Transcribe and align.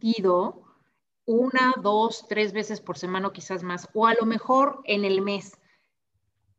¿quién 0.00 0.24
no 0.24 0.48
ha 0.48 0.52
sentido 0.52 0.66
una, 1.26 1.74
dos, 1.82 2.26
tres 2.28 2.52
veces 2.52 2.80
por 2.80 2.96
semana 2.96 3.32
quizás 3.32 3.62
más, 3.62 3.88
o 3.92 4.06
a 4.06 4.14
lo 4.14 4.24
mejor 4.24 4.80
en 4.84 5.04
el 5.04 5.20
mes, 5.20 5.58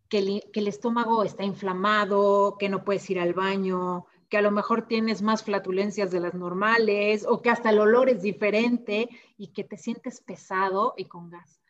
que 0.09 0.19
el, 0.53 0.67
estómago 0.67 1.23
está 1.23 1.43
inflamado, 1.43 2.57
que 2.57 2.69
no 2.69 2.83
puedes 2.83 3.09
ir 3.09 3.19
al 3.19 3.33
baño, 3.33 4.05
que 4.29 4.37
a 4.37 4.41
lo 4.41 4.51
mejor 4.51 4.87
tienes 4.87 5.21
más 5.21 5.43
flatulencias 5.43 6.11
de 6.11 6.19
las 6.19 6.33
normales 6.33 7.25
o 7.27 7.41
que 7.41 7.49
hasta 7.49 7.69
el 7.69 7.79
olor 7.79 8.09
es 8.09 8.21
diferente 8.21 9.09
y 9.37 9.47
que 9.47 9.63
te 9.63 9.77
sientes 9.77 10.21
pesado 10.21 10.93
y 10.97 11.05
con 11.05 11.29
gas. 11.29 11.61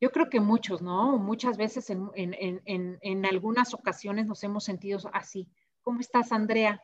Yo 0.00 0.10
creo 0.12 0.30
que 0.30 0.40
muchos, 0.40 0.80
¿no? 0.80 1.18
Muchas 1.18 1.56
veces 1.56 1.90
en, 1.90 2.12
en 2.14 3.26
algunas 3.26 3.74
ocasiones 3.74 4.26
nos 4.26 4.44
hemos 4.44 4.64
sentido 4.64 5.00
así. 5.12 5.48
¿Cómo 5.82 6.00
estás, 6.00 6.32
Andrea? 6.32 6.82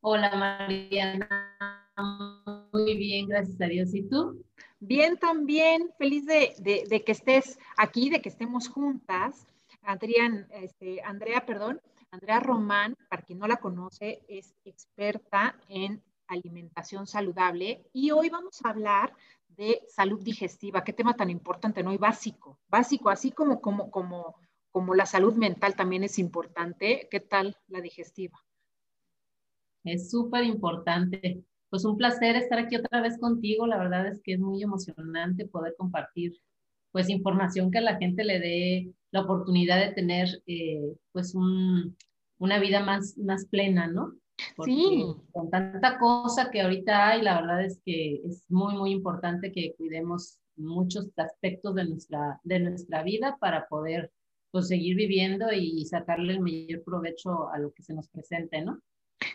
Hola, 0.00 0.34
Mariana. 0.36 1.85
Muy 1.96 2.96
bien, 2.96 3.28
gracias 3.28 3.60
a 3.60 3.66
Dios. 3.66 3.94
¿Y 3.94 4.02
tú? 4.02 4.44
Bien, 4.80 5.16
también. 5.16 5.90
Feliz 5.98 6.26
de, 6.26 7.02
que 7.04 7.12
estés 7.12 7.58
aquí, 7.76 8.10
de 8.10 8.20
que 8.20 8.28
estemos 8.28 8.68
juntas. 8.68 9.46
Adrián, 9.82 10.46
este, 10.50 11.00
Andrea, 11.02 11.46
perdón, 11.46 11.80
Andrea 12.10 12.40
Román, 12.40 12.96
para 13.08 13.22
quien 13.22 13.38
no 13.38 13.46
la 13.46 13.56
conoce, 13.56 14.22
es 14.28 14.54
experta 14.64 15.58
en 15.68 16.02
alimentación 16.28 17.06
saludable 17.06 17.86
y 17.92 18.10
hoy 18.10 18.30
vamos 18.30 18.60
a 18.64 18.70
hablar 18.70 19.14
de 19.48 19.82
salud 19.88 20.20
digestiva. 20.22 20.82
Qué 20.82 20.92
tema 20.92 21.14
tan 21.14 21.30
importante, 21.30 21.82
¿no? 21.82 21.92
Y 21.92 21.98
básico, 21.98 22.58
básico, 22.68 23.10
así 23.10 23.30
como, 23.30 23.60
como, 23.60 23.90
como, 23.90 24.34
como 24.70 24.94
la 24.94 25.06
salud 25.06 25.34
mental 25.34 25.76
también 25.76 26.04
es 26.04 26.18
importante. 26.18 27.08
¿Qué 27.10 27.20
tal 27.20 27.56
la 27.68 27.80
digestiva? 27.80 28.42
Es 29.84 30.10
súper 30.10 30.44
importante 30.44 31.44
pues 31.70 31.84
un 31.84 31.96
placer 31.96 32.36
estar 32.36 32.58
aquí 32.58 32.76
otra 32.76 33.00
vez 33.00 33.18
contigo. 33.18 33.66
La 33.66 33.78
verdad 33.78 34.06
es 34.06 34.20
que 34.22 34.34
es 34.34 34.40
muy 34.40 34.62
emocionante 34.62 35.46
poder 35.46 35.74
compartir 35.76 36.32
pues 36.92 37.10
información 37.10 37.70
que 37.70 37.78
a 37.78 37.82
la 37.82 37.96
gente 37.96 38.24
le 38.24 38.40
dé 38.40 38.94
la 39.10 39.22
oportunidad 39.22 39.78
de 39.78 39.92
tener 39.92 40.28
eh, 40.46 40.94
pues 41.12 41.34
una 41.34 42.58
vida 42.58 42.80
más, 42.84 43.18
más 43.18 43.46
plena, 43.46 43.86
¿no? 43.86 44.14
sí. 44.64 45.04
Con 45.32 45.50
tanta 45.50 45.98
cosa 45.98 46.50
que 46.50 46.62
ahorita 46.62 47.08
hay, 47.08 47.22
la 47.22 47.40
verdad 47.40 47.64
es 47.64 47.80
que 47.84 48.22
es 48.24 48.44
muy, 48.50 48.76
muy 48.76 48.92
importante 48.92 49.52
que 49.52 49.74
cuidemos 49.76 50.38
muchos 50.56 51.08
aspectos 51.16 51.74
de 51.74 51.84
nuestra, 51.84 52.40
de 52.44 52.60
nuestra 52.60 53.02
vida 53.02 53.36
para 53.40 53.66
poder 53.68 54.10
pues, 54.50 54.68
seguir 54.68 54.96
viviendo 54.96 55.52
y 55.52 55.84
sacarle 55.84 56.32
el 56.32 56.40
mayor 56.40 56.82
provecho 56.82 57.50
a 57.50 57.58
lo 57.58 57.72
que 57.72 57.82
se 57.82 57.92
nos 57.92 58.08
presente, 58.08 58.62
¿no? 58.62 58.80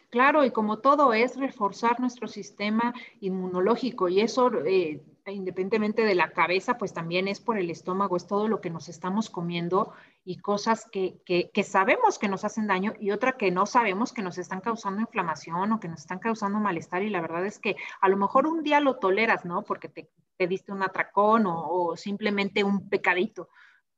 Claro, 0.10 0.44
y 0.44 0.52
como 0.52 0.80
todo 0.80 1.14
es 1.14 1.38
reforzar 1.38 2.00
nuestro 2.00 2.28
sistema 2.28 2.94
inmunológico 3.20 4.10
y 4.10 4.22
eso, 4.22 4.52
eh, 4.66 5.02
independientemente 5.28 6.04
de 6.04 6.16
la 6.16 6.32
cabeza, 6.32 6.78
pues 6.78 6.94
también 6.94 7.28
es 7.28 7.40
por 7.40 7.58
el 7.58 7.70
estómago, 7.70 8.18
es 8.18 8.28
todo 8.28 8.48
lo 8.48 8.62
que 8.62 8.70
nos 8.70 8.90
estamos 8.90 9.30
comiendo 9.30 9.94
y 10.24 10.38
cosas 10.38 10.88
que, 10.92 11.22
que, 11.26 11.64
sabemos 11.64 12.20
que 12.20 12.28
nos 12.28 12.44
hacen 12.44 12.68
daño 12.68 12.94
y 13.00 13.12
otra 13.12 13.34
que 13.34 13.52
no 13.52 13.66
sabemos 13.66 14.14
que 14.14 14.22
nos 14.22 14.38
están 14.38 14.62
causando 14.62 15.02
inflamación 15.02 15.72
o 15.72 15.80
que 15.80 15.88
nos 15.88 16.02
están 16.02 16.20
causando 16.20 16.60
malestar 16.60 17.04
y 17.04 17.10
la 17.10 17.22
verdad 17.22 17.46
es 17.46 17.60
que 17.60 17.76
a 18.02 18.10
lo 18.10 18.18
mejor 18.18 18.48
un 18.48 18.64
día 18.64 18.80
lo 18.80 18.98
toleras, 18.98 19.46
¿no? 19.46 19.64
Porque 19.64 19.90
te, 19.90 20.10
te 20.38 20.48
diste 20.48 20.72
un 20.72 20.84
atracón 20.84 21.44
o 21.48 21.96
simplemente 21.96 22.64
un 22.64 22.90
pecadito 22.90 23.50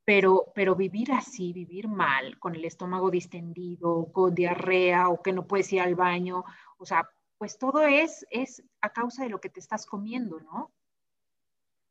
pero, 0.05 0.51
pero 0.53 0.75
vivir 0.75 1.11
así, 1.11 1.53
vivir 1.53 1.87
mal, 1.87 2.37
con 2.39 2.55
el 2.55 2.65
estómago 2.65 3.09
distendido, 3.09 4.11
con 4.11 4.35
diarrea 4.35 5.09
o 5.09 5.21
que 5.21 5.31
no 5.31 5.47
puedes 5.47 5.71
ir 5.73 5.81
al 5.81 5.95
baño, 5.95 6.43
o 6.77 6.85
sea, 6.85 7.09
pues 7.37 7.57
todo 7.57 7.85
es, 7.85 8.25
es 8.29 8.63
a 8.81 8.89
causa 8.89 9.23
de 9.23 9.29
lo 9.29 9.39
que 9.39 9.49
te 9.49 9.59
estás 9.59 9.85
comiendo, 9.85 10.39
¿no? 10.39 10.71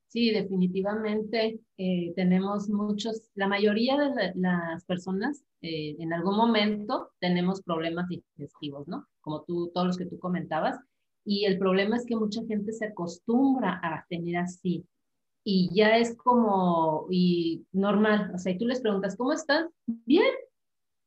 Sí, 0.09 0.31
definitivamente 0.31 1.61
eh, 1.79 2.13
tenemos 2.15 2.69
muchos, 2.69 3.31
la 3.35 3.49
mayoría 3.49 3.97
de 3.97 4.33
las 4.35 4.85
personas 4.85 5.43
eh, 5.63 5.97
en 5.99 6.13
algún 6.13 6.37
momento 6.37 7.13
tenemos 7.19 7.63
problemas 7.63 8.09
digestivos, 8.09 8.87
¿no? 8.89 9.07
Como 9.23 9.43
tú, 9.45 9.71
todos 9.73 9.87
los 9.87 9.97
que 9.97 10.05
tú 10.05 10.19
comentabas. 10.19 10.79
Y 11.25 11.47
el 11.47 11.59
problema 11.59 11.97
es 11.97 12.05
que 12.05 12.17
mucha 12.17 12.45
gente 12.45 12.73
se 12.73 12.87
acostumbra 12.87 13.81
a 13.83 14.05
tener 14.09 14.37
así 14.37 14.85
y 15.45 15.75
ya 15.75 15.97
es 15.99 16.17
como 16.17 17.07
y 17.11 17.65
normal. 17.73 18.33
O 18.35 18.39
sea, 18.39 18.53
y 18.53 18.59
tú 18.59 18.67
les 18.67 18.81
preguntas, 18.81 19.17
¿cómo 19.17 19.33
estás? 19.33 19.67
Bien. 19.87 20.33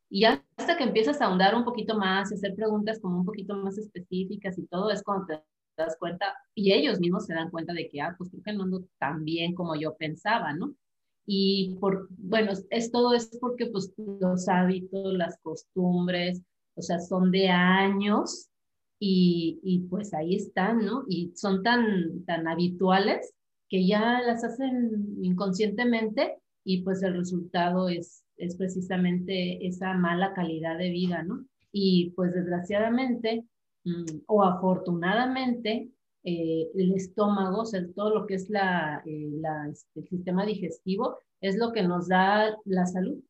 Y 0.09 0.21
ya 0.21 0.43
hasta 0.57 0.77
que 0.77 0.83
empiezas 0.83 1.21
a 1.21 1.25
ahondar 1.25 1.55
un 1.55 1.65
poquito 1.65 1.97
más 1.97 2.31
y 2.31 2.35
hacer 2.35 2.55
preguntas 2.55 2.99
como 2.99 3.17
un 3.17 3.25
poquito 3.25 3.55
más 3.55 3.77
específicas 3.77 4.57
y 4.57 4.67
todo, 4.67 4.91
es 4.91 5.03
cuando 5.03 5.25
te 5.27 5.43
das 5.77 5.97
cuenta, 5.99 6.33
y 6.53 6.71
ellos 6.71 6.99
mismos 6.99 7.25
se 7.25 7.33
dan 7.33 7.49
cuenta 7.49 7.73
de 7.73 7.89
que, 7.89 8.01
ah, 8.01 8.15
pues 8.17 8.29
creo 8.29 8.43
que 8.43 8.53
no 8.53 8.63
ando 8.63 8.85
tan 8.97 9.25
bien 9.25 9.53
como 9.53 9.75
yo 9.75 9.95
pensaba, 9.95 10.53
¿no? 10.53 10.73
Y 11.25 11.75
por, 11.79 12.07
bueno, 12.11 12.51
es 12.69 12.91
todo 12.91 13.13
es 13.13 13.35
porque 13.41 13.65
pues 13.67 13.91
los 13.97 14.47
hábitos, 14.47 15.13
las 15.13 15.37
costumbres, 15.41 16.41
o 16.75 16.81
sea, 16.81 16.99
son 16.99 17.31
de 17.31 17.49
años 17.49 18.47
y, 18.99 19.59
y 19.63 19.79
pues 19.87 20.13
ahí 20.13 20.35
están, 20.35 20.85
¿no? 20.85 21.03
Y 21.09 21.33
son 21.35 21.63
tan, 21.63 22.23
tan 22.25 22.47
habituales 22.47 23.34
que 23.75 23.85
ya 23.85 24.21
las 24.21 24.41
hacen 24.45 25.17
inconscientemente 25.21 26.37
y 26.63 26.81
pues 26.83 27.03
el 27.03 27.13
resultado 27.13 27.89
es, 27.89 28.23
es 28.37 28.55
precisamente 28.55 29.67
esa 29.67 29.93
mala 29.95 30.33
calidad 30.33 30.77
de 30.77 30.91
vida, 30.91 31.23
¿no? 31.23 31.45
Y 31.73 32.11
pues 32.11 32.33
desgraciadamente 32.33 33.43
mm, 33.83 34.21
o 34.27 34.45
afortunadamente 34.45 35.89
eh, 36.23 36.71
el 36.73 36.93
estómago, 36.93 37.63
o 37.63 37.65
sea, 37.65 37.85
todo 37.93 38.11
lo 38.11 38.25
que 38.25 38.35
es 38.35 38.49
la, 38.49 39.03
eh, 39.05 39.41
este, 39.69 39.99
el 39.99 40.07
sistema 40.07 40.45
digestivo, 40.45 41.17
es 41.41 41.57
lo 41.57 41.73
que 41.73 41.83
nos 41.83 42.07
da 42.07 42.55
la 42.63 42.85
salud 42.85 43.21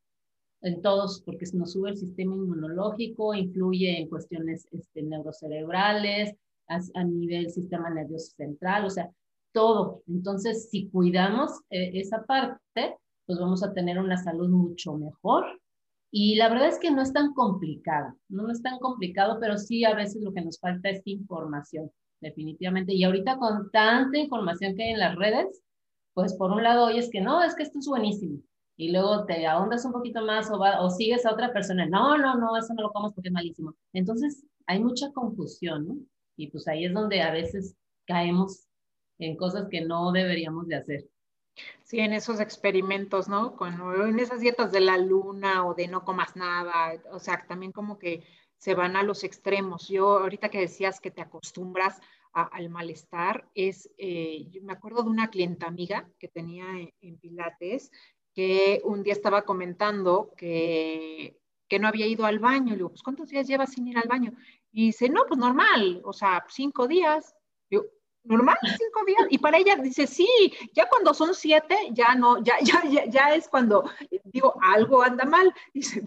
en 0.62 0.80
todos, 0.84 1.24
porque 1.26 1.48
nos 1.54 1.72
sube 1.72 1.90
el 1.90 1.98
sistema 1.98 2.36
inmunológico, 2.36 3.34
influye 3.34 3.98
en 3.98 4.10
cuestiones 4.10 4.68
este, 4.72 5.02
neurocerebrales, 5.02 6.36
a, 6.68 6.80
a, 6.94 7.04
nivel 7.04 7.50
sistema 7.50 7.90
nervioso 7.90 8.36
central, 8.38 8.86
o 8.86 8.92
sea, 8.92 9.10
todo. 9.56 10.04
Entonces, 10.08 10.70
si 10.70 10.90
cuidamos 10.90 11.52
eh, 11.72 11.92
esa 11.96 12.24
parte, 12.26 12.98
pues 13.26 13.40
vamos 13.40 13.64
a 13.64 13.74
tener 13.74 13.98
una 13.98 14.18
salud 14.18 14.50
mucho 14.50 14.94
mejor. 14.98 15.46
Y 16.12 16.36
la 16.36 16.50
verdad 16.50 16.68
es 16.68 16.80
que 16.80 16.92
no 16.92 17.02
es 17.02 17.12
tan 17.12 17.34
complicado, 17.34 18.16
no 18.30 18.52
es 18.52 18.62
tan 18.62 18.80
complicado, 18.80 19.38
pero 19.40 19.58
sí 19.58 19.84
a 19.84 19.96
veces 19.96 20.22
lo 20.22 20.34
que 20.34 20.42
nos 20.42 20.60
falta 20.60 20.90
es 20.90 21.02
información, 21.06 21.92
definitivamente. 22.22 22.94
Y 22.94 23.04
ahorita 23.04 23.38
con 23.38 23.72
tanta 23.72 24.18
información 24.18 24.76
que 24.76 24.84
hay 24.84 24.90
en 24.92 25.00
las 25.00 25.16
redes, 25.16 25.62
pues 26.14 26.34
por 26.36 26.52
un 26.52 26.64
lado 26.64 26.86
oyes 26.86 27.10
que 27.10 27.22
no, 27.22 27.44
es 27.44 27.56
que 27.56 27.64
esto 27.64 27.80
es 27.80 27.88
buenísimo. 27.88 28.40
Y 28.78 28.92
luego 28.92 29.26
te 29.26 29.46
ahondas 29.48 29.86
un 29.86 29.94
poquito 29.94 30.24
más 30.26 30.52
o, 30.52 30.60
o 30.60 30.90
sigues 30.90 31.26
a 31.26 31.32
otra 31.34 31.52
persona, 31.54 31.86
no, 31.86 32.18
no, 32.18 32.36
no, 32.38 32.58
eso 32.58 32.74
no 32.74 32.84
lo 32.84 32.92
comas 32.92 33.14
porque 33.14 33.30
es 33.30 33.34
malísimo. 33.34 33.74
Entonces 33.94 34.46
hay 34.68 34.84
mucha 34.84 35.12
confusión, 35.14 35.88
¿no? 35.88 35.98
Y 36.38 36.48
pues 36.48 36.68
ahí 36.68 36.86
es 36.86 36.94
donde 36.94 37.22
a 37.22 37.32
veces 37.32 37.76
caemos 38.06 38.65
en 39.20 39.36
cosas 39.36 39.68
que 39.70 39.82
no 39.82 40.12
deberíamos 40.12 40.68
de 40.68 40.76
hacer. 40.76 41.10
Sí, 41.84 42.00
en 42.00 42.14
esos 42.14 42.40
experimentos, 42.40 43.30
¿no? 43.30 43.56
Con, 43.56 43.80
en 44.02 44.20
esas 44.20 44.42
dietas 44.42 44.72
de 44.72 44.82
la 44.82 44.98
luna 44.98 45.66
o 45.66 45.74
de 45.74 45.88
no 45.88 46.04
comas 46.04 46.36
nada, 46.36 47.02
o 47.12 47.20
sea, 47.20 47.46
también 47.48 47.72
como 47.72 47.98
que 47.98 48.24
se 48.58 48.74
van 48.74 48.96
a 48.96 49.04
los 49.04 49.24
extremos. 49.24 49.88
Yo 49.88 50.20
ahorita 50.20 50.50
que 50.50 50.60
decías 50.60 51.00
que 51.00 51.12
te 51.12 51.22
acostumbras 51.22 52.00
al 52.34 52.70
malestar, 52.70 53.48
es, 53.56 53.90
eh, 53.98 54.48
yo 54.50 54.62
me 54.64 54.74
acuerdo 54.74 55.04
de 55.04 55.10
una 55.10 55.30
clienta 55.30 55.68
amiga 55.68 56.10
que 56.20 56.28
tenía 56.28 56.66
en, 57.00 57.18
Pilates, 57.18 57.92
que 58.34 58.82
un 58.84 59.04
día 59.04 59.14
estaba 59.14 59.44
comentando 59.44 60.34
que, 60.36 61.40
que 61.70 61.80
no 61.80 61.88
había 61.88 62.08
ido 62.08 62.26
al 62.26 62.40
baño. 62.40 62.72
Le 62.72 62.78
digo, 62.78 62.90
pues 62.90 63.04
¿cuántos 63.04 63.30
días 63.30 63.48
llevas 63.48 63.72
sin 63.72 63.88
ir 63.88 63.98
al 63.98 64.10
baño? 64.10 64.34
Y 64.74 64.88
dice, 64.88 65.08
no, 65.08 65.24
pues 65.26 65.40
normal, 65.40 66.02
o 66.04 66.12
sea, 66.12 66.46
cinco 66.50 66.88
días. 66.88 67.34
Normal, 68.26 68.58
cinco 68.62 69.06
días. 69.06 69.28
Y 69.30 69.38
para 69.38 69.58
ella 69.58 69.76
dice, 69.76 70.08
sí, 70.08 70.28
ya 70.74 70.90
cuando 70.90 71.14
son 71.14 71.34
siete, 71.34 71.78
ya 71.92 72.16
no, 72.16 72.44
ya, 72.44 72.56
ya, 72.62 73.06
ya, 73.06 73.36
es 73.36 73.48
cuando 73.48 73.90
digo, 74.26 74.56
algo 74.62 75.02
anda 75.02 75.26
mal. 75.26 75.54
Dice, 75.74 76.04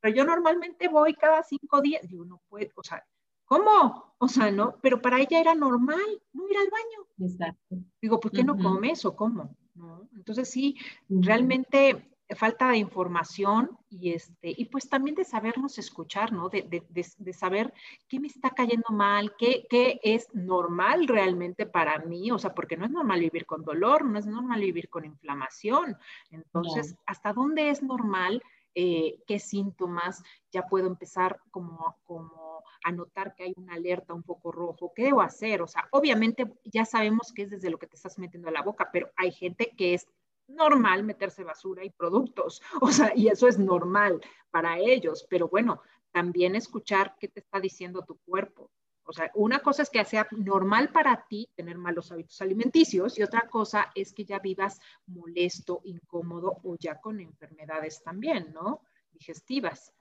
pero 0.00 0.14
yo 0.14 0.24
normalmente 0.24 0.88
voy 0.88 1.14
cada 1.14 1.42
cinco 1.42 1.80
días. 1.80 2.06
Digo, 2.08 2.24
no 2.24 2.40
puede, 2.48 2.72
o 2.74 2.82
sea, 2.82 3.04
¿cómo? 3.44 4.14
O 4.18 4.28
sea, 4.28 4.50
no, 4.50 4.76
pero 4.82 5.00
para 5.00 5.20
ella 5.20 5.40
era 5.40 5.54
normal 5.54 6.22
no 6.32 6.48
ir 6.48 6.56
al 6.56 6.70
baño. 6.70 7.30
Exacto. 7.30 7.76
Digo, 8.02 8.20
¿por 8.20 8.32
qué 8.32 8.44
no 8.44 8.56
comes 8.58 9.04
o 9.04 9.14
cómo? 9.14 9.56
¿No? 9.74 10.08
Entonces 10.14 10.50
sí, 10.50 10.76
realmente 11.08 12.09
falta 12.36 12.68
de 12.68 12.78
información 12.78 13.78
y, 13.88 14.12
este, 14.12 14.54
y 14.56 14.66
pues 14.66 14.88
también 14.88 15.16
de 15.16 15.24
sabernos 15.24 15.78
escuchar, 15.78 16.32
¿no? 16.32 16.48
De, 16.48 16.62
de, 16.62 16.84
de, 17.18 17.32
saber 17.32 17.72
qué 18.08 18.20
me 18.20 18.28
está 18.28 18.50
cayendo 18.50 18.88
mal, 18.90 19.34
qué, 19.36 19.66
qué, 19.68 20.00
es 20.02 20.32
normal 20.34 21.08
realmente 21.08 21.66
para 21.66 21.98
mí, 21.98 22.30
o 22.30 22.38
sea, 22.38 22.54
porque 22.54 22.76
no 22.76 22.84
es 22.84 22.90
normal 22.90 23.20
vivir 23.20 23.46
con 23.46 23.64
dolor, 23.64 24.04
no 24.04 24.18
es 24.18 24.26
normal 24.26 24.60
vivir 24.60 24.88
con 24.88 25.04
inflamación. 25.04 25.96
Entonces, 26.30 26.94
¿hasta 27.06 27.32
dónde 27.32 27.70
es 27.70 27.82
normal? 27.82 28.42
Eh, 28.76 29.18
qué 29.26 29.40
síntomas 29.40 30.22
ya 30.52 30.68
puedo 30.68 30.86
empezar 30.86 31.40
como, 31.50 31.96
como 32.04 32.62
a 32.84 32.92
notar 32.92 33.34
que 33.34 33.42
hay 33.42 33.54
una 33.56 33.74
alerta, 33.74 34.14
un 34.14 34.22
poco 34.22 34.52
rojo, 34.52 34.92
¿qué 34.94 35.04
debo 35.04 35.22
hacer? 35.22 35.60
O 35.62 35.66
sea, 35.66 35.88
obviamente 35.90 36.46
ya 36.64 36.84
sabemos 36.84 37.32
que 37.32 37.42
es 37.42 37.50
desde 37.50 37.70
lo 37.70 37.78
que 37.78 37.88
te 37.88 37.96
estás 37.96 38.18
metiendo 38.18 38.48
a 38.48 38.52
la 38.52 38.62
boca, 38.62 38.88
pero 38.92 39.10
hay 39.16 39.32
gente 39.32 39.72
que 39.76 39.94
es 39.94 40.06
normal 40.50 41.04
meterse 41.04 41.44
basura 41.44 41.84
y 41.84 41.90
productos, 41.90 42.62
o 42.80 42.90
sea, 42.90 43.12
y 43.14 43.28
eso 43.28 43.48
es 43.48 43.58
normal 43.58 44.20
para 44.50 44.78
ellos, 44.78 45.26
pero 45.28 45.48
bueno, 45.48 45.82
también 46.12 46.56
escuchar 46.56 47.16
qué 47.18 47.28
te 47.28 47.40
está 47.40 47.60
diciendo 47.60 48.04
tu 48.04 48.18
cuerpo. 48.18 48.70
O 49.04 49.12
sea, 49.12 49.30
una 49.34 49.58
cosa 49.58 49.82
es 49.82 49.90
que 49.90 50.04
sea 50.04 50.28
normal 50.30 50.90
para 50.92 51.26
ti 51.28 51.48
tener 51.56 51.78
malos 51.78 52.12
hábitos 52.12 52.40
alimenticios 52.42 53.18
y 53.18 53.22
otra 53.22 53.48
cosa 53.48 53.90
es 53.94 54.12
que 54.12 54.24
ya 54.24 54.38
vivas 54.38 54.78
molesto, 55.06 55.80
incómodo 55.84 56.60
o 56.62 56.76
ya 56.78 57.00
con 57.00 57.20
enfermedades 57.20 58.02
también, 58.04 58.52
¿no? 58.52 58.82
Digestivas. 59.12 59.92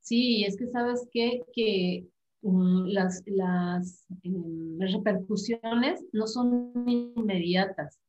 Sí, 0.00 0.44
es 0.44 0.56
que 0.56 0.68
sabes 0.68 1.06
que 1.12 2.06
mm, 2.42 2.86
las, 2.86 3.22
las 3.26 4.06
em, 4.22 4.78
repercusiones 4.78 6.02
no 6.12 6.26
son 6.26 6.72
inmediatas 6.86 8.00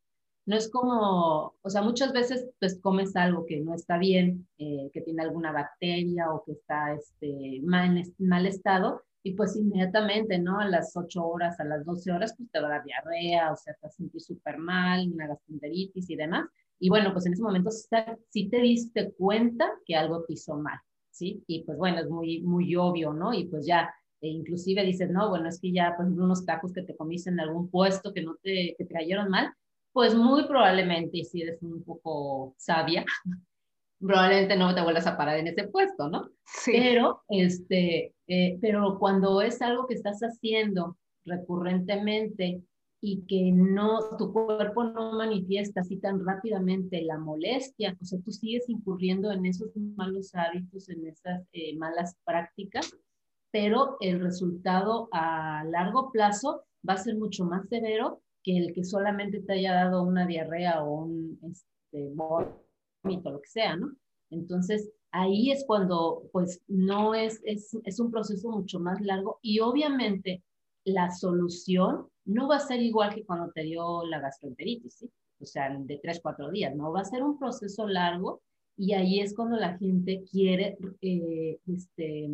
no 0.46 0.56
es 0.56 0.70
como, 0.70 1.56
o 1.62 1.70
sea, 1.70 1.82
muchas 1.82 2.14
veces 2.14 2.48
pues 2.60 2.80
comes 2.80 3.16
algo 3.16 3.46
que 3.46 3.60
no 3.62 3.74
está 3.74 3.98
bien, 3.98 4.48
eh, 4.58 4.90
que 4.94 5.02
tiene 5.02 5.24
alguna 5.24 5.52
bacteria 5.52 6.32
o 6.32 6.44
que 6.44 6.54
está 6.54 6.94
este, 6.94 7.62
mal, 7.64 8.04
mal 8.20 8.46
estado, 8.46 9.04
y 9.24 9.34
pues 9.34 9.56
inmediatamente, 9.56 10.38
¿no? 10.38 10.60
A 10.60 10.70
las 10.70 10.96
8 10.96 11.26
horas, 11.26 11.60
a 11.60 11.64
las 11.64 11.84
12 11.84 12.12
horas, 12.12 12.36
pues 12.38 12.52
te 12.52 12.60
va 12.60 12.68
a 12.68 12.70
dar 12.70 12.84
diarrea, 12.84 13.52
o 13.52 13.58
sea, 13.58 13.74
te 13.74 13.80
vas 13.82 13.94
a 13.94 13.98
sentir 13.98 14.22
súper 14.22 14.60
mal, 14.60 15.12
una 15.12 15.26
gastroenteritis 15.26 16.12
y 16.12 16.16
demás. 16.16 16.48
Y 16.80 16.90
bueno, 16.90 17.12
pues 17.12 17.26
en 17.26 17.34
ese 17.34 17.42
momento 17.42 17.72
sí 17.72 18.50
te 18.50 18.60
diste 18.60 19.14
cuenta 19.14 19.72
que 19.84 19.96
algo 19.96 20.24
te 20.26 20.34
hizo 20.34 20.56
mal, 20.58 20.78
¿sí? 21.10 21.44
Y 21.48 21.64
pues 21.64 21.76
bueno, 21.76 22.02
es 22.02 22.08
muy, 22.08 22.42
muy 22.44 22.76
obvio, 22.76 23.14
¿no? 23.14 23.34
Y 23.34 23.46
pues 23.46 23.66
ya, 23.66 23.92
e 24.22 24.28
inclusive 24.28 24.84
dices, 24.84 25.10
no, 25.10 25.28
bueno, 25.30 25.50
es 25.50 25.60
que 25.60 25.72
ya, 25.72 25.96
por 25.96 26.06
ejemplo, 26.06 26.26
unos 26.26 26.46
tacos 26.46 26.72
que 26.72 26.84
te 26.84 26.96
comiste 26.96 27.32
en 27.32 27.40
algún 27.40 27.72
puesto 27.72 28.14
que 28.14 28.22
no 28.22 28.36
te, 28.44 28.76
que 28.78 28.86
te 28.86 28.94
cayeron 28.94 29.30
mal, 29.30 29.52
pues 29.96 30.14
muy 30.14 30.46
probablemente, 30.46 31.24
si 31.24 31.44
eres 31.44 31.64
un 31.64 31.82
poco 31.82 32.54
sabia, 32.58 33.06
probablemente 33.98 34.58
no 34.58 34.76
te 34.76 34.82
vuelvas 34.82 35.08
a 35.08 35.16
parar 35.16 35.40
en 35.40 35.48
ese 35.48 35.70
puesto, 35.70 36.10
¿no? 36.10 36.32
Sí. 36.44 36.74
Pero, 36.76 37.24
este, 37.30 38.14
eh, 38.28 38.58
pero 38.60 39.00
cuando 39.00 39.42
es 39.42 39.62
algo 39.62 39.88
que 39.88 39.94
estás 39.94 40.20
haciendo 40.20 40.98
recurrentemente 41.24 42.62
y 43.00 43.22
que 43.22 43.54
no, 43.54 44.18
tu 44.18 44.34
cuerpo 44.34 44.84
no 44.84 45.14
manifiesta 45.14 45.80
así 45.80 45.96
tan 45.96 46.26
rápidamente 46.26 47.02
la 47.02 47.18
molestia, 47.18 47.96
o 48.02 48.04
sea, 48.04 48.20
tú 48.20 48.34
sigues 48.34 48.68
incurriendo 48.68 49.32
en 49.32 49.46
esos 49.46 49.70
malos 49.78 50.36
hábitos, 50.36 50.90
en 50.90 51.08
esas 51.08 51.48
eh, 51.54 51.74
malas 51.78 52.18
prácticas, 52.26 52.94
pero 53.50 53.96
el 54.02 54.20
resultado 54.20 55.08
a 55.14 55.64
largo 55.64 56.12
plazo 56.12 56.66
va 56.88 56.96
a 56.96 56.98
ser 56.98 57.16
mucho 57.16 57.46
más 57.46 57.70
severo 57.70 58.22
que 58.46 58.58
el 58.58 58.74
que 58.74 58.84
solamente 58.84 59.42
te 59.42 59.54
haya 59.54 59.74
dado 59.74 60.04
una 60.04 60.28
diarrea 60.28 60.84
o 60.84 61.06
un 61.06 61.40
este, 61.42 62.12
vómito, 62.14 63.32
lo 63.32 63.42
que 63.42 63.50
sea, 63.50 63.76
¿no? 63.76 63.92
Entonces, 64.30 64.92
ahí 65.12 65.52
es 65.52 65.66
cuando, 65.66 66.30
pues, 66.32 66.62
no 66.68 67.16
es, 67.16 67.42
es, 67.44 67.76
es 67.84 68.00
un 68.00 68.12
proceso 68.12 68.52
mucho 68.52 68.80
más 68.80 69.02
largo 69.02 69.40
y 69.42 69.60
obviamente 69.62 70.44
la 70.84 71.10
solución 71.10 72.08
no 72.24 72.48
va 72.48 72.58
a 72.58 72.68
ser 72.68 72.82
igual 72.82 73.16
que 73.16 73.26
cuando 73.26 73.52
te 73.52 73.64
dio 73.64 74.06
la 74.06 74.20
gastroenteritis, 74.20 74.94
¿sí? 74.94 75.12
O 75.40 75.46
sea, 75.46 75.76
de 75.76 75.98
tres, 75.98 76.20
cuatro 76.22 76.52
días, 76.52 76.76
¿no? 76.76 76.92
Va 76.92 77.02
a 77.02 77.06
ser 77.06 77.24
un 77.24 77.40
proceso 77.40 77.88
largo 77.88 78.44
y 78.78 78.94
ahí 78.94 79.22
es 79.22 79.36
cuando 79.36 79.58
la 79.58 79.76
gente 79.80 80.24
quiere 80.30 80.78
eh, 81.02 81.60
este, 81.68 82.30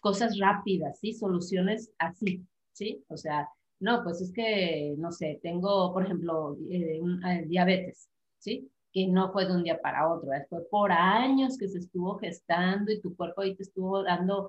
cosas 0.00 0.38
rápidas, 0.38 0.98
¿sí? 1.00 1.14
Soluciones 1.14 1.90
así, 1.98 2.44
¿sí? 2.72 3.02
O 3.08 3.16
sea, 3.16 3.48
no, 3.84 4.02
pues 4.02 4.22
es 4.22 4.32
que, 4.32 4.94
no 4.96 5.12
sé, 5.12 5.38
tengo, 5.42 5.92
por 5.92 6.04
ejemplo, 6.04 6.56
eh, 6.70 7.02
eh, 7.02 7.44
diabetes, 7.46 8.08
¿sí? 8.38 8.70
Que 8.94 9.06
no 9.06 9.30
fue 9.30 9.44
de 9.44 9.52
un 9.52 9.62
día 9.62 9.78
para 9.78 10.10
otro, 10.10 10.30
fue 10.48 10.66
por 10.70 10.90
años 10.90 11.58
que 11.58 11.68
se 11.68 11.80
estuvo 11.80 12.16
gestando 12.16 12.90
y 12.90 13.02
tu 13.02 13.14
cuerpo 13.14 13.42
ahí 13.42 13.54
te 13.54 13.62
estuvo 13.62 14.02
dando 14.02 14.48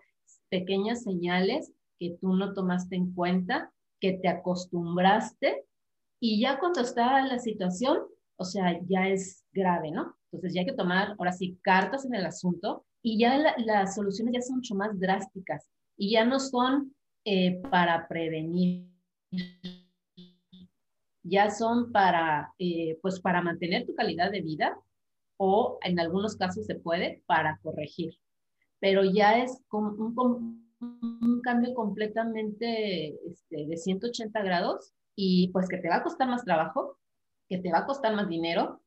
pequeñas 0.50 1.04
señales 1.04 1.74
que 2.00 2.18
tú 2.22 2.34
no 2.34 2.54
tomaste 2.54 2.96
en 2.96 3.14
cuenta, 3.14 3.74
que 4.00 4.14
te 4.14 4.30
acostumbraste 4.30 5.66
y 6.22 6.40
ya 6.40 6.58
cuando 6.58 6.80
está 6.80 7.22
la 7.26 7.40
situación, 7.40 8.04
o 8.38 8.46
sea, 8.46 8.80
ya 8.88 9.10
es 9.10 9.44
grave, 9.52 9.92
¿no? 9.92 10.16
Entonces 10.32 10.54
ya 10.54 10.62
hay 10.62 10.68
que 10.68 10.74
tomar, 10.74 11.14
ahora 11.18 11.34
sí, 11.34 11.60
cartas 11.62 12.06
en 12.06 12.16
el 12.16 12.26
asunto 12.26 12.86
y 13.02 13.20
ya 13.20 13.38
las 13.58 13.96
soluciones 13.96 14.34
ya 14.34 14.42
son 14.42 14.58
mucho 14.58 14.76
más 14.76 14.98
drásticas 14.98 15.68
y 15.98 16.12
ya 16.12 16.24
no 16.24 16.40
son 16.40 16.96
eh, 17.26 17.62
para 17.70 18.08
prevenir 18.08 18.95
ya 21.26 21.50
son 21.50 21.92
para, 21.92 22.54
eh, 22.60 22.98
pues 23.02 23.20
para 23.20 23.42
mantener 23.42 23.86
tu 23.86 23.96
calidad 23.96 24.32
de 24.32 24.42
vida 24.42 24.78
o 25.38 25.80
en 25.82 26.00
algunos 26.00 26.36
casos 26.36 26.66
se 26.66 26.76
puede 26.76 27.24
para 27.26 27.60
corregir. 27.64 28.14
Pero 28.80 29.04
ya 29.04 29.40
es 29.44 29.60
un, 29.72 30.64
cambio 31.44 31.74
completamente 31.74 33.16
este, 33.28 33.66
de 33.66 33.78
180 33.78 34.44
grados 34.44 34.94
y 35.16 35.50
pues 35.50 35.68
que 35.68 35.78
te 35.78 35.90
va 35.90 35.98
a 35.98 36.04
costar 36.04 36.28
más 36.28 36.44
trabajo, 36.44 36.98
que 37.48 37.58
te 37.58 37.72
va 37.72 37.80
a 37.80 37.86
costar 37.86 38.16
más 38.16 38.30
dinero, 38.30 38.82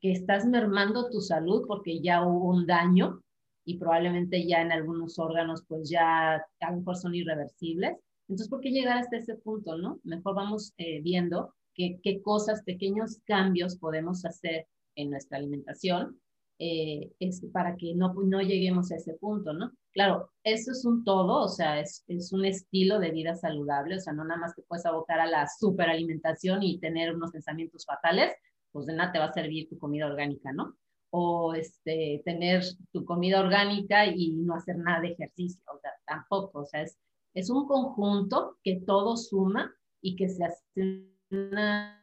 que 0.00 0.12
estás 0.12 0.46
mermando 0.46 1.10
tu 1.10 1.20
salud 1.20 1.64
porque 1.68 2.00
ya 2.00 2.26
hubo 2.26 2.50
un 2.50 2.66
daño 2.66 3.22
y 3.64 3.78
probablemente 3.78 4.46
ya 4.46 4.62
en 4.62 4.72
algunos 4.72 5.18
órganos 5.18 5.62
pues 5.68 5.88
ya 5.88 6.34
a 6.34 6.70
lo 6.70 6.78
mejor 6.78 6.96
son 6.96 7.14
irreversibles 7.14 7.98
entonces, 8.28 8.48
¿por 8.48 8.60
qué 8.60 8.70
llegar 8.70 8.98
hasta 8.98 9.16
ese 9.16 9.36
punto, 9.36 9.76
no? 9.76 10.00
Mejor 10.04 10.34
vamos 10.34 10.72
eh, 10.78 11.00
viendo 11.02 11.54
qué, 11.74 11.98
qué, 12.02 12.22
cosas, 12.22 12.62
pequeños 12.62 13.20
cambios 13.26 13.76
podemos 13.76 14.24
hacer 14.24 14.66
en 14.96 15.10
nuestra 15.10 15.38
alimentación 15.38 16.20
eh, 16.58 17.10
es 17.18 17.44
para 17.52 17.76
que 17.76 17.94
no, 17.94 18.14
no 18.14 18.40
lleguemos 18.40 18.92
a 18.92 18.96
ese 18.96 19.14
punto, 19.14 19.52
¿no? 19.52 19.72
Claro, 19.92 20.30
eso 20.44 20.70
es 20.70 20.84
un 20.84 21.04
todo, 21.04 21.42
o 21.42 21.48
sea, 21.48 21.80
es, 21.80 22.04
es 22.06 22.32
un 22.32 22.44
estilo 22.44 23.00
de 23.00 23.10
vida 23.10 23.34
saludable, 23.34 23.96
o 23.96 24.00
sea, 24.00 24.12
no 24.12 24.24
nada 24.24 24.40
más 24.40 24.54
te 24.54 24.62
puedes 24.62 24.86
abocar 24.86 25.18
a 25.18 25.26
la 25.26 25.48
superalimentación 25.48 26.62
y 26.62 26.78
tener 26.78 27.14
unos 27.14 27.32
pensamientos 27.32 27.84
fatales, 27.84 28.34
pues 28.70 28.86
de 28.86 28.94
nada 28.94 29.12
te 29.12 29.18
va 29.18 29.26
a 29.26 29.32
servir 29.32 29.68
tu 29.68 29.78
comida 29.78 30.06
orgánica, 30.06 30.52
¿no? 30.52 30.76
O 31.10 31.54
este, 31.54 32.22
tener 32.24 32.62
tu 32.92 33.04
comida 33.04 33.40
orgánica 33.40 34.06
y 34.06 34.32
no 34.32 34.54
hacer 34.54 34.78
nada 34.78 35.00
de 35.00 35.08
ejercicio, 35.08 35.60
o 35.74 35.78
sea, 35.80 35.90
tampoco, 36.06 36.60
o 36.60 36.66
sea, 36.66 36.82
es, 36.82 36.96
es 37.34 37.50
un 37.50 37.66
conjunto 37.66 38.58
que 38.62 38.80
todo 38.86 39.16
suma 39.16 39.74
y 40.00 40.16
que 40.16 40.28
se 40.28 40.44
hace 40.44 41.10
una, 41.30 42.02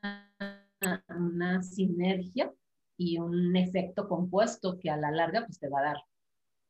una 1.09 1.63
sinergia 1.63 2.53
y 2.97 3.17
un 3.17 3.55
efecto 3.55 4.07
compuesto 4.07 4.77
que 4.77 4.89
a 4.89 4.97
la 4.97 5.11
larga 5.11 5.45
pues 5.45 5.57
te 5.59 5.69
va 5.69 5.79
a 5.79 5.83
dar. 5.83 5.97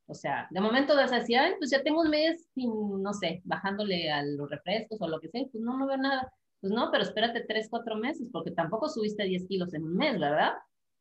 O 0.07 0.13
sea, 0.13 0.47
de 0.51 0.61
momento 0.61 0.95
vas 0.95 1.11
a 1.11 1.19
decir, 1.19 1.37
pues 1.57 1.71
ya 1.71 1.81
tengo 1.83 2.01
un 2.01 2.09
mes 2.09 2.47
sin, 2.53 3.01
no 3.01 3.13
sé, 3.13 3.41
bajándole 3.45 4.11
a 4.11 4.23
los 4.23 4.49
refrescos 4.49 5.01
o 5.01 5.07
lo 5.07 5.19
que 5.19 5.29
sea, 5.29 5.45
pues 5.51 5.63
no, 5.63 5.77
no 5.77 5.87
veo 5.87 5.97
nada. 5.97 6.31
Pues 6.59 6.71
no, 6.71 6.89
pero 6.91 7.03
espérate 7.03 7.45
tres, 7.47 7.67
cuatro 7.69 7.95
meses, 7.95 8.27
porque 8.31 8.51
tampoco 8.51 8.87
subiste 8.87 9.23
10 9.23 9.47
kilos 9.47 9.73
en 9.73 9.83
un 9.83 9.95
mes, 9.95 10.19
¿verdad? 10.19 10.53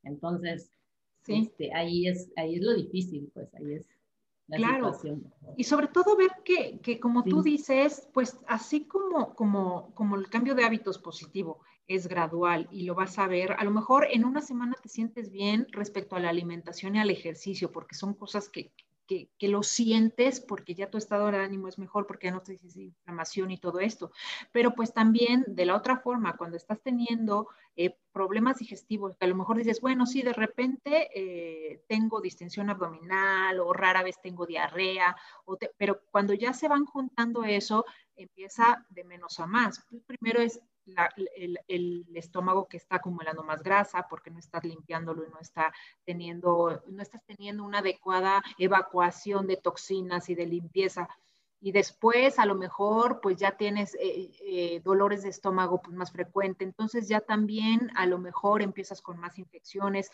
Entonces, 0.05 0.73
sí. 1.23 1.43
Este, 1.43 1.75
ahí, 1.75 2.07
es, 2.07 2.33
ahí 2.37 2.55
es 2.55 2.63
lo 2.63 2.73
difícil, 2.73 3.31
pues 3.35 3.53
ahí 3.55 3.75
es 3.75 3.87
claro. 4.51 4.99
Y 5.57 5.65
sobre 5.65 5.89
todo 5.89 6.17
ver 6.17 6.31
que, 6.45 6.79
que 6.81 7.01
como 7.01 7.25
tú 7.25 7.43
dices, 7.43 8.09
pues 8.13 8.39
así 8.47 8.85
como, 8.85 9.35
como, 9.35 9.95
como 9.95 10.17
el 10.17 10.29
cambio 10.29 10.55
de 10.55 10.65
hábitos 10.65 10.99
positivo 10.99 11.61
es 11.87 12.07
gradual 12.07 12.69
y 12.71 12.85
lo 12.85 12.95
vas 12.95 13.19
a 13.19 13.27
ver, 13.27 13.53
a 13.59 13.65
lo 13.65 13.73
mejor 13.73 14.07
en 14.11 14.25
una 14.25 14.41
semana 14.41 14.77
te 14.81 14.89
sientes 14.89 15.33
bien 15.33 15.67
respecto 15.73 16.15
a 16.15 16.21
la 16.21 16.31
alimentación 16.31 16.95
y 16.95 17.01
al 17.01 17.11
ejercicio, 17.11 17.73
porque 17.73 17.97
son 17.97 18.15
cosas 18.15 18.49
que, 18.49 18.73
que, 19.39 19.49
lo 19.49 19.63
sientes 19.63 20.41
porque 20.41 20.75
ya 20.75 20.91
tu 20.91 20.99
estado 20.99 21.31
de 21.31 21.39
ánimo 21.39 21.67
es 21.67 21.79
mejor, 21.79 22.07
porque 22.07 22.29
ya 22.29 22.33
no 22.33 22.43
te 22.43 22.53
dices 22.53 22.77
inflamación 22.77 23.51
y 23.51 23.59
todo 23.59 23.81
esto. 23.81 24.13
Pero 24.53 24.75
pues 24.75 24.95
también 24.95 25.45
de 25.49 25.67
la 25.67 25.77
otra 25.77 25.99
forma, 25.99 26.37
cuando 26.37 26.57
estás 26.57 26.81
teniendo 26.81 27.49
eh, 27.75 27.97
problemas 28.13 28.59
digestivos, 28.59 29.17
que 29.17 29.25
a 29.25 29.29
lo 29.29 29.35
mejor 29.35 29.57
dices, 29.57 29.81
bueno, 29.81 30.07
sí, 30.07 30.23
de 30.23 30.33
repente 30.33 31.11
eh, 31.15 31.83
tengo 31.89 32.21
distensión 32.21 32.71
abdominal 32.71 33.59
o 33.59 33.73
rara 33.73 34.03
vez 34.03 34.21
tengo 34.23 34.47
diarrea, 34.47 35.17
pero 35.77 36.03
cuando 36.11 36.35
ya 36.35 36.53
se 36.53 36.69
van 36.69 36.85
juntando 36.85 37.43
eso, 37.45 37.85
empieza 38.15 38.87
de 38.91 39.05
menos 39.05 39.41
a 39.41 39.47
más. 39.47 39.85
Pues, 39.91 40.03
primero 40.05 40.41
es 40.41 40.61
el, 41.69 42.07
estómago 42.15 42.69
que 42.69 42.77
está 42.77 42.97
acumulando 42.97 43.43
más 43.43 43.63
grasa 43.63 44.07
porque 44.09 44.31
no 44.31 44.39
estás 44.39 44.65
limpiándolo 44.65 45.25
y 45.25 45.31
no, 45.31 45.39
está 45.41 45.73
teniendo, 46.05 46.83
no 46.89 47.03
estás 47.03 47.25
teniendo 47.25 47.65
una 47.65 47.79
adecuada 47.79 48.43
evacuación 48.59 49.47
de 49.47 49.57
toxinas 49.57 50.29
y 50.29 50.35
de 50.35 50.47
limpieza. 50.47 51.09
Y 51.61 51.73
después 51.73 52.39
a 52.39 52.47
lo 52.47 52.55
mejor 52.55 53.21
pues 53.21 53.37
ya 53.37 53.57
tienes 53.57 53.95
eh, 53.95 54.33
eh, 54.43 54.81
dolores 54.83 55.23
de 55.23 55.29
estómago 55.29 55.83
pues, 55.83 55.95
más 55.95 56.11
frecuente, 56.11 56.65
entonces 56.65 57.09
ya 57.09 57.21
también 57.21 57.91
a 57.97 58.07
lo 58.07 58.19
mejor 58.19 58.63
empiezas 58.63 59.03
con 59.03 59.19
más 59.19 59.39
infecciones, 59.39 60.11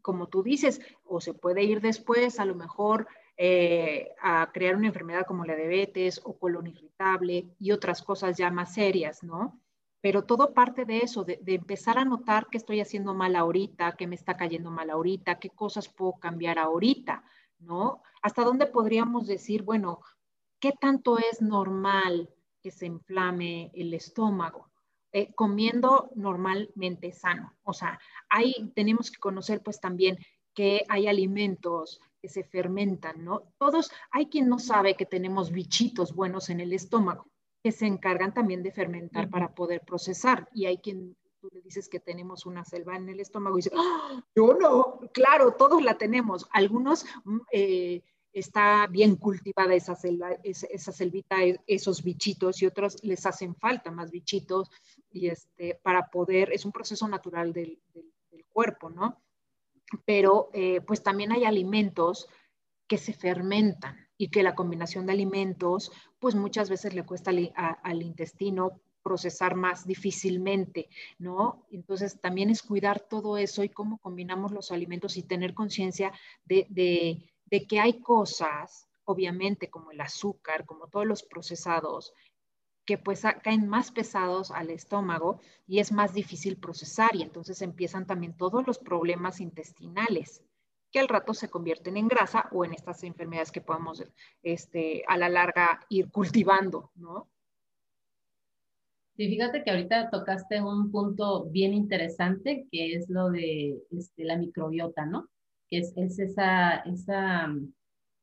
como 0.00 0.26
tú 0.26 0.42
dices, 0.42 0.80
o 1.04 1.20
se 1.20 1.32
puede 1.32 1.62
ir 1.62 1.80
después, 1.80 2.40
a 2.40 2.44
lo 2.44 2.56
mejor 2.56 3.06
eh, 3.36 4.14
a 4.20 4.50
crear 4.52 4.76
una 4.76 4.88
enfermedad 4.88 5.24
como 5.26 5.44
la 5.44 5.56
diabetes 5.56 6.20
o 6.22 6.38
colon 6.38 6.66
irritable 6.66 7.48
y 7.58 7.72
otras 7.72 8.02
cosas 8.02 8.36
ya 8.36 8.50
más 8.50 8.74
serias, 8.74 9.22
¿no? 9.22 9.61
Pero 10.02 10.24
todo 10.24 10.52
parte 10.52 10.84
de 10.84 10.98
eso, 10.98 11.24
de, 11.24 11.40
empezar 11.46 11.96
a 11.96 12.04
notar 12.04 12.48
qué 12.50 12.58
estoy 12.58 12.80
haciendo 12.80 13.14
mal 13.14 13.36
ahorita, 13.36 13.92
qué 13.92 14.06
me 14.06 14.16
está 14.16 14.36
cayendo 14.36 14.70
mal 14.70 14.90
ahorita, 14.90 15.38
qué 15.38 15.48
cosas 15.48 15.88
puedo 15.88 16.14
cambiar 16.14 16.58
ahorita, 16.58 17.24
¿no? 17.60 18.02
¿Hasta 18.20 18.44
dónde 18.44 18.66
podríamos 18.66 19.26
decir, 19.26 19.62
bueno, 19.62 20.00
qué 20.60 20.72
tanto 20.72 21.18
es 21.18 21.40
normal 21.40 22.28
que 22.60 22.72
se 22.72 22.86
inflame 22.86 23.70
el 23.74 23.94
estómago? 23.94 24.72
Eh, 25.12 25.32
comiendo 25.34 26.10
normalmente 26.16 27.12
sano. 27.12 27.54
O 27.62 27.72
sea, 27.72 28.00
ahí 28.28 28.72
tenemos 28.74 29.10
que 29.10 29.20
conocer 29.20 29.62
pues 29.62 29.78
también 29.78 30.18
que 30.54 30.84
hay 30.88 31.06
alimentos 31.06 32.00
que 32.20 32.28
se 32.28 32.44
fermentan, 32.44 33.24
¿no? 33.24 33.52
Todos, 33.58 33.90
hay 34.10 34.26
quien 34.26 34.48
no 34.48 34.58
sabe 34.58 34.96
que 34.96 35.06
tenemos 35.06 35.50
bichitos 35.50 36.14
buenos 36.14 36.50
en 36.50 36.60
el 36.60 36.72
estómago, 36.72 37.31
que 37.62 37.72
se 37.72 37.86
encargan 37.86 38.34
también 38.34 38.62
de 38.62 38.72
fermentar 38.72 39.30
para 39.30 39.54
poder 39.54 39.82
procesar. 39.82 40.48
Y 40.52 40.66
hay 40.66 40.78
quien 40.78 41.16
tú 41.40 41.48
le 41.52 41.60
dices 41.60 41.88
que 41.88 42.00
tenemos 42.00 42.46
una 42.46 42.64
selva 42.64 42.96
en 42.96 43.08
el 43.08 43.20
estómago 43.20 43.56
y 43.56 43.62
dice, 43.62 43.74
¡Ah! 43.76 44.24
yo 44.34 44.54
no, 44.54 45.00
claro, 45.12 45.54
todos 45.54 45.82
la 45.82 45.96
tenemos. 45.96 46.48
Algunos 46.52 47.04
mm, 47.24 47.38
eh, 47.52 48.02
está 48.32 48.86
bien 48.88 49.16
cultivada 49.16 49.74
esa, 49.74 49.94
selva, 49.94 50.30
esa, 50.42 50.92
selvita, 50.92 51.42
e, 51.42 51.60
esos 51.66 52.02
bichitos 52.02 52.62
y 52.62 52.66
otros 52.66 53.02
les 53.02 53.26
hacen 53.26 53.54
falta 53.54 53.90
más 53.90 54.10
bichitos 54.10 54.70
y 55.10 55.28
este, 55.28 55.78
para 55.82 56.08
poder, 56.08 56.52
es 56.52 56.64
un 56.64 56.72
proceso 56.72 57.06
natural 57.08 57.52
del, 57.52 57.80
cuerpo, 58.48 58.90
¿no? 58.90 59.22
Pero 60.04 60.50
eh, 60.52 60.82
pues 60.82 61.02
también 61.02 61.32
hay 61.32 61.44
alimentos 61.44 62.28
que 62.86 62.98
se 62.98 63.14
fermentan 63.14 64.01
y 64.22 64.28
que 64.28 64.44
la 64.44 64.54
combinación 64.54 65.04
de 65.04 65.14
alimentos 65.14 65.90
pues 66.20 66.36
muchas 66.36 66.70
veces 66.70 66.94
le 66.94 67.02
cuesta 67.02 67.32
al 67.82 68.02
intestino 68.02 68.80
procesar 69.02 69.56
más 69.56 69.84
difícilmente, 69.84 70.88
¿no? 71.18 71.66
Entonces 71.72 72.20
también 72.20 72.48
es 72.48 72.62
cuidar 72.62 73.00
todo 73.00 73.36
eso 73.36 73.64
y 73.64 73.68
cómo 73.68 73.98
combinamos 73.98 74.52
los 74.52 74.70
alimentos 74.70 75.16
y 75.16 75.24
tener 75.24 75.54
conciencia 75.54 76.12
de, 76.44 76.68
de 76.70 77.66
que 77.66 77.80
hay 77.80 78.00
cosas, 78.00 78.86
obviamente, 79.04 79.68
como 79.70 79.90
el 79.90 80.00
azúcar, 80.00 80.66
como 80.66 80.86
todos 80.86 81.04
los 81.04 81.24
procesados, 81.24 82.14
que 82.84 82.98
pues 82.98 83.22
caen 83.42 83.66
más 83.66 83.90
pesados 83.90 84.52
al 84.52 84.70
estómago 84.70 85.40
y 85.66 85.80
es 85.80 85.90
más 85.90 86.14
difícil 86.14 86.58
procesar 86.58 87.16
y 87.16 87.22
entonces 87.22 87.60
empiezan 87.60 88.06
también 88.06 88.36
todos 88.36 88.64
los 88.68 88.78
problemas 88.78 89.40
intestinales 89.40 90.44
que 90.92 91.00
al 91.00 91.08
rato 91.08 91.34
se 91.34 91.48
convierten 91.48 91.96
en 91.96 92.06
grasa 92.06 92.48
o 92.52 92.64
en 92.64 92.74
estas 92.74 93.02
enfermedades 93.02 93.50
que 93.50 93.60
podemos 93.60 94.04
este, 94.42 95.02
a 95.08 95.16
la 95.16 95.28
larga 95.28 95.80
ir 95.88 96.10
cultivando, 96.10 96.90
¿no? 96.94 97.28
Sí, 99.16 99.28
fíjate 99.28 99.62
que 99.62 99.70
ahorita 99.70 100.10
tocaste 100.10 100.62
un 100.62 100.90
punto 100.90 101.44
bien 101.50 101.74
interesante 101.74 102.66
que 102.70 102.94
es 102.94 103.08
lo 103.10 103.30
de 103.30 103.78
este, 103.90 104.24
la 104.24 104.38
microbiota, 104.38 105.04
¿no? 105.04 105.28
es, 105.72 106.18
esa, 106.18 106.76
esa 106.78 107.46
mm, 107.48 107.72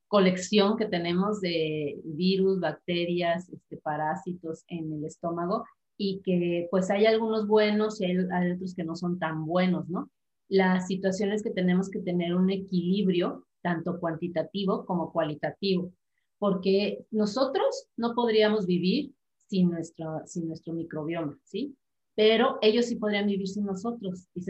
colección 0.07 0.77
que 0.77 0.85
tenemos 0.85 1.41
de 1.41 1.99
virus, 2.03 2.59
bacterias, 2.59 3.49
este, 3.49 3.77
parásitos 3.77 4.63
en 4.67 4.93
el 4.93 5.05
estómago 5.05 5.65
y 5.97 6.21
que 6.21 6.67
pues 6.71 6.89
hay 6.89 7.05
algunos 7.05 7.47
buenos 7.47 7.99
y 7.99 8.05
hay, 8.05 8.17
hay, 8.31 8.51
otros 8.51 8.73
que 8.75 8.83
no 8.83 8.95
son 8.95 9.19
tan 9.19 9.45
buenos, 9.45 9.89
¿no? 9.89 10.09
Las 10.49 10.87
situaciones 10.87 11.43
que 11.43 11.51
tenemos 11.51 11.89
que 11.89 11.99
tener 11.99 12.35
un 12.35 12.49
equilibrio 12.49 13.45
tanto 13.61 13.99
cuantitativo 13.99 14.85
como 14.85 15.11
cualitativo, 15.11 15.93
porque 16.37 17.05
nosotros 17.11 17.87
no 17.95 18.15
podríamos 18.15 18.65
vivir 18.65 19.13
sin 19.47 19.69
nuestro, 19.69 20.21
sin 20.25 20.47
nuestro 20.47 20.73
microbioma, 20.73 21.37
¿sí? 21.43 21.75
pero 22.19 22.57
ellos 22.61 22.87
sí 22.87 22.97
podrían 22.97 23.27
vivir 23.27 23.47
sin 23.47 23.63
nosotros. 23.63 24.27
Y 24.35 24.41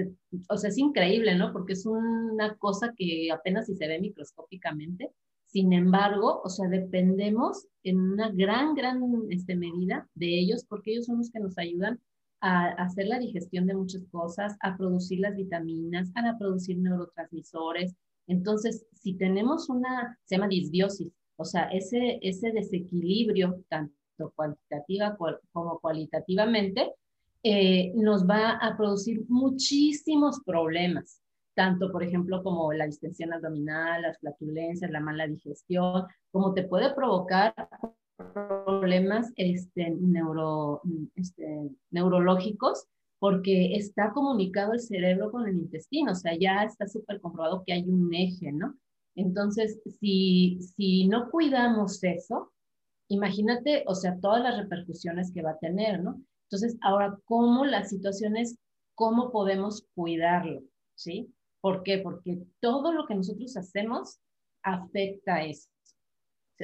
o 0.49 0.57
sea, 0.57 0.71
es 0.71 0.77
increíble, 0.79 1.35
¿no? 1.35 1.53
Porque 1.53 1.73
es 1.73 1.85
una 1.85 2.57
cosa 2.57 2.95
que 2.97 3.29
apenas 3.31 3.67
si 3.67 3.75
se 3.75 3.87
ve 3.87 3.99
microscópicamente. 3.99 5.11
Sin 5.45 5.71
embargo, 5.73 6.41
o 6.43 6.49
sea, 6.49 6.67
dependemos 6.67 7.67
en 7.83 7.99
una 7.99 8.31
gran, 8.31 8.73
gran 8.73 9.03
este, 9.29 9.55
medida 9.55 10.09
de 10.15 10.39
ellos 10.39 10.65
porque 10.67 10.93
ellos 10.93 11.05
son 11.05 11.19
los 11.19 11.29
que 11.29 11.39
nos 11.39 11.59
ayudan 11.59 11.99
a, 12.41 12.67
hacer 12.83 13.07
la 13.07 13.19
digestión 13.19 13.65
de 13.67 13.75
muchas 13.75 14.05
cosas, 14.11 14.55
a 14.61 14.77
producir 14.77 15.19
las 15.19 15.35
vitaminas, 15.35 16.11
a 16.15 16.37
producir 16.37 16.77
neurotransmisores. 16.77 17.95
Entonces, 18.27 18.85
si 18.93 19.15
tenemos 19.15 19.69
una, 19.69 20.17
se 20.25 20.37
disbiosis, 20.49 21.11
o 21.37 21.45
sea, 21.45 21.63
ese, 21.65 22.19
ese 22.21 22.51
desequilibrio, 22.51 23.63
tanto 23.69 24.33
cuantitativa 24.35 25.17
como 25.51 25.79
cualitativamente, 25.79 26.93
eh, 27.43 27.93
nos 27.95 28.27
va 28.27 28.57
a 28.57 28.75
producir 28.75 29.23
muchísimos 29.29 30.41
problemas, 30.45 31.21
tanto 31.53 31.89
por 31.89 32.03
ejemplo 32.03 32.43
como 32.43 32.73
la 32.73 32.85
distensión 32.85 33.31
abdominal, 33.31 34.01
las 34.01 34.19
flatulencias, 34.19 34.91
la 34.91 34.99
mala 34.99 35.25
digestión, 35.25 36.03
como 36.31 36.53
te 36.53 36.63
puede 36.63 36.93
provocar 36.93 37.53
problemas 38.79 39.31
este, 39.35 39.91
neuro, 39.91 40.81
este, 41.15 41.71
neurológicos 41.91 42.85
porque 43.19 43.75
está 43.75 44.11
comunicado 44.13 44.73
el 44.73 44.79
cerebro 44.79 45.29
con 45.31 45.47
el 45.47 45.57
intestino, 45.57 46.13
o 46.13 46.15
sea, 46.15 46.37
ya 46.39 46.63
está 46.63 46.87
súper 46.87 47.19
comprobado 47.19 47.63
que 47.65 47.73
hay 47.73 47.83
un 47.83 48.13
eje, 48.13 48.51
¿no? 48.53 48.77
Entonces, 49.15 49.81
si, 49.99 50.59
si 50.75 51.07
no 51.07 51.29
cuidamos 51.29 52.01
eso, 52.03 52.53
imagínate, 53.09 53.83
o 53.87 53.95
sea, 53.95 54.17
todas 54.19 54.41
las 54.41 54.57
repercusiones 54.57 55.33
que 55.33 55.41
va 55.41 55.51
a 55.51 55.59
tener, 55.59 56.01
¿no? 56.01 56.21
Entonces, 56.49 56.77
ahora, 56.81 57.17
¿cómo 57.25 57.65
las 57.65 57.89
situaciones, 57.89 58.57
cómo 58.95 59.31
podemos 59.31 59.85
cuidarlo? 59.93 60.63
¿Sí? 60.95 61.33
¿Por 61.61 61.83
qué? 61.83 61.97
Porque 61.99 62.39
todo 62.61 62.93
lo 62.93 63.05
que 63.05 63.15
nosotros 63.15 63.57
hacemos 63.57 64.19
afecta 64.63 65.35
a 65.35 65.45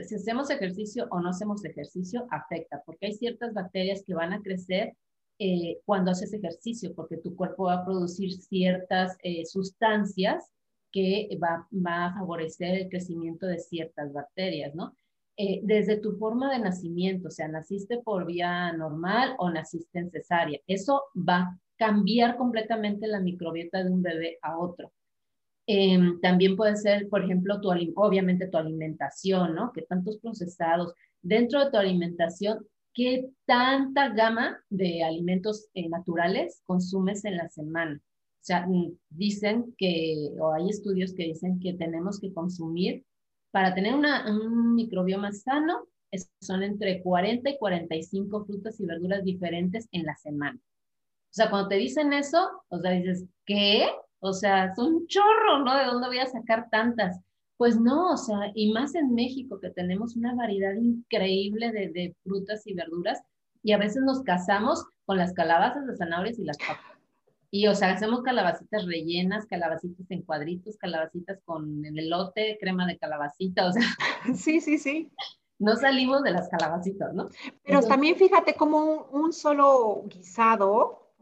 Si 0.03 0.15
hacemos 0.15 0.49
ejercicio 0.49 1.07
o 1.11 1.19
no 1.19 1.29
hacemos 1.29 1.63
ejercicio, 1.63 2.27
afecta, 2.29 2.81
porque 2.85 3.07
hay 3.07 3.13
ciertas 3.13 3.53
bacterias 3.53 4.03
que 4.05 4.13
van 4.13 4.33
a 4.33 4.41
crecer 4.41 4.95
eh, 5.39 5.79
cuando 5.85 6.11
haces 6.11 6.33
ejercicio, 6.33 6.93
porque 6.95 7.17
tu 7.17 7.35
cuerpo 7.35 7.65
va 7.65 7.75
a 7.75 7.85
producir 7.85 8.33
ciertas 8.33 9.17
eh, 9.23 9.45
sustancias 9.45 10.51
que 10.91 11.29
va, 11.41 11.67
va, 11.71 12.05
a 12.05 12.13
favorecer 12.13 12.75
el 12.75 12.89
crecimiento 12.89 13.45
de 13.45 13.59
ciertas 13.59 14.13
bacterias, 14.13 14.73
¿no? 14.75 14.95
Eh, 15.37 15.59
desde 15.63 15.97
tu 15.97 16.13
forma 16.17 16.53
de 16.53 16.59
nacimiento, 16.59 17.27
o 17.27 17.31
sea, 17.31 17.49
naciste 17.49 17.97
por 17.97 18.25
vía 18.25 18.71
normal 18.71 19.35
o 19.37 19.49
naciste 19.49 19.99
en 19.99 20.09
cesárea. 20.09 20.59
Eso 20.67 21.03
va 21.17 21.37
a 21.37 21.59
cambiar 21.77 22.37
completamente 22.37 23.07
la 23.07 23.19
microbiota 23.19 23.83
de 23.83 23.91
un 23.91 24.01
bebé 24.01 24.39
a 24.41 24.57
otro. 24.57 24.93
Em, 25.67 26.19
también 26.22 26.55
puede 26.55 26.75
ser, 26.75 27.10
por 27.10 27.24
ejemplo, 27.24 27.60
tu, 27.60 27.69
obviamente 27.95 28.48
tu 28.48 28.57
alimentación, 28.57 29.55
¿no? 29.55 29.72
Que 29.74 29.81
tantos 29.84 30.17
procesados. 30.19 30.93
Dentro 31.22 31.63
de 31.63 31.72
tu 31.72 31.77
alimentación, 31.77 32.65
¿qué 32.93 33.29
tanta 33.45 34.10
gama 34.10 34.60
de 34.69 35.03
alimentos 35.03 35.67
eh, 35.74 35.89
naturales 35.89 36.62
consumes 36.65 37.25
en 37.25 37.38
la 37.38 37.50
semana? 37.50 37.95
O 37.95 38.45
sea, 38.45 38.67
mm, 38.67 38.98
dicen 39.10 39.74
que, 39.77 40.29
o 40.39 40.53
hay 40.53 40.69
estudios 40.69 41.13
que 41.13 41.24
dicen 41.24 41.60
que 41.60 41.74
tenemos 41.74 42.19
que 42.19 42.31
consumir 42.34 43.03
para 43.51 43.74
tener 43.74 43.95
un 43.95 44.75
microbioma 44.75 45.31
sano, 45.31 45.88
son 46.41 46.63
entre 46.63 47.01
40 47.01 47.50
y 47.50 47.57
45 47.57 48.45
frutas 48.45 48.79
y 48.79 48.86
verduras 48.86 49.24
diferentes 49.24 49.88
en 49.91 50.03
la 50.05 50.15
semana. 50.15 50.60
O 50.60 51.34
sea, 51.36 51.50
cuando 51.50 51.69
te 51.69 51.75
dicen 51.75 52.13
eso, 52.13 52.50
o 52.69 52.79
sea, 52.79 52.91
dices, 52.91 53.25
¿qué? 53.45 53.88
O 54.19 54.34
sea, 54.34 54.65
es 54.65 54.77
un 54.77 55.07
chorro, 55.07 55.60
¿no? 55.60 55.75
¿De 55.75 55.86
dónde 55.86 56.07
voy 56.07 56.19
a 56.19 56.25
sacar 56.25 56.69
tantas? 56.69 57.19
Pues 57.57 57.79
no, 57.79 58.12
o 58.12 58.17
sea, 58.17 58.51
y 58.53 58.72
más 58.74 58.95
en 58.95 59.13
México, 59.13 59.60
que 59.60 59.69
tenemos 59.69 60.15
una 60.15 60.36
variedad 60.36 60.74
increíble 60.75 61.72
de, 61.72 61.89
de 61.89 62.15
frutas 62.24 62.65
y 62.67 62.74
verduras, 62.74 63.22
y 63.63 63.72
a 63.72 63.77
veces 63.77 64.03
nos 64.03 64.22
casamos 64.24 64.86
con 65.05 65.17
las 65.17 65.34
calabazas, 65.34 65.86
las 65.86 65.98
zanahorias 65.98 66.38
y 66.38 66.43
las 66.43 66.57
papas. 66.57 66.95
Y, 67.51 67.67
o 67.67 67.74
sea, 67.74 67.91
hacemos 67.91 68.22
calabacitas 68.22 68.86
rellenas, 68.86 69.45
calabacitas 69.45 70.05
en 70.12 70.24
cuadritos, 70.24 70.77
calabacitas 70.77 71.39
con 71.45 71.86
el 71.86 71.98
elote, 71.98 72.57
crema 72.60 72.86
de 72.86 72.98
calabacita, 72.98 73.67
o 73.67 73.72
sea. 73.72 73.81
Sí, 74.36 74.60
sí, 74.60 74.77
sí. 74.77 75.10
No 75.57 75.77
salimos 75.77 76.22
de 76.24 76.31
las 76.31 76.50
calabacitas, 76.50 77.13
¿no? 77.13 77.29
Pero 77.63 77.81
también 77.81 78.17
fíjate 78.17 78.55
como 78.55 79.07
un, 79.12 79.31
solo 79.31 80.03
guisado, 80.07 81.13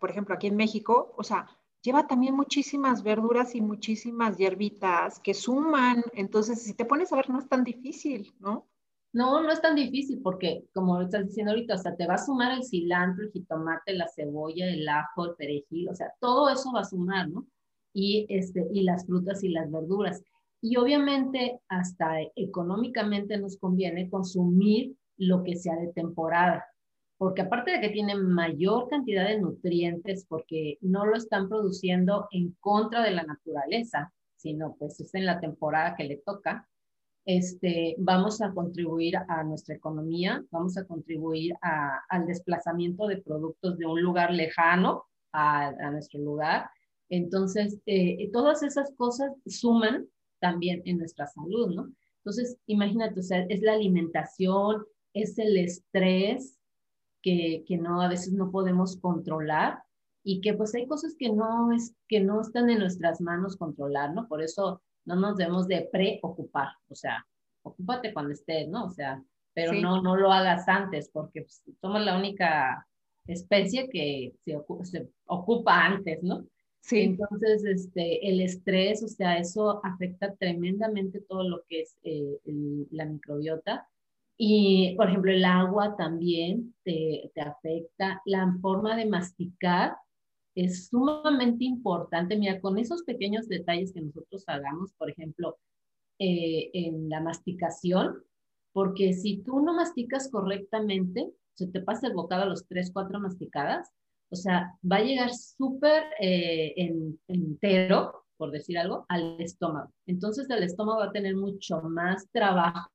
por 0.00 0.10
ejemplo, 0.10 0.34
aquí 0.34 0.48
en 0.48 0.56
México, 0.56 1.14
o 1.16 1.22
sea, 1.22 1.46
lleva 1.86 2.08
también 2.08 2.34
muchísimas 2.34 3.04
verduras 3.04 3.54
y 3.54 3.60
muchísimas 3.60 4.36
hierbitas 4.36 5.20
que 5.20 5.34
suman. 5.34 6.02
Entonces, 6.14 6.60
si 6.62 6.74
te 6.74 6.84
pones 6.84 7.12
a 7.12 7.16
ver, 7.16 7.30
no 7.30 7.38
es 7.38 7.48
tan 7.48 7.62
difícil, 7.62 8.34
¿no? 8.40 8.66
No, 9.12 9.40
no 9.40 9.50
es 9.50 9.62
tan 9.62 9.76
difícil 9.76 10.20
porque, 10.20 10.64
como 10.74 11.00
estás 11.00 11.26
diciendo 11.26 11.52
ahorita, 11.52 11.76
o 11.76 11.78
sea, 11.78 11.94
te 11.94 12.06
va 12.06 12.14
a 12.14 12.26
sumar 12.26 12.52
el 12.52 12.64
cilantro, 12.64 13.24
el 13.24 13.32
jitomate, 13.32 13.94
la 13.94 14.08
cebolla, 14.08 14.66
el 14.66 14.86
ajo, 14.88 15.26
el 15.26 15.36
perejil, 15.36 15.88
o 15.88 15.94
sea, 15.94 16.12
todo 16.20 16.48
eso 16.50 16.72
va 16.74 16.80
a 16.80 16.84
sumar, 16.84 17.28
¿no? 17.28 17.46
Y, 17.94 18.26
este, 18.28 18.66
y 18.72 18.82
las 18.82 19.06
frutas 19.06 19.42
y 19.44 19.48
las 19.48 19.70
verduras. 19.70 20.22
Y 20.60 20.76
obviamente 20.76 21.60
hasta 21.68 22.20
económicamente 22.34 23.38
nos 23.38 23.56
conviene 23.56 24.10
consumir 24.10 24.96
lo 25.16 25.44
que 25.44 25.54
sea 25.54 25.76
de 25.76 25.92
temporada, 25.92 26.66
porque 27.18 27.42
aparte 27.42 27.72
de 27.72 27.80
que 27.80 27.88
tiene 27.90 28.14
mayor 28.14 28.88
cantidad 28.88 29.26
de 29.26 29.40
nutrientes, 29.40 30.26
porque 30.28 30.78
no 30.80 31.06
lo 31.06 31.16
están 31.16 31.48
produciendo 31.48 32.28
en 32.30 32.56
contra 32.60 33.02
de 33.02 33.12
la 33.12 33.22
naturaleza, 33.22 34.12
sino 34.36 34.76
pues 34.78 35.00
es 35.00 35.14
en 35.14 35.26
la 35.26 35.40
temporada 35.40 35.96
que 35.96 36.04
le 36.04 36.16
toca, 36.18 36.68
este, 37.24 37.96
vamos 37.98 38.40
a 38.40 38.52
contribuir 38.52 39.16
a 39.16 39.42
nuestra 39.42 39.74
economía, 39.74 40.44
vamos 40.50 40.76
a 40.76 40.84
contribuir 40.84 41.54
al 41.60 42.26
desplazamiento 42.26 43.08
de 43.08 43.16
productos 43.16 43.78
de 43.78 43.86
un 43.86 44.00
lugar 44.00 44.32
lejano 44.32 45.04
a, 45.32 45.72
nuestro 45.90 46.20
lugar. 46.20 46.70
Entonces, 47.08 47.78
eh, 47.86 48.30
todas 48.32 48.62
esas 48.62 48.92
cosas 48.94 49.32
suman 49.46 50.06
también 50.38 50.82
en 50.84 50.98
nuestra 50.98 51.26
salud, 51.26 51.74
¿no? 51.74 51.92
Entonces, 52.18 52.58
imagínate, 52.66 53.20
o 53.20 53.22
sea, 53.22 53.44
es 53.48 53.60
la 53.62 53.72
alimentación, 53.72 54.84
es 55.12 55.38
el 55.38 55.56
estrés 55.56 56.55
que, 57.26 57.64
que 57.66 57.76
no, 57.76 58.00
a 58.00 58.08
veces 58.08 58.32
no 58.34 58.52
podemos 58.52 58.98
controlar 58.98 59.82
y 60.22 60.40
que 60.40 60.54
pues 60.54 60.72
hay 60.76 60.86
cosas 60.86 61.16
que 61.18 61.28
no, 61.28 61.72
es, 61.72 61.92
que 62.06 62.20
no 62.20 62.40
están 62.40 62.70
en 62.70 62.78
nuestras 62.78 63.20
manos 63.20 63.56
controlar, 63.56 64.14
¿no? 64.14 64.28
Por 64.28 64.42
eso 64.42 64.80
no 65.04 65.16
nos 65.16 65.36
debemos 65.36 65.66
de 65.66 65.88
preocupar, 65.90 66.68
o 66.88 66.94
sea, 66.94 67.26
ocúpate 67.62 68.12
cuando 68.12 68.32
estés, 68.32 68.68
¿no? 68.68 68.84
O 68.84 68.90
sea, 68.90 69.20
pero 69.54 69.72
no, 69.72 70.00
no 70.02 70.14
lo 70.14 70.30
hagas 70.30 70.68
antes, 70.68 71.10
porque 71.12 71.42
pues, 71.42 71.64
somos 71.80 72.00
la 72.04 72.16
única 72.16 72.86
especie 73.26 73.88
que 73.88 74.32
se 74.44 74.56
ocupa, 74.56 74.84
se 74.84 75.08
ocupa 75.24 75.84
antes, 75.84 76.22
¿no? 76.22 76.46
Sí. 76.78 77.00
Entonces, 77.00 77.64
este, 77.64 78.28
el 78.28 78.40
estrés, 78.40 79.02
o 79.02 79.08
sea, 79.08 79.38
eso 79.38 79.80
afecta 79.84 80.32
tremendamente 80.36 81.20
todo 81.22 81.42
lo 81.42 81.64
que 81.68 81.80
es 81.80 81.96
eh, 82.04 82.38
la 82.92 83.04
microbiota. 83.04 83.88
Y, 84.38 84.94
por 84.96 85.08
ejemplo, 85.08 85.32
el 85.32 85.44
agua 85.44 85.96
también 85.96 86.74
te, 86.84 87.30
te, 87.34 87.40
afecta. 87.40 88.20
La 88.26 88.54
forma 88.60 88.96
de 88.96 89.06
masticar 89.06 89.96
es 90.54 90.88
sumamente 90.88 91.64
importante. 91.64 92.36
Mira, 92.36 92.60
con 92.60 92.78
esos 92.78 93.02
pequeños 93.02 93.48
detalles 93.48 93.92
que 93.92 94.00
nosotros 94.00 94.44
hagamos, 94.46 94.92
por 94.94 95.10
ejemplo, 95.10 95.58
eh, 96.18 96.70
en 96.72 97.10
la 97.10 97.20
masticación, 97.20 98.22
porque 98.72 99.12
si 99.12 99.42
tú 99.42 99.60
no 99.60 99.74
masticas 99.74 100.30
correctamente, 100.30 101.30
se 101.54 101.66
te 101.66 101.80
pasa 101.80 102.06
el 102.06 102.14
bocado 102.14 102.42
a 102.42 102.46
los 102.46 102.66
tres, 102.66 102.90
cuatro 102.92 103.20
masticadas, 103.20 103.90
o 104.30 104.36
sea, 104.36 104.72
va 104.90 104.96
a 104.96 105.04
llegar 105.04 105.34
súper 105.34 106.04
eh, 106.20 106.74
entero, 107.28 108.24
por 108.38 108.50
decir 108.50 108.78
algo, 108.78 109.04
al 109.08 109.40
estómago. 109.40 109.92
Entonces 110.06 110.48
el 110.50 110.62
estómago 110.62 111.00
va 111.00 111.06
a 111.06 111.12
tener 111.12 111.36
mucho 111.36 111.82
más 111.82 112.28
trabajo 112.32 112.90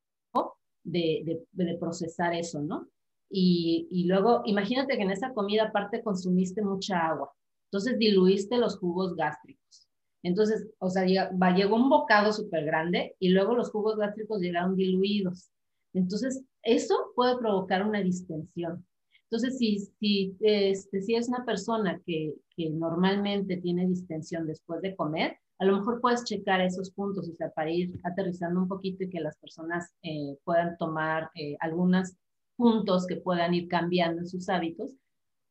de, 0.83 1.43
procesar 1.79 2.33
eso, 2.33 2.61
¿no? 2.61 2.87
Y, 3.29 4.05
luego, 4.07 4.41
imagínate 4.45 4.97
que 4.97 5.03
en 5.03 5.11
esa 5.11 5.33
comida 5.33 5.63
aparte 5.63 6.03
consumiste 6.03 6.61
mucha 6.61 7.07
agua. 7.07 7.31
Entonces 7.71 7.97
diluiste 7.97 8.57
los 8.57 8.77
jugos 8.77 9.15
gástricos. 9.15 9.87
Entonces, 10.23 10.67
o 10.79 10.89
sea, 10.89 11.05
llegó 11.05 11.75
un 11.75 11.89
bocado 11.89 12.33
súper 12.33 12.65
grande 12.65 13.15
y 13.19 13.29
luego 13.29 13.55
los 13.55 13.71
jugos 13.71 13.97
gástricos 13.97 14.41
llegaron 14.41 14.75
diluidos. 14.75 15.51
Entonces, 15.93 16.43
eso 16.63 17.11
puede 17.15 17.37
provocar 17.37 17.85
una 17.85 18.01
distensión. 18.01 18.85
Entonces, 19.31 19.57
si, 19.57 19.79
si, 19.79 20.35
este, 20.41 21.01
si 21.01 21.15
es 21.15 21.29
una 21.29 21.45
persona 21.45 22.01
que, 22.05 22.35
normalmente 22.57 23.57
tiene 23.57 23.87
distensión 23.87 24.45
después 24.45 24.81
de 24.81 24.95
comer, 24.95 25.37
a 25.61 25.65
lo 25.65 25.77
mejor 25.77 26.01
puedes 26.01 26.23
checar 26.23 26.59
esos 26.59 26.89
puntos, 26.89 27.29
o 27.29 27.35
sea, 27.35 27.51
para 27.51 27.69
ir 27.69 27.93
aterrizando 28.03 28.59
un 28.59 28.67
poquito 28.67 29.03
y 29.03 29.09
que 29.09 29.19
las 29.19 29.37
personas 29.37 29.93
eh, 30.01 30.35
puedan 30.43 30.75
tomar 30.77 31.29
eh, 31.35 31.55
algunos 31.59 32.15
puntos 32.55 33.05
que 33.05 33.17
puedan 33.17 33.53
ir 33.53 33.67
cambiando 33.67 34.21
en 34.21 34.27
sus 34.27 34.49
hábitos. 34.49 34.95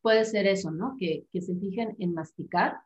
Puede 0.03 0.25
ser 0.25 0.49
eso, 0.49 0.73
¿no? 0.73 0.97
Que, 0.99 1.27
que 1.31 1.41
se 1.41 1.55
fijen 1.55 1.95
en 2.01 2.13
masticar. 2.13 2.81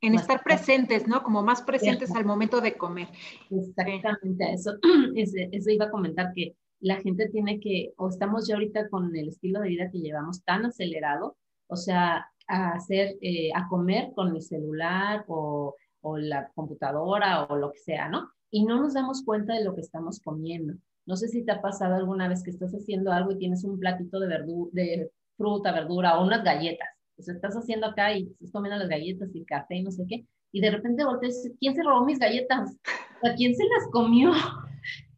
En 0.00 0.16
estar 0.16 0.42
presentes, 0.42 1.06
¿no? 1.06 1.22
Como 1.22 1.44
más 1.44 1.62
presentes 1.62 2.10
al 2.10 2.24
momento 2.24 2.60
de 2.60 2.76
comer. 2.76 3.06
Exactamente, 3.48 4.52
eso, 4.52 4.72
eso 5.14 5.70
iba 5.70 5.84
a 5.84 5.90
comentar 5.92 6.32
que 6.34 6.56
la 6.80 6.96
gente 6.96 7.28
tiene 7.28 7.60
que, 7.60 7.92
o 7.96 8.08
estamos 8.08 8.48
ya 8.48 8.56
ahorita 8.56 8.88
con 8.88 9.14
el 9.14 9.28
estilo 9.28 9.60
de 9.60 9.68
vida 9.68 9.90
que 9.92 10.00
llevamos 10.00 10.42
tan 10.42 10.66
acelerado, 10.66 11.36
o 11.68 11.76
sea, 11.76 12.26
a 12.48 12.72
hacer, 12.72 13.16
eh, 13.20 13.50
a 13.54 13.68
comer 13.68 14.10
con 14.16 14.34
el 14.34 14.42
celular 14.42 15.24
o, 15.28 15.76
o, 16.02 16.18
la 16.18 16.50
computadora 16.54 17.44
o 17.44 17.56
lo 17.56 17.72
que 17.72 17.78
sea, 17.78 18.08
¿no? 18.08 18.30
Y 18.50 18.64
no 18.64 18.80
nos 18.80 18.94
damos 18.94 19.22
cuenta 19.24 19.54
de 19.54 19.64
lo 19.64 19.74
que 19.74 19.80
estamos 19.80 20.20
comiendo. 20.20 20.74
No 21.06 21.16
sé 21.16 21.28
si 21.28 21.44
te 21.44 21.52
ha 21.52 21.62
pasado 21.62 21.94
alguna 21.94 22.28
vez 22.28 22.42
que 22.42 22.50
estás 22.50 22.72
haciendo 22.72 23.10
algo 23.10 23.32
y 23.32 23.38
tienes 23.38 23.64
un 23.64 23.78
platito 23.78 24.20
de, 24.20 24.28
de 24.72 25.10
fruta, 25.36 25.72
verdura 25.72 26.18
o 26.18 26.24
unas 26.24 26.44
galletas. 26.44 26.88
O 27.18 27.22
sea, 27.22 27.34
estás 27.34 27.54
haciendo 27.54 27.86
acá 27.86 28.16
y 28.16 28.24
estás 28.24 28.50
comiendo 28.52 28.78
las 28.78 28.88
galletas 28.88 29.30
y 29.34 29.44
café 29.44 29.76
y 29.76 29.82
no 29.82 29.90
sé 29.90 30.04
qué. 30.08 30.26
Y 30.52 30.60
de 30.60 30.70
repente 30.70 31.04
volteas 31.04 31.48
¿quién 31.58 31.74
se 31.74 31.82
robó 31.82 32.04
mis 32.04 32.18
galletas? 32.18 32.76
¿A 33.22 33.34
quién 33.34 33.54
se 33.54 33.64
las 33.64 33.88
comió? 33.90 34.32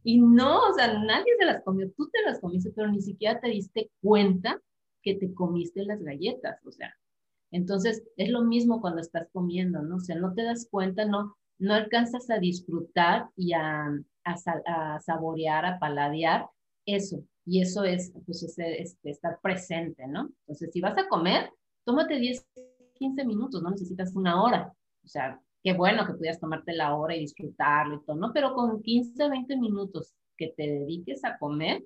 Y 0.07 0.19
no, 0.19 0.69
o 0.69 0.73
sea, 0.75 0.99
nadie 0.99 1.33
se 1.39 1.47
las 1.47 1.63
comió, 1.63 1.91
tú 1.97 2.11
te 2.11 2.21
las 2.27 2.39
comiste, 2.39 2.71
pero 2.77 2.91
ni 2.91 3.01
siquiera 3.01 3.41
te 3.41 3.49
diste 3.49 3.91
cuenta 4.03 4.61
que 5.03 5.15
te 5.15 5.33
comiste 5.33 5.83
las 5.83 6.03
galletas, 6.03 6.61
o 6.67 6.71
sea. 6.71 6.95
Entonces, 7.55 8.03
es 8.17 8.31
lo 8.31 8.43
mismo 8.43 8.81
cuando 8.81 9.01
estás 9.01 9.29
comiendo, 9.33 9.81
¿no? 9.81 9.97
O 9.97 10.01
sea, 10.01 10.17
no 10.17 10.35
te 10.35 10.43
das 10.43 10.67
cuenta, 10.69 11.05
no, 11.05 11.37
no 11.61 11.75
alcanzas 11.75 12.29
a 12.29 12.41
disfrutar 12.41 13.29
y 13.37 13.53
a, 13.53 13.97
a, 14.25 15.01
saborear, 15.01 15.65
a 15.65 15.79
paladear 15.79 16.49
eso. 16.85 17.23
Y 17.47 17.63
eso 17.63 17.85
es, 17.85 18.13
pues, 18.27 18.43
este, 18.43 19.09
estar 19.09 19.39
presente, 19.41 20.05
¿no? 20.09 20.31
Entonces, 20.41 20.73
si 20.73 20.81
vas 20.81 20.99
a 20.99 21.07
comer, 21.07 21.49
tómate 21.85 22.19
10, 22.19 22.45
15 22.95 23.25
minutos, 23.25 23.63
no 23.63 23.71
necesitas 23.71 24.17
una 24.17 24.43
hora. 24.43 24.75
O 25.05 25.07
sea, 25.07 25.41
qué 25.63 25.75
bueno 25.75 26.05
que 26.09 26.15
pudieras 26.15 26.41
tomarte 26.41 26.73
la 26.73 26.97
hora 26.97 27.15
y 27.15 27.21
disfrutarlo 27.21 27.95
y 27.95 28.05
todo, 28.05 28.17
¿no? 28.17 28.33
Pero 28.33 28.53
con 28.55 28.83
15, 28.83 29.29
20 29.29 29.57
minutos 29.59 30.13
que 30.37 30.49
te 30.57 30.67
dediques 30.67 31.25
a 31.25 31.39
comer, 31.39 31.85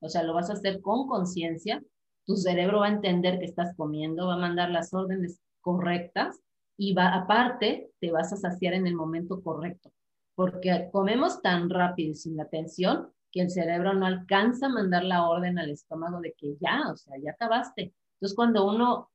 o 0.00 0.08
sea, 0.08 0.22
lo 0.22 0.32
vas 0.32 0.48
a 0.48 0.52
hacer 0.52 0.80
con 0.80 1.08
conciencia, 1.08 1.82
tu 2.24 2.36
cerebro 2.36 2.80
va 2.80 2.86
a 2.86 2.92
entender 2.92 3.38
que 3.38 3.46
estás 3.46 3.74
comiendo, 3.76 4.26
va 4.26 4.34
a 4.34 4.38
mandar 4.38 4.70
las 4.70 4.92
órdenes 4.94 5.40
correctas 5.60 6.40
y 6.76 6.94
va, 6.94 7.14
aparte, 7.14 7.90
te 8.00 8.10
vas 8.10 8.32
a 8.32 8.36
saciar 8.36 8.74
en 8.74 8.86
el 8.86 8.94
momento 8.94 9.42
correcto, 9.42 9.90
porque 10.34 10.88
comemos 10.92 11.42
tan 11.42 11.70
rápido 11.70 12.10
y 12.10 12.14
sin 12.14 12.40
atención 12.40 13.08
que 13.30 13.40
el 13.42 13.50
cerebro 13.50 13.94
no 13.94 14.06
alcanza 14.06 14.66
a 14.66 14.70
mandar 14.70 15.04
la 15.04 15.28
orden 15.28 15.58
al 15.58 15.70
estómago 15.70 16.20
de 16.20 16.34
que 16.36 16.56
ya, 16.60 16.90
o 16.90 16.96
sea, 16.96 17.16
ya 17.18 17.32
acabaste. 17.32 17.94
Entonces, 18.14 18.36
cuando 18.36 18.66
uno 18.66 19.10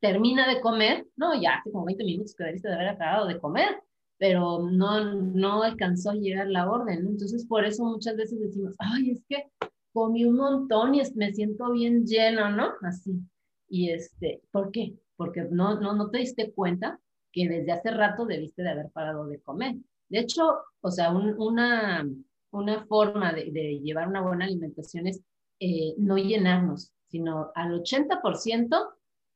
termina 0.00 0.48
de 0.48 0.60
comer, 0.60 1.06
no, 1.16 1.40
ya 1.40 1.56
hace 1.56 1.72
como 1.72 1.84
20 1.86 2.04
minutos 2.04 2.34
que 2.34 2.44
debiste 2.44 2.68
de 2.68 2.74
haber 2.74 2.88
acabado 2.88 3.26
de 3.26 3.40
comer, 3.40 3.82
pero 4.18 4.60
no, 4.70 5.14
no 5.14 5.62
alcanzó 5.62 6.10
a 6.10 6.14
llegar 6.14 6.46
la 6.46 6.70
orden. 6.70 7.06
Entonces, 7.06 7.44
por 7.46 7.64
eso 7.64 7.84
muchas 7.84 8.16
veces 8.16 8.40
decimos, 8.40 8.74
ay, 8.78 9.10
es 9.10 9.24
que 9.28 9.50
comí 9.96 10.26
un 10.26 10.36
montón 10.36 10.94
y 10.94 11.00
me 11.14 11.32
siento 11.32 11.72
bien 11.72 12.04
lleno, 12.04 12.50
¿no? 12.50 12.68
Así. 12.82 13.18
Y 13.66 13.88
este, 13.88 14.42
¿por 14.50 14.70
qué? 14.70 14.94
Porque 15.16 15.48
no, 15.50 15.80
no, 15.80 15.94
no 15.94 16.10
te 16.10 16.18
diste 16.18 16.52
cuenta 16.52 17.00
que 17.32 17.48
desde 17.48 17.72
hace 17.72 17.90
rato 17.92 18.26
debiste 18.26 18.62
de 18.62 18.68
haber 18.68 18.90
parado 18.90 19.26
de 19.26 19.40
comer. 19.40 19.76
De 20.10 20.18
hecho, 20.18 20.54
o 20.82 20.90
sea, 20.90 21.12
una, 21.12 22.06
una 22.50 22.84
forma 22.84 23.32
de, 23.32 23.80
llevar 23.82 24.06
una 24.06 24.20
buena 24.20 24.44
alimentación 24.44 25.06
es 25.06 25.22
eh, 25.60 25.94
no 25.96 26.18
llenarnos, 26.18 26.92
sino 27.08 27.50
al 27.54 27.82
80% 27.82 28.88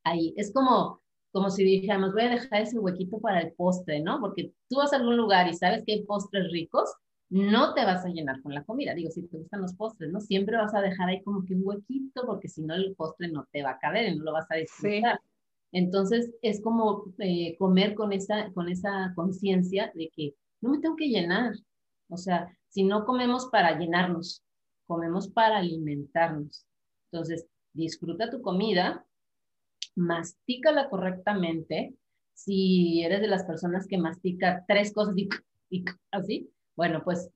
ahí. 0.05 0.35
Es 0.37 0.53
como, 0.53 1.01
como 1.33 1.49
si 1.49 1.65
dijéramos, 1.65 2.13
voy 2.13 2.25
a 2.25 2.35
dejar 2.35 2.61
ese 2.61 2.79
huequito 2.79 3.19
para 3.19 3.41
el 3.41 3.55
postre, 3.55 4.03
¿no? 4.03 4.21
Porque 4.21 4.53
tú 4.69 4.77
vas 4.77 4.93
a 4.93 4.97
algún 4.97 5.17
lugar 5.17 5.49
y 5.49 5.55
sabes 5.55 5.85
que 5.87 5.95
hay 5.95 6.05
postres 6.05 6.53
ricos, 6.53 6.93
no 7.31 7.75
te 7.75 7.85
vas 7.85 8.05
a 8.05 8.09
llenar 8.09 8.43
con 8.43 8.53
la 8.55 8.65
comida. 8.65 8.95
Digo, 8.95 9.11
si 9.11 9.23
te 9.23 9.39
gustan 9.39 9.63
los 9.63 9.75
postres, 9.75 10.11
¿no? 10.11 10.21
Siempre 10.21 10.57
vas 10.57 10.75
a 10.75 10.81
dejar 10.81 11.09
ahí 11.09 11.23
como 11.23 11.45
que 11.45 11.55
un 11.55 11.63
huequito, 11.65 12.27
porque 12.27 12.49
si 12.49 12.63
no 12.63 12.75
el 12.75 12.95
postre 12.97 13.29
no 13.29 13.47
te 13.53 13.63
va 13.63 13.73
a 13.73 13.79
caber 13.79 14.09
y 14.09 14.17
no 14.17 14.25
lo 14.25 14.33
vas 14.33 14.51
a 14.51 14.57
disfrutar. 14.57 15.21
Entonces, 15.73 16.33
es 16.43 16.61
como 16.61 17.15
eh, 17.19 17.57
comer 17.59 17.95
con 17.95 18.13
esa, 18.13 18.53
con 18.53 18.69
esa 18.69 19.13
conciencia 19.15 19.93
de 19.95 20.11
que 20.15 20.35
no 20.61 20.71
me 20.71 20.81
tengo 20.81 20.97
que 20.97 21.09
llenar. 21.09 21.55
O 22.09 22.17
sea, 22.17 22.49
si 22.69 22.83
no 22.83 23.05
comemos 23.05 23.47
para 23.47 23.79
llenarnos, 23.79 24.43
comemos 24.87 25.29
para 25.29 25.59
alimentarnos. 25.59 26.67
Entonces, 27.13 27.47
disfruta 27.73 28.31
tu 28.31 28.43
comida, 28.43 29.07
mastícala 29.95 30.89
correctamente. 30.91 31.95
Si 32.35 33.03
eres 33.05 33.21
de 33.21 33.29
las 33.29 33.45
personas 33.45 33.87
que 33.87 33.99
mastica 33.99 34.65
tres 34.67 34.93
cosas 34.93 35.15
y, 35.17 35.29
así, 36.11 36.51
bueno, 36.81 37.03
pues 37.05 37.29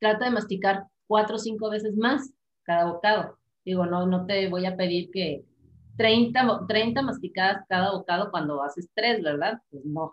trata 0.00 0.24
de 0.24 0.32
masticar 0.32 0.88
cuatro 1.06 1.36
o 1.36 1.38
cinco 1.38 1.70
veces 1.70 1.96
más 1.96 2.32
cada 2.64 2.90
bocado. 2.90 3.38
Digo, 3.64 3.86
no, 3.86 4.04
no 4.04 4.26
te 4.26 4.48
voy 4.48 4.66
a 4.66 4.76
pedir 4.76 5.12
que 5.12 5.44
30, 5.96 6.66
30 6.66 7.00
masticadas 7.02 7.64
cada 7.68 7.92
bocado 7.92 8.32
cuando 8.32 8.60
haces 8.64 8.90
tres, 8.92 9.22
¿verdad? 9.22 9.60
Pues 9.70 9.84
no. 9.84 10.12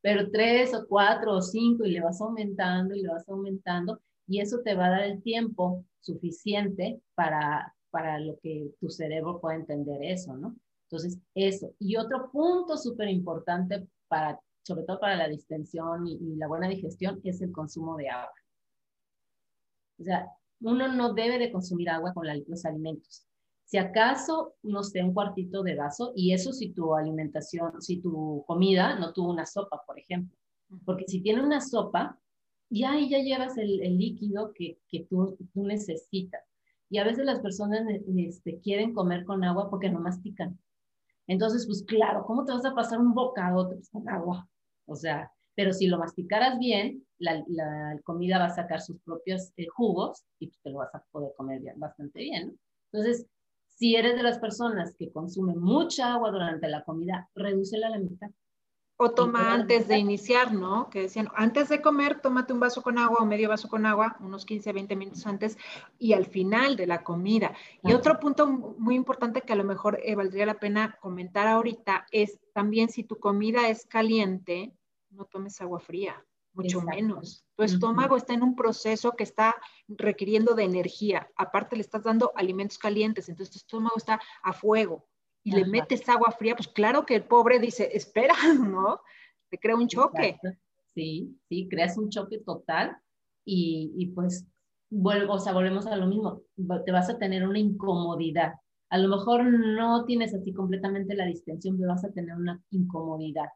pero 0.00 0.30
tres 0.30 0.72
o 0.72 0.86
cuatro 0.88 1.34
o 1.34 1.42
cinco 1.42 1.84
y 1.84 1.90
le 1.90 2.00
vas 2.00 2.22
aumentando 2.22 2.94
y 2.94 3.02
le 3.02 3.10
vas 3.10 3.28
aumentando 3.28 4.00
y 4.26 4.40
eso 4.40 4.60
te 4.64 4.74
va 4.74 4.86
a 4.86 4.90
dar 4.92 5.02
el 5.02 5.22
tiempo 5.22 5.84
suficiente 6.00 7.02
para, 7.14 7.74
para 7.90 8.18
lo 8.18 8.38
que 8.42 8.70
tu 8.80 8.88
cerebro 8.88 9.42
pueda 9.42 9.56
entender 9.56 10.02
eso, 10.02 10.34
¿no? 10.38 10.56
Entonces, 10.84 11.18
eso. 11.34 11.70
Y 11.78 11.96
otro 11.96 12.30
punto 12.30 12.78
súper 12.78 13.10
importante 13.10 13.86
para, 14.08 14.40
sobre 14.66 14.82
todo 14.82 14.98
para 14.98 15.14
la 15.14 15.28
distensión 15.28 16.08
y, 16.08 16.34
la 16.34 16.48
buena 16.48 16.68
digestión, 16.68 17.20
es 17.22 17.40
el 17.40 17.52
consumo 17.52 17.96
de 17.96 18.08
agua. 18.08 18.34
O 20.00 20.02
sea, 20.02 20.28
uno 20.60 20.92
no 20.92 21.14
debe 21.14 21.38
de 21.38 21.52
consumir 21.52 21.88
agua 21.88 22.12
con 22.12 22.26
los 22.48 22.64
alimentos. 22.64 23.24
Si 23.64 23.78
acaso, 23.78 24.54
no 24.64 24.82
sé, 24.82 25.04
un 25.04 25.14
cuartito 25.14 25.62
de 25.62 25.76
vaso, 25.76 26.12
y 26.16 26.32
eso 26.32 26.52
si 26.52 26.70
tu 26.70 26.96
alimentación, 26.96 27.80
si 27.80 28.00
tu 28.00 28.42
comida 28.48 28.98
no 28.98 29.12
tuvo 29.12 29.30
una 29.30 29.46
sopa, 29.46 29.84
por 29.86 30.00
ejemplo. 30.00 30.36
Porque 30.84 31.04
si 31.06 31.20
tiene 31.20 31.44
una 31.44 31.60
sopa, 31.60 32.18
ya 32.68 32.92
ahí 32.92 33.08
ya 33.08 33.18
llevas 33.18 33.56
el, 33.58 33.78
líquido 33.96 34.52
que, 34.52 34.80
tú, 35.08 35.38
tú, 35.54 35.62
necesitas. 35.64 36.42
Y 36.90 36.98
a 36.98 37.04
veces 37.04 37.24
las 37.24 37.38
personas 37.38 37.82
este, 38.16 38.58
quieren 38.58 38.92
comer 38.92 39.24
con 39.24 39.44
agua 39.44 39.70
porque 39.70 39.90
no 39.90 40.00
mastican. 40.00 40.58
Entonces, 41.28 41.66
pues 41.66 41.84
claro, 41.84 42.24
¿cómo 42.26 42.44
te 42.44 42.52
vas 42.52 42.64
a 42.64 42.74
pasar 42.74 42.98
un 42.98 43.14
bocado 43.14 43.70
con 43.92 44.08
agua? 44.08 44.48
O 44.86 44.96
sea, 44.96 45.30
pero 45.54 45.72
si 45.72 45.86
lo 45.86 45.98
masticaras 45.98 46.58
bien, 46.58 47.04
la, 47.18 47.42
comida 48.04 48.38
va 48.38 48.46
a 48.46 48.54
sacar 48.54 48.80
sus 48.80 49.00
propios 49.00 49.52
eh, 49.56 49.66
jugos 49.74 50.24
y 50.38 50.50
te 50.50 50.70
lo 50.70 50.78
vas 50.78 50.94
a 50.94 51.02
poder 51.10 51.32
comer 51.36 51.60
bien, 51.60 51.78
bastante 51.78 52.20
bien. 52.20 52.48
¿no? 52.48 52.54
Entonces, 52.92 53.26
si 53.68 53.96
eres 53.96 54.16
de 54.16 54.22
las 54.22 54.38
personas 54.38 54.94
que 54.96 55.12
consumen 55.12 55.58
mucha 55.58 56.14
agua 56.14 56.30
durante 56.30 56.68
la 56.68 56.82
comida, 56.84 57.28
redúcela 57.34 57.88
a 57.88 57.90
la 57.90 57.98
mitad. 57.98 58.30
O 58.98 59.10
toma 59.10 59.52
antes 59.52 59.88
de 59.88 59.98
iniciar, 59.98 60.54
¿no? 60.54 60.88
Que 60.88 61.02
decían, 61.02 61.28
antes 61.34 61.68
de 61.68 61.82
comer, 61.82 62.20
tómate 62.20 62.54
un 62.54 62.60
vaso 62.60 62.82
con 62.82 62.96
agua 62.98 63.18
o 63.20 63.26
medio 63.26 63.50
vaso 63.50 63.68
con 63.68 63.84
agua, 63.84 64.16
unos 64.20 64.46
15, 64.46 64.72
20 64.72 64.96
minutos 64.96 65.26
antes, 65.26 65.58
y 65.98 66.14
al 66.14 66.24
final 66.24 66.76
de 66.76 66.86
la 66.86 67.04
comida. 67.04 67.54
Y 67.82 67.92
otro 67.92 68.18
punto 68.18 68.46
muy 68.46 68.94
importante 68.94 69.42
que 69.42 69.52
a 69.52 69.56
lo 69.56 69.64
mejor 69.64 70.00
eh, 70.02 70.14
valdría 70.14 70.46
la 70.46 70.58
pena 70.58 70.96
comentar 71.00 71.46
ahorita 71.46 72.06
es 72.10 72.38
también 72.54 72.88
si 72.88 73.04
tu 73.04 73.18
comida 73.18 73.68
es 73.68 73.84
caliente, 73.84 74.72
no 75.10 75.26
tomes 75.26 75.60
agua 75.60 75.80
fría 75.80 76.24
mucho 76.56 76.80
menos. 76.80 77.44
Tu 77.54 77.64
estómago 77.64 78.16
está 78.16 78.32
en 78.32 78.42
un 78.42 78.56
proceso 78.56 79.12
que 79.12 79.24
está 79.24 79.56
requiriendo 79.88 80.54
de 80.54 80.64
energía. 80.64 81.30
Aparte 81.36 81.76
le 81.76 81.82
estás 81.82 82.02
dando 82.02 82.32
alimentos 82.34 82.78
calientes, 82.78 83.28
entonces 83.28 83.52
tu 83.52 83.58
estómago 83.58 83.96
está 83.98 84.20
a 84.42 84.52
fuego 84.54 85.06
y 85.46 85.52
le 85.52 85.64
metes 85.64 86.08
agua 86.08 86.32
fría, 86.32 86.56
pues 86.56 86.66
claro 86.66 87.06
que 87.06 87.14
el 87.14 87.22
pobre 87.22 87.60
dice, 87.60 87.88
espera, 87.92 88.34
¿no? 88.60 89.00
Te 89.48 89.58
crea 89.58 89.76
un 89.76 89.86
choque. 89.86 90.40
Sí, 90.92 91.38
sí, 91.48 91.68
creas 91.70 91.96
un 91.96 92.10
choque 92.10 92.38
total 92.38 92.96
y, 93.44 93.92
y 93.96 94.06
pues, 94.06 94.44
vuelvo, 94.90 95.34
o 95.34 95.38
sea, 95.38 95.52
volvemos 95.52 95.86
a 95.86 95.94
lo 95.94 96.08
mismo, 96.08 96.42
te 96.84 96.90
vas 96.90 97.08
a 97.10 97.18
tener 97.18 97.46
una 97.46 97.60
incomodidad. 97.60 98.54
A 98.90 98.98
lo 98.98 99.08
mejor 99.08 99.44
no 99.44 100.04
tienes 100.04 100.34
así 100.34 100.52
completamente 100.52 101.14
la 101.14 101.26
distensión, 101.26 101.76
pero 101.76 101.90
vas 101.90 102.04
a 102.04 102.10
tener 102.10 102.34
una 102.34 102.60
incomodidad 102.70 103.46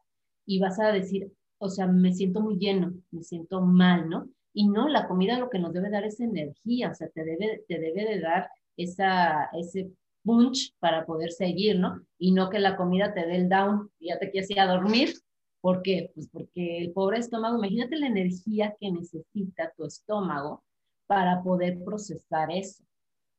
y 0.45 0.59
vas 0.59 0.79
a 0.79 0.93
decir, 0.93 1.29
o 1.57 1.67
sea, 1.67 1.87
me 1.87 2.13
siento 2.13 2.39
muy 2.39 2.57
lleno, 2.57 2.93
me 3.11 3.21
siento 3.21 3.59
mal, 3.59 4.07
¿no? 4.07 4.29
Y 4.53 4.69
no, 4.69 4.87
la 4.87 5.09
comida 5.09 5.37
lo 5.37 5.49
que 5.49 5.59
nos 5.59 5.73
debe 5.73 5.89
dar 5.89 6.05
es 6.05 6.21
energía, 6.21 6.91
o 6.91 6.95
sea, 6.95 7.09
te 7.09 7.25
debe, 7.25 7.65
te 7.67 7.79
debe 7.79 8.05
de 8.05 8.21
dar 8.21 8.49
esa, 8.77 9.49
ese 9.51 9.91
punch 10.23 10.75
para 10.79 11.05
poder 11.05 11.31
seguir, 11.31 11.79
¿no? 11.79 12.01
Y 12.17 12.31
no 12.31 12.49
que 12.49 12.59
la 12.59 12.77
comida 12.77 13.13
te 13.13 13.25
dé 13.25 13.35
el 13.35 13.49
down 13.49 13.91
y 13.99 14.09
ya 14.09 14.19
te 14.19 14.31
quieres 14.31 14.49
ir 14.49 14.59
a 14.59 14.67
dormir. 14.67 15.13
¿Por 15.61 15.81
qué? 15.81 16.11
Pues 16.15 16.27
porque 16.31 16.79
el 16.79 16.91
pobre 16.91 17.19
estómago, 17.19 17.57
imagínate 17.57 17.95
la 17.97 18.07
energía 18.07 18.75
que 18.79 18.91
necesita 18.91 19.71
tu 19.77 19.85
estómago 19.85 20.63
para 21.05 21.43
poder 21.43 21.83
procesar 21.83 22.51
eso. 22.51 22.83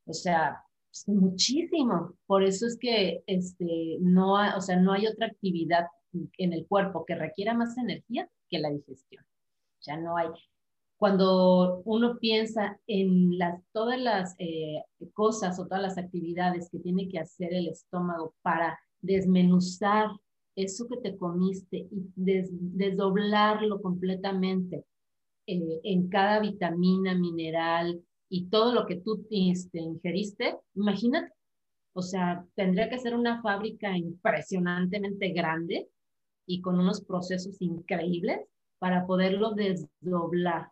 O 0.07 0.13
sea, 0.13 0.63
pues 0.91 1.09
muchísimo. 1.09 2.15
Por 2.27 2.45
eso 2.45 2.67
es 2.67 2.79
que 2.79 3.25
este, 3.27 3.97
no, 4.01 4.35
o 4.57 4.61
sea, 4.61 4.77
no 4.77 4.93
hay 4.93 5.07
otra 5.07 5.27
actividad 5.27 5.87
en 6.37 6.53
el 6.53 6.67
cuerpo 6.67 7.05
que 7.05 7.15
requiera 7.15 7.55
más 7.55 7.77
energía 7.79 8.29
que 8.49 8.59
la 8.59 8.71
digestión. 8.71 9.25
Ya 9.81 9.97
no 9.97 10.17
hay. 10.17 10.29
Cuando 11.03 11.83
uno 11.85 12.17
piensa 12.21 12.79
en 12.87 13.37
las, 13.37 13.61
todas 13.73 14.01
las 14.01 14.37
eh, 14.39 14.85
cosas 15.15 15.59
o 15.59 15.67
todas 15.67 15.83
las 15.83 15.99
actividades 15.99 16.71
que 16.71 16.79
tiene 16.79 17.09
que 17.09 17.19
hacer 17.19 17.53
el 17.53 17.67
estómago 17.67 18.37
para 18.41 18.79
desmenuzar 19.01 20.11
eso 20.55 20.87
que 20.87 20.99
te 20.99 21.17
comiste 21.17 21.89
y 21.91 22.07
desdoblarlo 22.15 23.83
completamente 23.83 24.85
eh, 25.49 25.81
en 25.83 26.09
cada 26.09 26.39
vitamina, 26.39 27.17
mineral 27.17 28.01
y 28.29 28.47
todo 28.47 28.73
lo 28.73 28.87
que 28.87 29.01
tú 29.01 29.27
este, 29.29 29.81
ingeriste, 29.81 30.57
imagínate, 30.77 31.33
o 31.95 32.03
sea, 32.03 32.47
tendría 32.55 32.89
que 32.89 33.01
ser 33.01 33.17
una 33.17 33.43
fábrica 33.43 33.99
impresionantemente 33.99 35.31
grande 35.33 35.89
y 36.47 36.61
con 36.61 36.79
unos 36.79 37.01
procesos 37.01 37.61
increíbles 37.61 38.47
para 38.79 39.05
poderlo 39.05 39.51
desdoblar. 39.51 40.72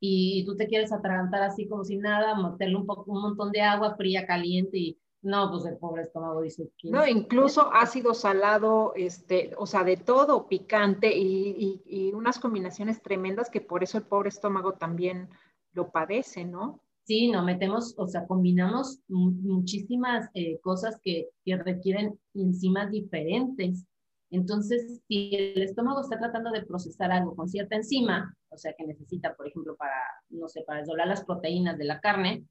Y 0.00 0.44
tú 0.46 0.56
te 0.56 0.66
quieres 0.66 0.92
atragantar 0.92 1.42
así 1.42 1.68
como 1.68 1.84
si 1.84 1.96
nada, 1.96 2.34
meterle 2.34 2.76
un, 2.76 2.86
poco, 2.86 3.10
un 3.12 3.20
montón 3.20 3.52
de 3.52 3.60
agua 3.60 3.96
fría, 3.96 4.26
caliente 4.26 4.78
y 4.78 4.98
no, 5.22 5.50
pues 5.50 5.66
el 5.66 5.76
pobre 5.76 6.02
estómago 6.04 6.40
dice 6.40 6.70
que... 6.78 6.90
No, 6.90 7.06
incluso 7.06 7.70
ácido 7.74 8.14
salado, 8.14 8.94
este, 8.96 9.52
o 9.58 9.66
sea, 9.66 9.84
de 9.84 9.98
todo, 9.98 10.48
picante 10.48 11.14
y, 11.14 11.82
y, 11.84 12.12
unas 12.14 12.38
combinaciones 12.38 13.02
tremendas 13.02 13.50
que 13.50 13.60
por 13.60 13.82
eso 13.82 13.98
el 13.98 14.04
pobre 14.04 14.30
estómago 14.30 14.72
también 14.72 15.28
lo 15.72 15.90
padece, 15.90 16.46
¿no? 16.46 16.82
Sí, 17.04 17.30
no 17.30 17.44
metemos, 17.44 17.94
o 17.98 18.06
sea, 18.06 18.26
combinamos 18.26 19.00
muchísimas 19.08 20.30
eh, 20.34 20.58
cosas 20.60 20.98
que, 21.02 21.28
que 21.44 21.56
requieren 21.56 22.18
enzimas 22.34 22.90
diferentes 22.90 23.84
entonces, 24.30 25.00
si 25.08 25.34
el 25.34 25.62
estómago 25.62 26.00
está 26.00 26.18
tratando 26.18 26.50
de 26.50 26.64
procesar 26.64 27.10
algo 27.10 27.34
con 27.34 27.48
cierta 27.48 27.76
enzima, 27.76 28.36
o 28.48 28.56
sea, 28.56 28.72
que 28.76 28.86
necesita, 28.86 29.34
por 29.34 29.48
ejemplo, 29.48 29.76
para, 29.76 30.00
no 30.28 30.48
sé, 30.48 30.62
para 30.62 30.80
desdoblar 30.80 31.08
las 31.08 31.24
proteínas 31.24 31.76
de 31.78 31.84
la 31.84 32.00
carne, 32.00 32.44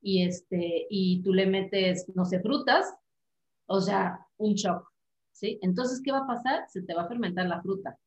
y, 0.00 0.22
este, 0.22 0.86
y 0.88 1.22
tú 1.22 1.34
le 1.34 1.46
metes, 1.46 2.06
no 2.14 2.24
sé, 2.24 2.40
frutas, 2.40 2.94
o 3.66 3.80
sea, 3.80 4.26
un 4.38 4.54
shock, 4.54 4.90
¿sí? 5.32 5.58
Entonces, 5.60 6.00
¿qué 6.02 6.10
va 6.10 6.20
a 6.20 6.26
pasar? 6.26 6.64
Se 6.68 6.82
te 6.82 6.94
va 6.94 7.02
a 7.02 7.08
fermentar 7.08 7.46
la 7.46 7.60
fruta. 7.60 7.98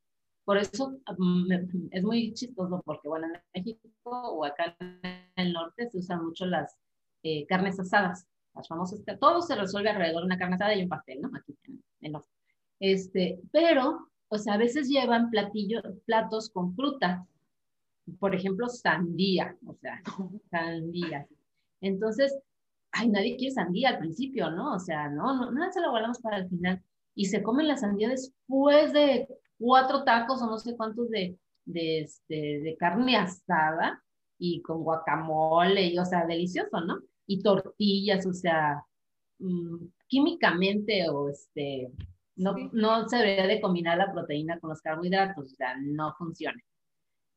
Por 0.44 0.58
eso 0.58 0.98
mm, 1.18 1.52
es 1.92 2.04
muy 2.04 2.34
chistoso, 2.34 2.82
porque, 2.84 3.08
bueno, 3.08 3.28
en 3.28 3.42
México 3.54 3.82
o 4.06 4.44
acá 4.44 4.76
en 4.80 5.32
el 5.36 5.54
norte 5.54 5.90
se 5.90 6.00
usan 6.00 6.26
mucho 6.26 6.46
las 6.48 6.76
eh, 7.22 7.46
carnes 7.46 7.80
asadas, 7.80 8.26
las 8.56 8.68
famosas, 8.68 9.02
todo 9.20 9.42
se 9.42 9.56
resuelve 9.56 9.90
alrededor 9.90 10.22
de 10.22 10.26
una 10.26 10.38
carne 10.38 10.56
asada 10.56 10.76
y 10.76 10.84
un 10.84 10.90
pastel, 10.90 11.22
¿no? 11.22 11.30
Aquí 11.34 11.56
en 11.64 11.82
el 12.02 12.12
norte. 12.12 12.43
Este, 12.84 13.40
pero, 13.54 14.10
o 14.28 14.38
sea, 14.38 14.56
a 14.56 14.58
veces 14.58 14.90
llevan 14.90 15.30
platillos, 15.30 15.82
platos 16.06 16.50
con 16.50 16.76
fruta. 16.76 17.26
Por 18.20 18.36
ejemplo, 18.36 18.68
sandía, 18.68 19.56
o 19.66 19.74
sea, 19.76 20.02
sandía. 20.52 21.26
Entonces, 21.80 22.38
ay, 22.92 23.08
nadie 23.08 23.38
quiere 23.38 23.54
sandía 23.54 23.92
al 23.92 24.00
principio, 24.00 24.52
¿no? 24.52 24.76
O 24.76 24.80
sea, 24.80 25.08
no, 25.08 25.34
no, 25.34 25.52
nada 25.54 25.72
se 25.72 25.80
lo 25.80 25.92
guardamos 25.92 26.20
para 26.20 26.40
el 26.40 26.50
final. 26.50 26.84
Y 27.16 27.28
se 27.28 27.42
comen 27.42 27.70
la 27.70 27.78
sandía 27.78 28.10
después 28.10 28.92
de 28.92 29.30
cuatro 29.58 30.04
tacos 30.04 30.42
o 30.42 30.48
no 30.48 30.58
sé 30.58 30.76
cuántos 30.76 31.10
de, 31.10 31.38
de, 31.64 32.02
este, 32.02 32.60
de 32.60 32.76
carne 32.76 33.16
asada 33.16 34.04
y 34.38 34.62
con 34.62 34.84
guacamole, 34.84 35.86
y, 35.86 35.98
o 35.98 36.04
sea, 36.04 36.26
delicioso, 36.26 36.82
¿no? 36.82 37.00
Y 37.28 37.42
tortillas, 37.42 38.26
o 38.26 38.34
sea, 38.34 38.84
mm, 39.40 39.86
químicamente 40.08 41.10
o 41.10 41.30
este, 41.30 41.90
no, 42.36 42.56
no 42.72 43.08
se 43.08 43.18
debería 43.18 43.48
de 43.48 43.62
combinar 43.62 43.98
la 43.98 44.12
proteína 44.12 44.60
con 44.60 44.70
los 44.70 44.82
carbohidratos, 44.82 45.54
o 45.54 45.56
sea, 45.56 45.76
no 45.80 46.14
funciona. 46.18 46.62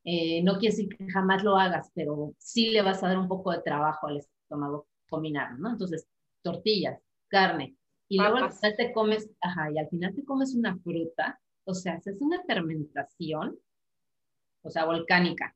Eh, 0.05 0.43
no 0.43 0.59
quiere 0.59 0.77
decir 0.77 0.89
que 0.89 1.11
jamás 1.11 1.43
lo 1.43 1.57
hagas, 1.57 1.91
pero 1.95 2.33
sí 2.39 2.71
le 2.71 2.83
vas 2.83 3.03
a 3.03 3.09
dar 3.09 3.19
un 3.19 3.29
poco 3.29 3.53
de 3.53 3.63
trabajo 3.63 4.07
al 4.07 4.19
estómago 4.19 4.87
combinarlo, 5.09 5.59
¿no? 5.59 5.71
Entonces, 5.71 6.07
tortillas, 6.43 7.01
carne, 7.29 7.77
y 8.09 8.19
luego 8.19 8.37
al 8.37 8.53
final 8.53 8.77
te 8.77 8.93
comes, 8.93 9.29
ajá, 9.41 9.71
y 9.73 9.79
al 9.79 9.89
final 9.89 10.15
te 10.15 10.25
comes 10.25 10.55
una 10.55 10.77
fruta, 10.79 11.41
o 11.65 11.75
sea, 11.75 12.01
es 12.05 12.21
una 12.21 12.43
fermentación, 12.45 13.59
o 14.63 14.71
sea, 14.71 14.85
volcánica. 14.85 15.56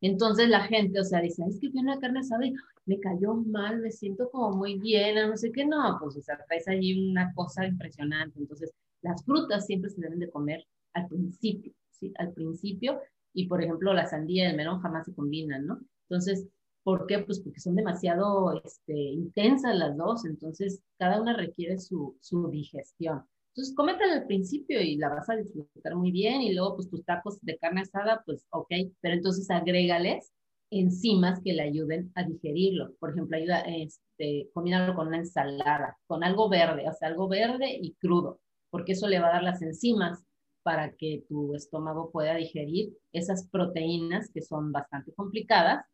Entonces 0.00 0.48
la 0.48 0.60
gente, 0.64 1.00
o 1.00 1.04
sea, 1.04 1.20
dice, 1.20 1.42
es 1.48 1.58
que 1.60 1.70
tiene 1.70 1.92
una 1.92 2.00
carne 2.00 2.20
asada 2.20 2.46
y 2.46 2.54
me 2.84 3.00
cayó 3.00 3.34
mal, 3.34 3.80
me 3.80 3.90
siento 3.90 4.30
como 4.30 4.56
muy 4.56 4.78
llena, 4.80 5.26
no 5.26 5.36
sé 5.36 5.50
qué, 5.52 5.64
no, 5.66 5.98
pues, 6.00 6.16
o 6.16 6.22
sea, 6.22 6.38
traes 6.46 6.68
allí 6.68 7.10
una 7.10 7.32
cosa 7.34 7.66
impresionante. 7.66 8.38
Entonces, 8.38 8.72
las 9.02 9.24
frutas 9.24 9.66
siempre 9.66 9.90
se 9.90 10.00
deben 10.00 10.18
de 10.18 10.30
comer 10.30 10.66
al 10.92 11.08
principio, 11.08 11.72
¿sí? 11.90 12.12
Al 12.18 12.32
principio, 12.32 13.00
y 13.32 13.46
por 13.48 13.62
ejemplo, 13.62 13.92
la 13.92 14.06
sandía 14.06 14.44
y 14.44 14.50
el 14.50 14.56
melón 14.56 14.80
jamás 14.80 15.06
se 15.06 15.14
combinan, 15.14 15.66
¿no? 15.66 15.80
Entonces, 16.08 16.46
¿por 16.82 17.06
qué? 17.06 17.18
Pues 17.20 17.40
porque 17.40 17.60
son 17.60 17.74
demasiado 17.74 18.52
este, 18.64 18.94
intensas 18.94 19.76
las 19.76 19.96
dos, 19.96 20.24
entonces 20.24 20.80
cada 20.98 21.20
una 21.20 21.36
requiere 21.36 21.78
su, 21.78 22.16
su 22.20 22.48
digestión. 22.48 23.24
Entonces, 23.56 23.74
cómetela 23.74 24.12
al 24.12 24.26
principio 24.26 24.82
y 24.82 24.96
la 24.96 25.08
vas 25.08 25.30
a 25.30 25.36
disfrutar 25.36 25.96
muy 25.96 26.10
bien 26.12 26.42
y 26.42 26.52
luego 26.52 26.76
pues 26.76 26.90
tus 26.90 27.02
tacos 27.06 27.40
de 27.40 27.56
carne 27.56 27.80
asada, 27.80 28.22
pues 28.26 28.46
ok, 28.50 28.68
pero 29.00 29.14
entonces 29.14 29.50
agrégales 29.50 30.30
enzimas 30.70 31.40
que 31.42 31.54
le 31.54 31.62
ayuden 31.62 32.12
a 32.16 32.24
digerirlo. 32.24 32.92
Por 32.98 33.12
ejemplo, 33.12 33.34
ayuda, 33.34 33.60
este, 33.60 34.50
combinarlo 34.52 34.94
con 34.94 35.08
una 35.08 35.18
ensalada, 35.18 35.96
con 36.06 36.22
algo 36.22 36.50
verde, 36.50 36.86
o 36.86 36.92
sea, 36.92 37.08
algo 37.08 37.28
verde 37.28 37.78
y 37.80 37.94
crudo, 37.94 38.40
porque 38.68 38.92
eso 38.92 39.08
le 39.08 39.20
va 39.20 39.28
a 39.28 39.32
dar 39.32 39.42
las 39.42 39.62
enzimas 39.62 40.22
para 40.62 40.92
que 40.92 41.24
tu 41.26 41.54
estómago 41.54 42.10
pueda 42.10 42.34
digerir 42.34 42.92
esas 43.12 43.48
proteínas 43.48 44.28
que 44.34 44.42
son 44.42 44.70
bastante 44.70 45.14
complicadas 45.14 45.86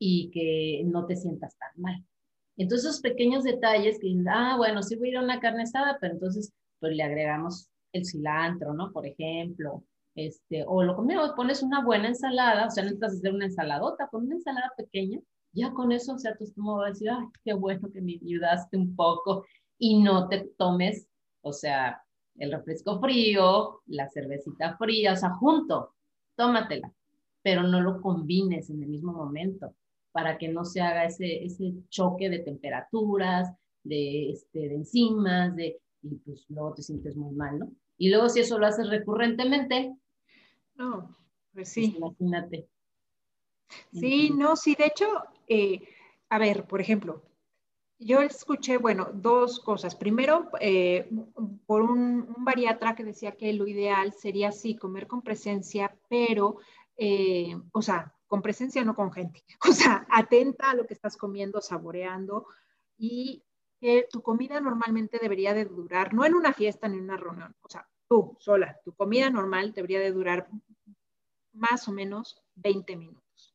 y 0.00 0.30
que 0.32 0.82
no 0.84 1.06
te 1.06 1.14
sientas 1.14 1.56
tan 1.58 1.80
mal. 1.80 2.04
Entonces, 2.56 2.88
esos 2.88 3.00
pequeños 3.02 3.44
detalles 3.44 4.00
que, 4.00 4.12
ah, 4.28 4.56
bueno, 4.56 4.82
sí 4.82 4.96
voy 4.96 5.08
a 5.08 5.10
ir 5.12 5.16
a 5.18 5.22
una 5.22 5.38
carne 5.38 5.62
asada, 5.62 5.98
pero 6.00 6.14
entonces 6.14 6.52
pues 6.80 6.94
le 6.94 7.02
agregamos 7.02 7.68
el 7.92 8.04
cilantro, 8.04 8.74
¿no? 8.74 8.92
Por 8.92 9.06
ejemplo, 9.06 9.84
este, 10.14 10.64
o 10.66 10.82
lo 10.82 10.96
conmigo, 10.96 11.22
pones 11.34 11.62
una 11.62 11.84
buena 11.84 12.08
ensalada, 12.08 12.66
o 12.66 12.70
sea, 12.70 12.84
no 12.84 12.90
necesitas 12.90 13.14
hacer 13.14 13.34
una 13.34 13.46
ensaladota, 13.46 14.08
con 14.08 14.24
una 14.24 14.36
ensalada 14.36 14.70
pequeña, 14.76 15.20
ya 15.52 15.72
con 15.72 15.92
eso, 15.92 16.14
o 16.14 16.18
sea, 16.18 16.36
tu 16.36 16.44
estómago 16.44 16.78
va 16.78 16.86
a 16.86 16.90
decir, 16.90 17.10
ay, 17.10 17.26
qué 17.44 17.54
bueno 17.54 17.90
que 17.92 18.00
me 18.00 18.18
ayudaste 18.22 18.76
un 18.76 18.94
poco 18.94 19.44
y 19.78 20.02
no 20.02 20.28
te 20.28 20.50
tomes, 20.58 21.06
o 21.42 21.52
sea, 21.52 22.02
el 22.36 22.52
refresco 22.52 23.00
frío, 23.00 23.80
la 23.86 24.08
cervecita 24.10 24.76
fría, 24.76 25.12
o 25.12 25.16
sea, 25.16 25.30
junto, 25.30 25.94
tómatela, 26.36 26.92
pero 27.42 27.62
no 27.62 27.80
lo 27.80 28.00
combines 28.00 28.70
en 28.70 28.82
el 28.82 28.88
mismo 28.88 29.12
momento 29.12 29.74
para 30.12 30.38
que 30.38 30.48
no 30.48 30.64
se 30.64 30.80
haga 30.80 31.04
ese, 31.04 31.44
ese 31.44 31.74
choque 31.88 32.30
de 32.30 32.38
temperaturas, 32.40 33.52
de, 33.82 34.30
este, 34.30 34.68
de 34.68 34.74
enzimas, 34.76 35.54
de, 35.56 35.80
y 36.04 36.16
pues 36.16 36.44
luego 36.48 36.74
te 36.74 36.82
sientes 36.82 37.16
muy 37.16 37.34
mal, 37.34 37.58
¿no? 37.58 37.72
Y 37.96 38.10
luego 38.10 38.28
si 38.28 38.40
eso 38.40 38.58
lo 38.58 38.66
haces 38.66 38.88
recurrentemente, 38.88 39.94
no, 40.76 41.16
pues 41.52 41.68
sí. 41.70 41.88
Pues 41.88 41.96
imagínate. 41.98 42.68
Sí, 43.92 44.30
no, 44.30 44.56
sí, 44.56 44.74
de 44.74 44.86
hecho, 44.86 45.06
eh, 45.48 45.80
a 46.28 46.38
ver, 46.38 46.66
por 46.66 46.80
ejemplo, 46.80 47.22
yo 47.98 48.20
escuché, 48.20 48.76
bueno, 48.76 49.08
dos 49.14 49.60
cosas. 49.60 49.94
Primero, 49.94 50.50
eh, 50.60 51.08
por 51.66 51.82
un, 51.82 52.34
bariatra 52.38 52.94
que 52.94 53.04
decía 53.04 53.32
que 53.32 53.52
lo 53.52 53.66
ideal 53.66 54.12
sería 54.12 54.52
sí 54.52 54.76
comer 54.76 55.06
con 55.06 55.22
presencia, 55.22 55.96
pero, 56.08 56.58
eh, 56.96 57.56
o 57.72 57.82
sea, 57.82 58.12
con 58.26 58.42
presencia, 58.42 58.84
no 58.84 58.94
con 58.94 59.12
gente. 59.12 59.42
O 59.70 59.72
sea, 59.72 60.06
atenta 60.10 60.70
a 60.70 60.74
lo 60.74 60.86
que 60.86 60.94
estás 60.94 61.16
comiendo, 61.16 61.60
saboreando 61.60 62.46
y 62.98 63.43
que 63.84 64.08
tu 64.10 64.22
comida 64.22 64.62
normalmente 64.62 65.18
debería 65.20 65.52
de 65.52 65.66
durar, 65.66 66.14
no 66.14 66.24
en 66.24 66.32
una 66.32 66.54
fiesta 66.54 66.88
ni 66.88 66.96
en 66.96 67.04
una 67.04 67.18
reunión, 67.18 67.54
o 67.60 67.68
sea, 67.68 67.86
tú 68.08 68.34
sola, 68.40 68.80
tu 68.82 68.94
comida 68.94 69.28
normal 69.28 69.74
debería 69.74 70.00
de 70.00 70.10
durar 70.10 70.48
más 71.52 71.86
o 71.86 71.92
menos 71.92 72.42
20 72.54 72.96
minutos. 72.96 73.54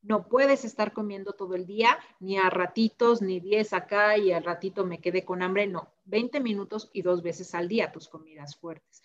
No 0.00 0.28
puedes 0.28 0.64
estar 0.64 0.92
comiendo 0.92 1.32
todo 1.32 1.56
el 1.56 1.66
día, 1.66 1.98
ni 2.20 2.38
a 2.38 2.50
ratitos, 2.50 3.20
ni 3.20 3.40
10 3.40 3.72
acá 3.72 4.16
y 4.16 4.30
al 4.30 4.44
ratito 4.44 4.86
me 4.86 5.00
quedé 5.00 5.24
con 5.24 5.42
hambre. 5.42 5.66
No, 5.66 5.92
20 6.04 6.38
minutos 6.38 6.88
y 6.92 7.02
dos 7.02 7.20
veces 7.24 7.52
al 7.56 7.66
día 7.66 7.90
tus 7.90 8.06
comidas 8.06 8.54
fuertes. 8.54 9.02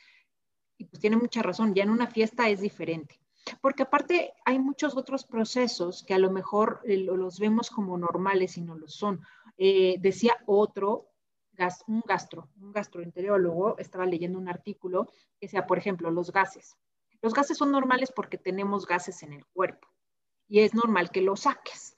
Y 0.78 0.86
pues 0.86 1.02
tiene 1.02 1.18
mucha 1.18 1.42
razón, 1.42 1.74
ya 1.74 1.82
en 1.82 1.90
una 1.90 2.06
fiesta 2.06 2.48
es 2.48 2.62
diferente. 2.62 3.20
Porque 3.60 3.82
aparte 3.82 4.36
hay 4.46 4.60
muchos 4.60 4.96
otros 4.96 5.26
procesos 5.26 6.04
que 6.04 6.14
a 6.14 6.20
lo 6.20 6.30
mejor 6.30 6.82
eh, 6.84 6.98
los 6.98 7.40
vemos 7.40 7.72
como 7.72 7.98
normales 7.98 8.56
y 8.60 8.62
no 8.62 8.78
lo 8.78 8.88
son. 8.88 9.22
Eh, 9.58 9.98
decía 10.00 10.38
otro, 10.46 11.10
un 11.88 12.02
gastro, 12.06 12.50
un 12.62 12.72
gastroenterólogo, 12.72 13.78
estaba 13.80 14.06
leyendo 14.06 14.38
un 14.38 14.48
artículo 14.48 15.06
que 15.40 15.48
decía, 15.48 15.66
por 15.66 15.78
ejemplo, 15.78 16.12
los 16.12 16.32
gases. 16.32 16.78
Los 17.22 17.34
gases 17.34 17.58
son 17.58 17.72
normales 17.72 18.12
porque 18.16 18.38
tenemos 18.38 18.86
gases 18.86 19.24
en 19.24 19.34
el 19.34 19.46
cuerpo 19.48 19.88
y 20.48 20.60
es 20.60 20.74
normal 20.74 21.10
que 21.12 21.22
los 21.22 21.42
saques. 21.42 21.96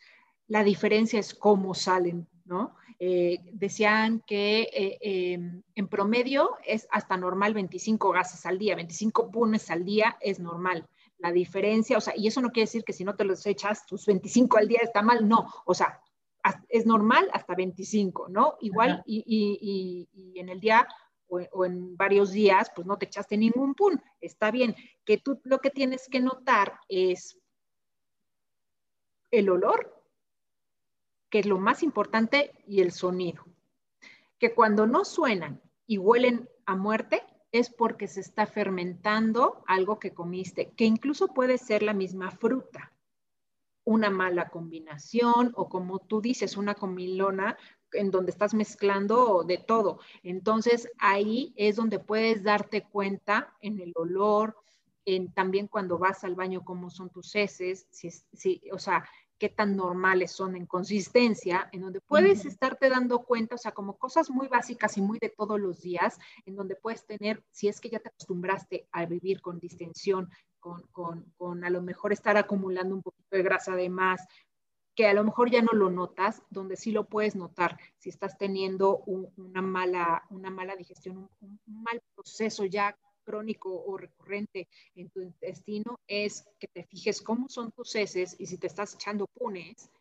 La 0.48 0.63
diferencia 0.63 1.19
es 1.19 1.36
cómo 1.36 1.74
salen, 1.74 2.28
¿no? 2.45 2.76
Eh, 2.98 3.39
decían 3.54 4.24
que 4.26 4.62
eh, 4.74 4.98
em, 5.02 5.62
en 5.76 5.88
promedio 5.88 6.58
es 6.65 6.88
hasta 6.91 7.17
normal 7.17 7.54
25 7.54 8.12
gases 8.12 8.45
al 8.45 8.58
día, 8.58 8.76
25 8.76 9.30
punes 9.30 9.69
al 9.69 9.86
día 9.86 10.17
es 10.22 10.39
normal. 10.39 10.88
La 11.17 11.32
diferencia, 11.32 11.98
o 11.98 12.02
sea, 12.02 12.13
y 12.15 12.28
eso 12.28 12.41
no 12.41 12.50
quiere 12.50 12.65
decir 12.65 12.84
que 12.84 12.93
si 12.93 13.04
no 13.04 13.15
te 13.15 13.26
los 13.26 13.45
echas, 13.45 13.86
tus 13.86 14.06
25 14.06 14.58
al 14.58 14.67
día 14.67 14.80
está 14.82 15.02
mal, 15.02 15.28
no, 15.28 15.45
o 15.65 15.74
sea, 15.74 16.02
es 16.69 16.86
normal 16.86 17.30
hasta 17.34 17.56
25, 17.56 18.30
¿no? 18.30 18.58
Igual 18.62 19.04
y, 19.06 20.08
en 20.36 20.49
el 20.49 20.60
día 20.60 20.88
o, 21.28 21.39
o, 21.52 21.65
en 21.65 21.95
varios 21.95 22.32
días, 22.32 22.71
pues 22.75 22.88
no 22.88 22.97
te 22.97 23.06
echaste 23.06 23.38
ningún 23.38 23.75
pun, 23.75 24.02
está 24.19 24.52
bien. 24.52 24.75
Que 25.06 25.17
tú 25.17 25.39
lo 25.43 25.60
que 25.60 25.69
tienes 25.69 26.08
que 26.10 26.19
notar 26.19 26.80
es 26.88 27.38
el 29.32 29.49
olor, 29.49 30.04
que 31.30 31.39
es 31.39 31.45
lo 31.45 31.60
más 31.60 31.84
importante, 31.84 32.52
y 32.65 32.82
el 32.82 32.91
sonido. 32.91 33.45
Que 34.39 34.54
cuando 34.54 34.88
no 34.88 35.06
suenan 35.06 35.62
y 35.86 35.97
huelen 35.97 36.49
a 36.65 36.75
muerte, 36.75 37.23
es 37.52 37.69
porque 37.69 38.08
se 38.08 38.21
está 38.21 38.45
fermentando 38.45 39.63
algo 39.67 39.99
que 39.99 40.13
comiste, 40.13 40.71
que 40.75 40.86
incluso 40.86 41.30
puede 41.30 41.58
ser 41.58 41.84
la 41.84 41.93
misma 41.93 42.32
fruta, 42.32 42.93
una 43.89 44.12
mala 44.12 44.49
combinación 44.49 45.52
o 45.56 45.67
como 45.67 45.97
tú 45.97 46.21
dices, 46.21 46.58
una 46.58 46.75
comilona 46.75 47.58
en 47.91 48.12
donde 48.12 48.30
estás 48.30 48.54
mezclando 48.54 49.43
de 49.43 49.58
todo. 49.58 49.99
Entonces 50.21 50.88
ahí 50.99 51.56
es 51.56 51.75
donde 51.78 51.97
puedes 51.97 52.43
darte 52.43 52.84
cuenta 52.84 53.56
en 53.62 53.80
el 53.80 53.91
olor, 53.95 54.56
en, 55.06 55.34
también 55.34 55.67
cuando 55.67 55.97
vas 55.97 56.23
al 56.23 56.36
baño 56.36 56.63
cómo 56.63 56.91
son 56.91 57.10
tus 57.10 57.36
heces, 57.36 57.88
si, 57.89 58.12
si, 58.12 58.62
o 58.71 58.78
sea, 58.78 59.10
qué 59.39 59.49
tan 59.49 59.75
normales 59.75 60.34
son 60.34 60.56
en 60.56 60.67
consistencia, 60.67 61.67
en 61.71 61.82
donde 61.82 61.99
puedes 61.99 62.45
estarte 62.45 62.89
dando 62.89 63.23
cuenta, 63.23 63.56
o 63.56 63.58
sea, 63.58 63.71
como 63.71 63.97
cosas 63.97 64.30
muy 64.30 64.47
básicas 64.49 64.97
y 64.97 65.02
muy 65.02 65.17
de 65.17 65.30
todos 65.30 65.60
los 65.60 65.82
días, 65.82 66.19
en 66.45 66.56
donde 66.56 66.75
puedes 66.75 67.08
tener, 67.08 67.43
si 67.49 67.69
es 67.69 67.82
que 67.82 67.89
ya 67.89 67.99
te 67.99 68.10
acostumbraste 68.10 68.88
a 68.91 69.08
vivir 69.08 69.41
con 69.41 69.58
distensión, 69.58 70.30
con, 70.60 70.84
con, 70.91 71.34
con 71.38 71.63
a 71.63 71.69
lo 71.69 71.82
mejor 71.82 72.13
estar 72.13 72.38
acumulando 72.38 72.95
un 72.95 73.02
poquito 73.02 73.36
de 73.36 73.43
grasa 73.43 73.76
de 73.76 73.89
más, 73.89 74.28
que 74.95 75.08
a 75.08 75.13
lo 75.13 75.24
mejor 75.24 75.50
ya 75.50 75.62
no 75.62 75.72
lo 75.74 75.89
notas, 75.89 76.41
donde 76.50 76.76
sí 76.76 76.91
lo 76.91 77.06
puedes 77.06 77.36
notar, 77.36 77.78
si 77.98 78.10
estás 78.10 78.38
teniendo 78.38 78.98
una, 78.98 79.62
mala, 79.62 80.24
una 80.30 80.50
mala 80.50 80.76
digestión, 80.76 81.17
un, 81.17 81.30
un 81.41 81.84
mal 81.84 82.02
proceso 82.15 82.65
ya 82.65 82.98
crónico 83.24 83.69
o 83.86 83.95
recurrente 83.95 84.67
en 84.95 85.10
tu 85.12 85.22
intestino 85.22 86.00
es 86.08 86.45
que 86.60 86.67
te 86.67 86.84
fijes 86.84 87.22
cómo 87.22 87.48
son 87.48 87.72
tus 87.72 87.95
heces 87.95 88.36
y 88.39 88.48
si 88.48 88.58
te 88.58 88.67
estás 88.67 88.95
echando 88.95 89.28
punes, 89.28 89.91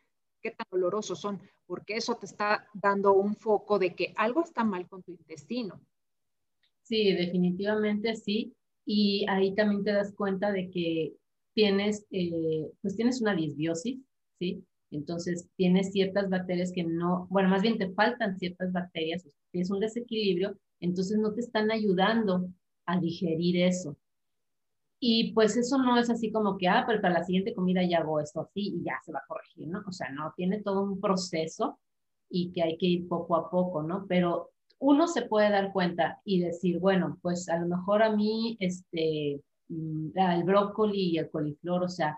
qué 0.41 0.51
tan 0.51 0.65
olorosos 0.71 1.19
son, 1.19 1.39
porque 1.67 1.95
eso 1.95 2.15
te 2.15 2.25
está 2.25 2.67
dando 2.73 3.13
un 3.13 3.35
foco 3.35 3.77
de 3.77 3.93
que 3.93 4.13
algo 4.17 4.43
está 4.43 4.63
mal 4.63 4.87
con 4.87 5.03
tu 5.03 5.11
intestino. 5.11 5.79
Sí, 6.81 7.13
definitivamente 7.13 8.15
sí. 8.15 8.55
Y 8.91 9.23
ahí 9.29 9.53
también 9.53 9.83
te 9.83 9.91
das 9.91 10.15
cuenta 10.15 10.51
de 10.51 10.71
que 10.71 11.13
tienes, 11.53 12.07
eh, 12.09 12.71
pues 12.81 12.95
tienes 12.95 13.21
una 13.21 13.35
disbiosis, 13.35 13.99
¿sí? 14.39 14.65
Entonces 14.89 15.47
tienes 15.55 15.91
ciertas 15.91 16.27
bacterias 16.27 16.71
que 16.73 16.83
no, 16.83 17.27
bueno, 17.29 17.49
más 17.49 17.61
bien 17.61 17.77
te 17.77 17.93
faltan 17.93 18.39
ciertas 18.39 18.71
bacterias, 18.71 19.27
tienes 19.51 19.69
un 19.69 19.79
desequilibrio, 19.79 20.57
entonces 20.79 21.19
no 21.19 21.31
te 21.35 21.41
están 21.41 21.69
ayudando 21.69 22.49
a 22.87 22.99
digerir 22.99 23.61
eso. 23.61 23.95
Y 24.99 25.33
pues 25.33 25.55
eso 25.55 25.77
no 25.77 25.95
es 25.99 26.09
así 26.09 26.31
como 26.31 26.57
que, 26.57 26.67
ah, 26.67 26.83
pero 26.87 26.99
para 26.99 27.19
la 27.19 27.23
siguiente 27.23 27.53
comida 27.53 27.83
ya 27.83 27.99
hago 27.99 28.19
esto 28.19 28.41
así 28.41 28.73
y 28.75 28.83
ya 28.83 28.93
se 29.05 29.11
va 29.11 29.19
a 29.19 29.27
corregir, 29.27 29.67
¿no? 29.67 29.83
O 29.85 29.91
sea, 29.91 30.09
no, 30.09 30.33
tiene 30.35 30.63
todo 30.63 30.81
un 30.81 30.99
proceso 30.99 31.77
y 32.27 32.51
que 32.53 32.63
hay 32.63 32.75
que 32.75 32.87
ir 32.87 33.07
poco 33.07 33.35
a 33.35 33.51
poco, 33.51 33.83
¿no? 33.83 34.07
Pero 34.07 34.49
uno 34.79 35.07
se 35.07 35.23
puede 35.23 35.49
dar 35.49 35.71
cuenta 35.73 36.21
y 36.23 36.39
decir, 36.39 36.79
bueno, 36.79 37.19
pues 37.21 37.49
a 37.49 37.57
lo 37.57 37.67
mejor 37.67 38.01
a 38.01 38.15
mí, 38.15 38.57
este, 38.59 39.41
mm, 39.67 40.17
el 40.17 40.43
brócoli 40.43 41.11
y 41.11 41.17
el 41.17 41.29
coliflor, 41.29 41.83
o 41.83 41.89
sea, 41.89 42.17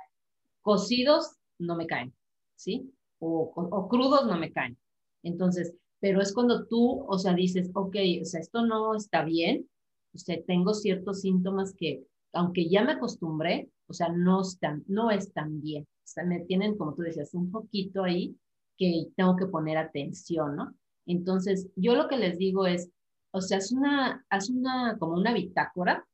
cocidos 0.61 1.37
no 1.59 1.75
me 1.75 1.87
caen, 1.87 2.13
¿sí? 2.55 2.91
O, 3.19 3.51
o 3.55 3.87
crudos 3.87 4.25
no 4.25 4.37
me 4.37 4.51
caen. 4.51 4.77
Entonces, 5.23 5.73
pero 5.99 6.21
es 6.21 6.33
cuando 6.33 6.65
tú, 6.65 7.05
o 7.07 7.17
sea, 7.19 7.33
dices, 7.33 7.69
ok, 7.73 7.95
o 8.21 8.25
sea, 8.25 8.41
esto 8.41 8.65
no 8.65 8.95
está 8.95 9.23
bien, 9.23 9.69
o 10.13 10.17
sea, 10.17 10.37
tengo 10.45 10.73
ciertos 10.73 11.21
síntomas 11.21 11.73
que, 11.77 12.03
aunque 12.33 12.69
ya 12.69 12.83
me 12.83 12.93
acostumbré, 12.93 13.69
o 13.87 13.93
sea, 13.93 14.09
no 14.09 14.41
están, 14.41 14.83
no 14.87 15.11
están 15.11 15.61
bien. 15.61 15.83
O 15.83 16.07
sea, 16.07 16.23
me 16.25 16.41
tienen, 16.41 16.77
como 16.77 16.93
tú 16.93 17.03
decías, 17.03 17.33
un 17.33 17.51
poquito 17.51 18.03
ahí 18.03 18.35
que 18.77 19.07
tengo 19.15 19.35
que 19.35 19.45
poner 19.45 19.77
atención, 19.77 20.55
¿no? 20.55 20.73
Entonces, 21.05 21.69
yo 21.75 21.95
lo 21.95 22.07
que 22.07 22.17
les 22.17 22.37
digo 22.37 22.65
es, 22.65 22.89
o 23.31 23.41
sea, 23.41 23.57
es 23.57 23.71
una, 23.71 24.25
haz 24.29 24.49
una, 24.49 24.97
como 24.99 25.13
una 25.13 25.33
bitácora 25.33 26.07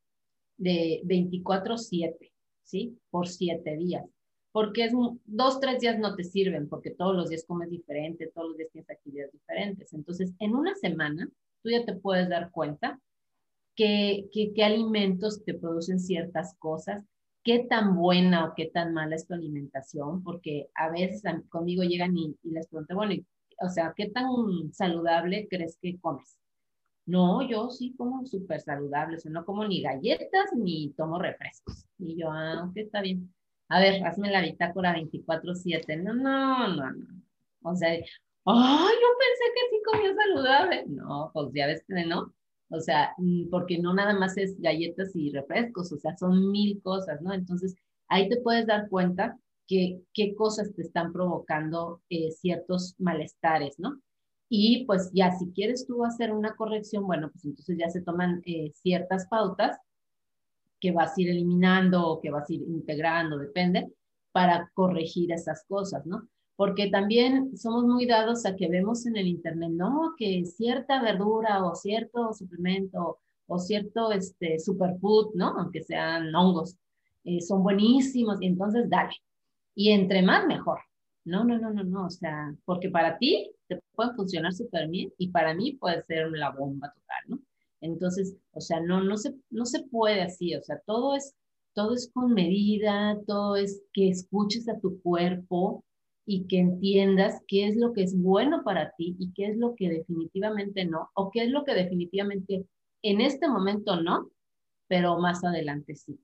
de 0.57 1.01
24/7, 1.05 2.31
¿sí? 2.63 2.97
Por 3.09 3.27
siete 3.27 3.75
días. 3.77 4.05
Porque 4.51 4.85
es 4.85 4.93
dos, 5.25 5.59
tres 5.59 5.81
días 5.81 5.99
no 5.99 6.15
te 6.15 6.23
sirven, 6.23 6.67
porque 6.67 6.91
todos 6.91 7.15
los 7.15 7.29
días 7.29 7.45
comes 7.45 7.69
diferente, 7.69 8.31
todos 8.33 8.49
los 8.49 8.57
días 8.57 8.71
tienes 8.71 8.89
actividades 8.89 9.31
diferentes. 9.31 9.93
Entonces, 9.93 10.33
en 10.39 10.55
una 10.55 10.73
semana, 10.75 11.29
tú 11.61 11.69
ya 11.69 11.85
te 11.85 11.93
puedes 11.93 12.29
dar 12.29 12.49
cuenta 12.51 12.99
qué, 13.75 14.27
qué, 14.31 14.53
qué 14.53 14.63
alimentos 14.63 15.43
te 15.43 15.53
producen 15.53 15.99
ciertas 15.99 16.55
cosas, 16.57 17.03
qué 17.43 17.59
tan 17.59 17.95
buena 17.95 18.45
o 18.45 18.53
qué 18.55 18.65
tan 18.65 18.93
mala 18.93 19.15
es 19.15 19.27
tu 19.27 19.33
alimentación, 19.33 20.23
porque 20.23 20.69
a 20.73 20.89
veces 20.89 21.21
conmigo 21.49 21.83
llegan 21.83 22.17
y, 22.17 22.35
y 22.43 22.49
les 22.49 22.67
pregunto, 22.67 22.95
bueno, 22.95 23.13
o 23.59 23.69
sea, 23.69 23.93
¿qué 23.95 24.09
tan 24.09 24.27
saludable 24.71 25.47
crees 25.49 25.77
que 25.81 25.99
comes? 25.99 26.37
No, 27.05 27.41
yo 27.47 27.69
sí 27.69 27.95
como 27.97 28.25
súper 28.25 28.61
saludable, 28.61 29.17
o 29.17 29.19
sea, 29.19 29.31
no 29.31 29.45
como 29.45 29.65
ni 29.65 29.81
galletas 29.81 30.51
ni 30.55 30.91
tomo 30.93 31.19
refrescos. 31.19 31.85
Y 31.97 32.19
yo, 32.19 32.29
ah, 32.31 32.65
ok, 32.67 32.77
está 32.77 33.01
bien. 33.01 33.33
A 33.69 33.79
ver, 33.79 34.03
hazme 34.05 34.29
la 34.31 34.41
bitácora 34.41 34.93
24-7. 34.93 36.03
No, 36.03 36.13
no, 36.13 36.67
no, 36.67 36.91
no. 36.91 37.07
O 37.63 37.75
sea, 37.75 37.89
ay, 37.91 38.03
yo 38.05 38.07
pensé 38.45 39.43
que 39.55 39.69
sí 39.69 39.81
comía 39.85 40.15
saludable. 40.15 40.85
No, 40.87 41.31
pues 41.33 41.51
ya 41.53 41.67
ves 41.67 41.83
que 41.87 42.05
no. 42.05 42.33
O 42.69 42.79
sea, 42.81 43.13
mm, 43.17 43.49
porque 43.49 43.79
no 43.79 43.93
nada 43.93 44.13
más 44.13 44.37
es 44.37 44.59
galletas 44.59 45.15
y 45.15 45.31
refrescos, 45.31 45.91
o 45.91 45.97
sea, 45.97 46.15
son 46.17 46.51
mil 46.51 46.81
cosas, 46.81 47.21
¿no? 47.21 47.33
Entonces, 47.33 47.75
ahí 48.09 48.29
te 48.29 48.37
puedes 48.41 48.67
dar 48.67 48.89
cuenta 48.89 49.37
que 49.67 50.01
qué 50.13 50.33
cosas 50.35 50.73
te 50.73 50.81
están 50.81 51.13
provocando 51.13 52.01
eh, 52.09 52.31
ciertos 52.31 52.95
malestares, 52.99 53.77
¿no? 53.79 54.01
Y 54.49 54.85
pues 54.85 55.11
ya, 55.13 55.31
si 55.37 55.51
quieres 55.51 55.85
tú 55.85 56.05
hacer 56.05 56.31
una 56.31 56.55
corrección, 56.55 57.05
bueno, 57.05 57.29
pues 57.31 57.43
entonces 57.45 57.77
ya 57.77 57.89
se 57.89 58.01
toman 58.01 58.41
eh, 58.45 58.71
ciertas 58.73 59.27
pautas 59.27 59.77
que 60.79 60.91
vas 60.91 61.17
a 61.17 61.21
ir 61.21 61.29
eliminando 61.29 62.07
o 62.07 62.21
que 62.21 62.31
vas 62.31 62.49
a 62.49 62.53
ir 62.53 62.61
integrando, 62.61 63.37
depende, 63.37 63.91
para 64.31 64.71
corregir 64.73 65.31
esas 65.31 65.65
cosas, 65.67 66.05
¿no? 66.05 66.27
Porque 66.55 66.89
también 66.89 67.57
somos 67.57 67.85
muy 67.85 68.05
dados 68.05 68.45
a 68.45 68.55
que 68.55 68.69
vemos 68.69 69.05
en 69.05 69.17
el 69.17 69.27
internet, 69.27 69.71
no, 69.71 70.13
que 70.17 70.45
cierta 70.45 71.01
verdura 71.01 71.65
o 71.65 71.75
cierto 71.75 72.33
suplemento 72.33 73.19
o 73.47 73.59
cierto 73.59 74.11
este, 74.11 74.59
superfood, 74.59 75.33
¿no? 75.35 75.49
Aunque 75.57 75.83
sean 75.83 76.33
hongos, 76.35 76.77
eh, 77.23 77.41
son 77.41 77.63
buenísimos 77.63 78.41
y 78.41 78.47
entonces 78.47 78.89
dale. 78.89 79.15
Y 79.77 79.91
entre 79.91 80.23
más, 80.23 80.47
mejor. 80.47 80.79
No, 81.23 81.43
no, 81.43 81.59
no, 81.59 81.71
no, 81.71 81.83
no, 81.83 82.07
o 82.07 82.09
sea, 82.09 82.51
porque 82.65 82.89
para 82.89 83.19
ti 83.19 83.51
te 83.67 83.79
puede 83.93 84.15
funcionar 84.15 84.51
súper 84.51 84.87
bien 84.87 85.13
y 85.19 85.29
para 85.29 85.53
mí 85.53 85.73
puede 85.73 86.01
ser 86.01 86.31
la 86.31 86.49
bomba 86.49 86.91
total, 86.91 87.23
¿no? 87.27 87.39
Entonces, 87.81 88.35
o 88.53 88.59
sea, 88.59 88.79
no, 88.79 89.03
no, 89.03 89.17
se, 89.17 89.35
no 89.51 89.65
se 89.67 89.83
puede 89.83 90.23
así, 90.23 90.55
o 90.55 90.63
sea, 90.63 90.79
todo 90.87 91.15
es, 91.15 91.35
todo 91.73 91.93
es 91.93 92.09
con 92.11 92.33
medida, 92.33 93.19
todo 93.27 93.55
es 93.55 93.83
que 93.93 94.09
escuches 94.09 94.67
a 94.67 94.79
tu 94.79 94.99
cuerpo 95.03 95.85
y 96.25 96.47
que 96.47 96.57
entiendas 96.57 97.43
qué 97.47 97.67
es 97.67 97.75
lo 97.75 97.93
que 97.93 98.01
es 98.01 98.19
bueno 98.19 98.63
para 98.63 98.93
ti 98.97 99.15
y 99.19 99.31
qué 99.33 99.45
es 99.45 99.57
lo 99.57 99.75
que 99.75 99.89
definitivamente 99.89 100.85
no, 100.85 101.11
o 101.13 101.29
qué 101.29 101.43
es 101.43 101.51
lo 101.51 101.63
que 101.65 101.75
definitivamente 101.75 102.65
en 103.03 103.21
este 103.21 103.47
momento 103.47 104.01
no, 104.01 104.31
pero 104.87 105.19
más 105.19 105.43
adelante 105.43 105.95
sí, 105.95 106.19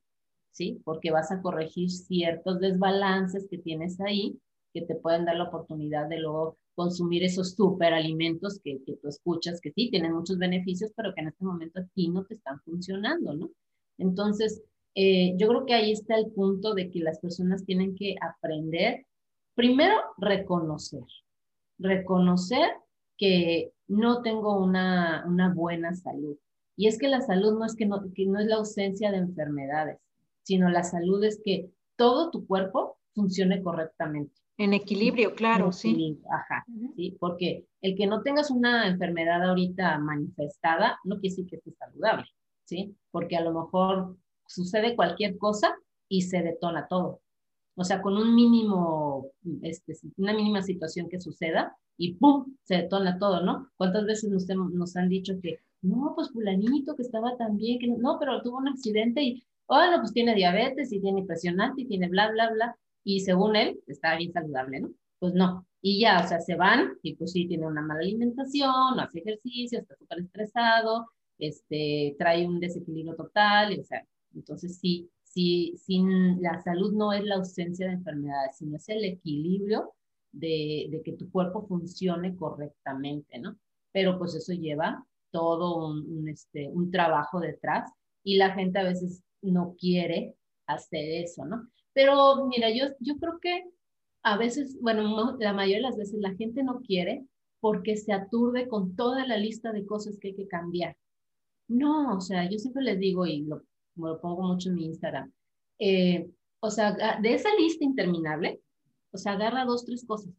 ¿sí? 0.54 0.82
Porque 0.86 1.12
vas 1.12 1.32
a 1.32 1.42
corregir 1.42 1.92
ciertos 1.92 2.60
desbalances 2.60 3.48
que 3.50 3.58
tienes 3.58 4.00
ahí 4.00 4.39
que 4.74 4.82
te 4.82 4.96
pueden 4.96 5.26
dar 5.26 5.36
la 5.36 5.46
oportunidad 5.46 6.08
de 6.10 6.20
luego 6.20 6.58
consumir 6.76 7.24
esos 7.24 7.52
superalimentos 7.52 8.60
que, 8.63 8.84
que 8.84 8.96
tú 8.96 9.08
escuchas, 9.08 9.62
que 9.62 9.72
sí 9.72 9.92
tienen 9.92 10.13
muchos 10.13 10.39
beneficios, 10.39 10.92
pero 10.96 11.13
que 11.13 11.22
en 11.22 11.28
este 11.28 11.46
momento 11.46 11.80
aquí 11.80 12.10
no 12.10 12.26
te 12.26 12.34
están 12.34 12.60
funcionando, 12.62 13.36
¿no? 13.36 13.52
Entonces, 14.00 14.63
eh, 14.96 15.34
yo 15.38 15.48
creo 15.48 15.66
que 15.66 15.74
ahí 15.76 15.92
está 15.92 16.16
el 16.16 16.32
punto 16.32 16.74
de 16.74 16.89
que 16.89 17.00
las 17.00 17.20
personas 17.20 17.63
tienen 17.66 17.96
que 17.96 18.16
aprender, 18.22 19.06
primero, 19.54 19.96
reconocer, 20.18 21.04
reconocer 21.78 22.68
que 23.18 23.72
no 23.88 24.24
tengo 24.24 24.58
una, 24.63 25.24
una 25.28 25.54
buena 25.54 25.94
salud. 25.94 26.38
Y 26.76 26.88
es 26.88 26.98
que 26.98 27.08
la 27.08 27.22
salud 27.22 27.60
no 27.60 27.66
es 27.66 27.76
que 27.76 27.86
no, 27.86 28.02
que 28.13 28.26
no 28.26 28.39
es 28.39 28.48
la 28.48 28.56
ausencia 28.56 29.12
de 29.12 29.18
enfermedades, 29.18 30.00
sino 30.43 30.69
la 30.69 30.84
salud 30.84 31.23
es 31.23 31.41
que 31.43 31.71
todo 31.95 32.29
tu 32.32 32.45
cuerpo 32.45 32.97
funcione 33.13 33.62
correctamente. 33.62 34.34
En 34.58 34.73
equilibrio, 34.73 35.34
claro, 35.34 35.71
sí. 35.71 36.19
Ajá, 36.29 36.63
sí, 36.95 37.17
porque 37.19 37.65
el 37.82 37.95
que 37.95 38.06
no 38.06 38.21
tengas 38.21 38.51
una 38.51 38.88
enfermedad 38.88 39.43
ahorita 39.43 39.97
manifestada 39.97 40.99
no 41.03 41.19
quiere 41.19 41.36
decir 41.36 41.47
que 41.47 41.56
estés 41.56 41.75
saludable, 41.77 42.25
¿sí? 42.65 42.95
Porque 43.10 43.36
a 43.36 43.41
lo 43.41 43.51
mejor 43.53 44.15
sucede 44.47 44.95
cualquier 44.95 45.38
cosa 45.38 45.75
y 46.08 46.21
se 46.21 46.43
detona 46.43 46.88
todo. 46.88 47.21
O 47.75 47.84
sea, 47.84 48.01
con 48.03 48.15
un 48.15 48.36
mínimo, 48.36 49.32
este, 49.63 49.93
una 50.17 50.34
mínima 50.34 50.62
situación 50.62 51.10
que 51.10 51.19
suceda 51.19 51.75
y 51.97 52.13
¡pum! 52.15 52.56
se 52.63 52.75
detona 52.75 53.17
todo, 53.17 53.41
¿no? 53.41 53.71
¿Cuántas 53.77 54.06
veces 54.06 54.29
nos, 54.29 54.47
nos 54.47 54.95
han 54.95 55.10
dicho 55.10 55.34
que, 55.41 55.60
no, 55.82 56.13
pues 56.15 56.29
fulanito 56.29 56.95
que 56.95 57.01
estaba 57.01 57.36
tan 57.38 57.58
bien, 57.58 57.79
que 57.79 57.88
no, 57.88 58.17
pero 58.19 58.41
tuvo 58.43 58.58
un 58.58 58.67
accidente 58.67 59.23
y, 59.23 59.43
bueno, 59.67 59.99
pues 59.99 60.13
tiene 60.13 60.36
diabetes 60.36 60.91
y 60.91 60.99
tiene 60.99 61.23
presión 61.26 61.60
alta 61.62 61.82
y 61.82 61.86
tiene 61.86 62.10
bla, 62.10 62.32
bla, 62.32 62.52
bla 62.52 62.78
y 63.04 63.19
según 63.21 63.56
él 63.56 63.80
está 63.88 64.15
bien 64.17 64.32
saludable, 64.32 64.82
¿no? 64.82 64.91
Pues 65.19 65.34
no. 65.34 65.65
Y 65.82 65.99
ya, 65.99 66.21
o 66.23 66.28
sea, 66.28 66.39
se 66.39 66.56
van 66.56 66.97
y 67.02 67.15
pues 67.15 67.34
sí, 67.34 67.47
tiene 67.47 67.67
una 67.67 67.82
mala 67.82 68.02
alimentación, 68.02 68.95
no 68.95 69.02
hace 69.02 69.19
ejercicio, 69.19 69.80
está 69.80 69.95
súper 69.97 70.19
estresado, 70.19 71.08
este, 71.38 72.15
trae 72.17 72.47
un 72.47 72.60
desequilibrio 72.60 73.15
total, 73.15 73.78
o 73.80 73.84
sea, 73.84 74.06
entonces 74.34 74.78
sí, 74.80 75.10
sí, 75.23 75.73
sin 75.78 76.41
la 76.41 76.62
salud 76.62 76.93
no 76.93 77.12
es 77.12 77.23
la 77.26 77.36
ausencia 77.36 77.88
de 77.88 77.93
enfermedades, 77.93 78.58
sino 78.58 78.78
es 78.78 78.88
el 78.89 79.04
equilibrio 79.04 79.93
de, 80.32 80.88
de 80.89 81.02
que 81.04 81.13
tu 81.13 81.30
cuerpo 81.32 81.67
funcione 81.67 82.36
correctamente, 82.36 83.39
¿no? 83.39 83.58
Pero 83.91 84.17
pues 84.17 84.36
eso 84.36 84.54
lleva 84.54 85.06
todo 85.32 85.88
un, 85.88 86.17
un, 86.17 86.30
este, 86.30 86.69
un 86.69 86.91
trabajo 86.91 87.39
detrás 87.39 87.91
y 88.23 88.38
la 88.38 88.52
gente 88.52 88.80
a 88.80 88.84
veces 88.84 89.23
no 89.51 89.75
quiere 89.77 90.36
hacer 90.67 91.23
eso, 91.23 91.45
¿no? 91.45 91.69
Pero 91.93 92.47
mira, 92.47 92.69
yo, 92.69 92.86
yo 92.99 93.17
creo 93.17 93.39
que 93.39 93.65
a 94.23 94.38
veces, 94.38 94.79
bueno, 94.82 95.38
la 95.39 95.53
mayoría 95.53 95.77
de 95.77 95.84
las 95.84 95.97
veces 95.97 96.19
la 96.19 96.34
gente 96.36 96.63
no 96.63 96.82
quiere 96.82 97.25
porque 97.60 97.95
se 97.97 98.13
aturde 98.13 98.67
con 98.67 98.95
toda 98.95 99.25
la 99.27 99.38
lista 99.38 99.71
de 99.71 99.86
cosas 99.86 100.17
que 100.19 100.29
hay 100.29 100.36
que 100.36 100.47
cambiar. 100.47 100.97
No, 101.67 102.17
o 102.17 102.21
sea, 102.21 102.49
yo 102.49 102.58
siempre 102.58 102.84
les 102.84 102.99
digo 102.99 103.25
y 103.25 103.43
lo, 103.43 103.62
lo 103.95 104.19
pongo 104.19 104.43
mucho 104.43 104.69
en 104.69 104.75
mi 104.75 104.86
Instagram, 104.86 105.32
eh, 105.79 106.29
o 106.60 106.69
sea, 106.69 106.93
de 107.21 107.34
esa 107.34 107.49
lista 107.56 107.84
interminable, 107.84 108.62
o 109.12 109.17
sea, 109.17 109.34
agarra 109.34 109.65
dos, 109.65 109.86
tres 109.86 110.06
cosas. 110.06 110.34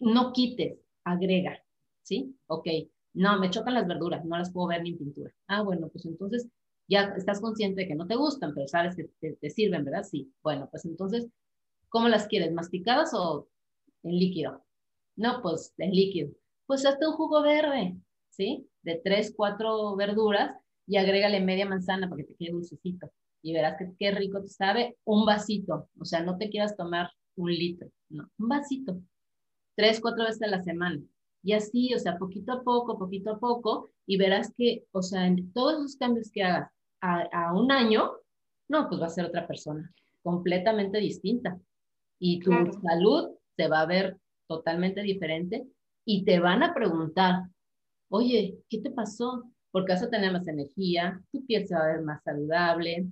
No 0.00 0.32
quites, 0.32 0.78
agrega, 1.04 1.62
¿sí? 2.02 2.34
Ok, 2.46 2.66
no, 3.14 3.38
me 3.38 3.50
chocan 3.50 3.74
las 3.74 3.86
verduras, 3.86 4.24
no 4.24 4.36
las 4.36 4.50
puedo 4.52 4.68
ver 4.68 4.82
ni 4.82 4.90
en 4.90 4.98
pintura. 4.98 5.34
Ah, 5.46 5.62
bueno, 5.62 5.88
pues 5.88 6.04
entonces 6.06 6.48
ya 6.88 7.14
estás 7.16 7.40
consciente 7.40 7.82
de 7.82 7.88
que 7.88 7.94
no 7.94 8.06
te 8.06 8.16
gustan, 8.16 8.54
pero 8.54 8.68
sabes 8.68 8.96
que 8.96 9.10
te, 9.20 9.50
sirven, 9.50 9.84
¿verdad? 9.84 10.04
Sí. 10.04 10.32
Bueno, 10.42 10.68
pues 10.70 10.84
entonces, 10.84 11.26
¿cómo 11.88 12.08
las 12.08 12.26
quieres? 12.26 12.52
¿Masticadas 12.52 13.12
o 13.14 13.48
en 14.02 14.18
líquido? 14.18 14.64
No, 15.16 15.40
pues 15.42 15.74
en 15.78 15.90
líquido. 15.90 16.30
Pues 16.66 16.84
hazte 16.86 17.06
un 17.06 17.14
jugo 17.14 17.42
verde, 17.42 17.96
¿sí? 18.30 18.68
De 18.82 19.00
tres, 19.02 19.32
cuatro 19.36 19.96
verduras 19.96 20.56
y 20.86 20.96
agrégale 20.96 21.40
media 21.40 21.66
manzana 21.66 22.08
para 22.08 22.22
que 22.22 22.28
te 22.28 22.36
quede 22.36 22.52
dulcecito. 22.52 23.10
Y 23.42 23.52
verás 23.52 23.76
que 23.78 23.92
qué 23.98 24.10
rico 24.12 24.40
te 24.40 24.48
sabe 24.48 24.96
un 25.04 25.24
vasito. 25.24 25.88
O 26.00 26.04
sea, 26.04 26.22
no 26.22 26.36
te 26.36 26.50
quieras 26.50 26.76
tomar 26.76 27.10
un 27.36 27.52
litro, 27.52 27.88
no, 28.08 28.28
un 28.38 28.48
vasito. 28.48 29.00
Tres, 29.76 30.00
cuatro 30.00 30.24
veces 30.24 30.42
a 30.42 30.46
la 30.48 30.62
semana. 30.62 31.02
Y 31.42 31.52
así, 31.52 31.94
o 31.94 31.98
sea, 31.98 32.18
poquito 32.18 32.52
a 32.52 32.62
poco, 32.62 32.98
poquito 32.98 33.30
a 33.30 33.38
poco, 33.38 33.90
y 34.06 34.16
verás 34.16 34.52
que, 34.56 34.84
o 34.90 35.02
sea, 35.02 35.26
en 35.26 35.52
todos 35.52 35.80
los 35.80 35.96
cambios 35.96 36.30
que 36.30 36.42
hagas, 36.42 36.72
a, 37.00 37.52
un 37.54 37.70
año, 37.70 38.12
no, 38.68 38.88
pues 38.88 39.00
va 39.00 39.06
a 39.06 39.10
ser 39.10 39.26
otra 39.26 39.46
persona, 39.46 39.92
completamente 40.22 40.98
distinta. 40.98 41.58
Y 42.18 42.40
tu 42.40 42.50
salud 42.82 43.30
se 43.56 43.68
va 43.68 43.80
a 43.80 43.86
ver 43.86 44.18
totalmente 44.48 45.02
diferente 45.02 45.66
y 46.04 46.24
te 46.24 46.38
van 46.40 46.62
a 46.62 46.72
preguntar, 46.72 47.48
oye, 48.08 48.58
¿qué 48.68 48.80
te 48.80 48.90
pasó? 48.90 49.44
Porque 49.70 49.92
vas 49.92 50.02
a 50.02 50.10
tener 50.10 50.32
más 50.32 50.46
energía, 50.48 51.20
tu 51.32 51.44
piel 51.44 51.66
se 51.66 51.74
va 51.74 51.84
a 51.84 51.92
ver 51.92 52.02
más 52.02 52.22
saludable, 52.22 53.06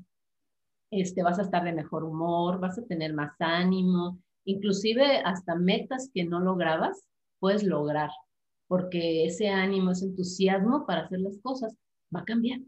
este, 0.90 1.22
vas 1.22 1.38
a 1.38 1.42
estar 1.42 1.64
de 1.64 1.72
mejor 1.72 2.04
humor, 2.04 2.60
vas 2.60 2.78
a 2.78 2.86
tener 2.86 3.12
más 3.12 3.32
ánimo, 3.40 4.18
inclusive 4.44 5.18
hasta 5.24 5.54
metas 5.56 6.10
que 6.14 6.24
no 6.24 6.40
lograbas, 6.40 7.04
puedes 7.40 7.64
lograr, 7.64 8.10
porque 8.68 9.26
ese 9.26 9.48
ánimo, 9.48 9.90
ese 9.90 10.06
entusiasmo 10.06 10.86
para 10.86 11.02
hacer 11.02 11.20
las 11.20 11.38
cosas 11.40 11.76
va 12.14 12.20
a 12.20 12.24
cambiar. 12.24 12.60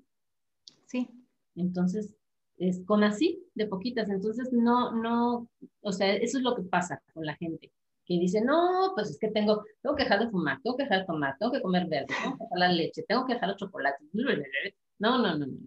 Sí. 0.87 1.09
Entonces, 1.55 2.15
es 2.59 2.85
con 2.85 3.05
así, 3.05 3.45
de 3.55 3.67
poquitas. 3.67 4.09
Entonces, 4.09 4.53
no, 4.53 4.93
no, 4.93 5.49
o 5.81 5.93
sea, 5.93 6.15
eso 6.15 6.39
es 6.39 6.45
lo 6.45 6.55
que 6.55 6.63
pasa 6.63 7.03
con 7.13 7.25
la 7.25 7.37
gente, 7.37 7.73
que 8.05 8.19
dice, 8.19 8.41
no, 8.41 8.93
pues 8.95 9.11
es 9.11 9.19
que 9.19 9.29
tengo, 9.29 9.65
tengo 9.83 9.97
que 9.97 10.05
dejar 10.05 10.21
de 10.21 10.31
fumar, 10.31 10.61
tengo 10.63 10.77
que 10.77 10.85
dejar 10.85 11.01
de 11.01 11.07
tomar, 11.07 11.37
tengo 11.39 11.53
que 11.53 11.63
comer 11.63 11.87
verde, 11.89 12.07
tengo 12.23 12.37
que 12.37 12.45
dejar 12.45 12.59
la 12.59 12.73
leche, 12.73 13.05
tengo 13.07 13.27
que 13.27 13.35
dejar 13.35 13.49
los 13.51 13.59
chocolates. 13.59 14.07
No, 14.99 15.19
no, 15.19 15.37
no, 15.37 15.47
no. 15.47 15.59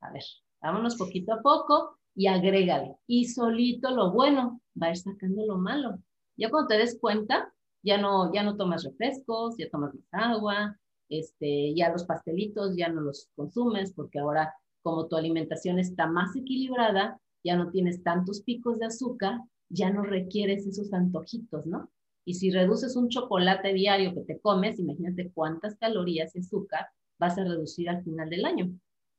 A 0.00 0.12
ver, 0.12 0.22
vámonos 0.60 0.96
poquito 0.96 1.32
a 1.34 1.42
poco 1.42 1.98
y 2.14 2.26
agrégale. 2.26 2.96
Y 3.06 3.26
solito 3.26 3.90
lo 3.90 4.10
bueno 4.10 4.60
va 4.80 4.88
a 4.88 4.90
ir 4.90 4.96
sacando 4.96 5.46
lo 5.46 5.58
malo. 5.58 5.98
Ya 6.36 6.50
cuando 6.50 6.68
te 6.68 6.78
des 6.78 6.98
cuenta, 6.98 7.52
ya 7.82 7.98
no, 7.98 8.32
ya 8.32 8.42
no 8.42 8.56
tomas 8.56 8.84
refrescos, 8.84 9.56
ya 9.58 9.68
tomas 9.70 9.94
más 9.94 10.04
agua, 10.12 10.78
este, 11.08 11.74
ya 11.74 11.90
los 11.90 12.04
pastelitos 12.04 12.74
ya 12.76 12.88
no 12.88 13.02
los 13.02 13.28
consumes 13.36 13.92
porque 13.92 14.18
ahora 14.18 14.54
como 14.82 15.06
tu 15.06 15.16
alimentación 15.16 15.78
está 15.78 16.06
más 16.06 16.34
equilibrada, 16.36 17.20
ya 17.44 17.56
no 17.56 17.70
tienes 17.70 18.02
tantos 18.02 18.42
picos 18.42 18.78
de 18.78 18.86
azúcar, 18.86 19.40
ya 19.68 19.90
no 19.90 20.02
requieres 20.02 20.66
esos 20.66 20.92
antojitos, 20.92 21.66
¿no? 21.66 21.90
Y 22.24 22.34
si 22.34 22.50
reduces 22.50 22.94
un 22.96 23.08
chocolate 23.08 23.72
diario 23.72 24.14
que 24.14 24.22
te 24.22 24.40
comes, 24.40 24.78
imagínate 24.78 25.30
cuántas 25.32 25.76
calorías 25.76 26.36
y 26.36 26.40
azúcar 26.40 26.86
vas 27.18 27.38
a 27.38 27.44
reducir 27.44 27.88
al 27.88 28.02
final 28.04 28.30
del 28.30 28.44
año. 28.44 28.72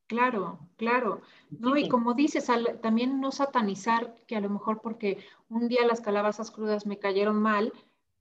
Claro, 0.08 0.60
claro. 0.78 1.22
No, 1.50 1.76
y 1.78 1.88
como 1.88 2.14
dices, 2.14 2.48
también 2.82 3.20
no 3.20 3.32
satanizar 3.32 4.16
que 4.28 4.36
a 4.36 4.42
lo 4.42 4.50
mejor 4.50 4.82
porque 4.82 5.18
un 5.50 5.68
día 5.68 5.88
las 5.88 6.02
calabazas 6.02 6.52
crudas 6.52 6.86
me 6.86 7.00
cayeron 7.00 7.42
mal, 7.42 7.74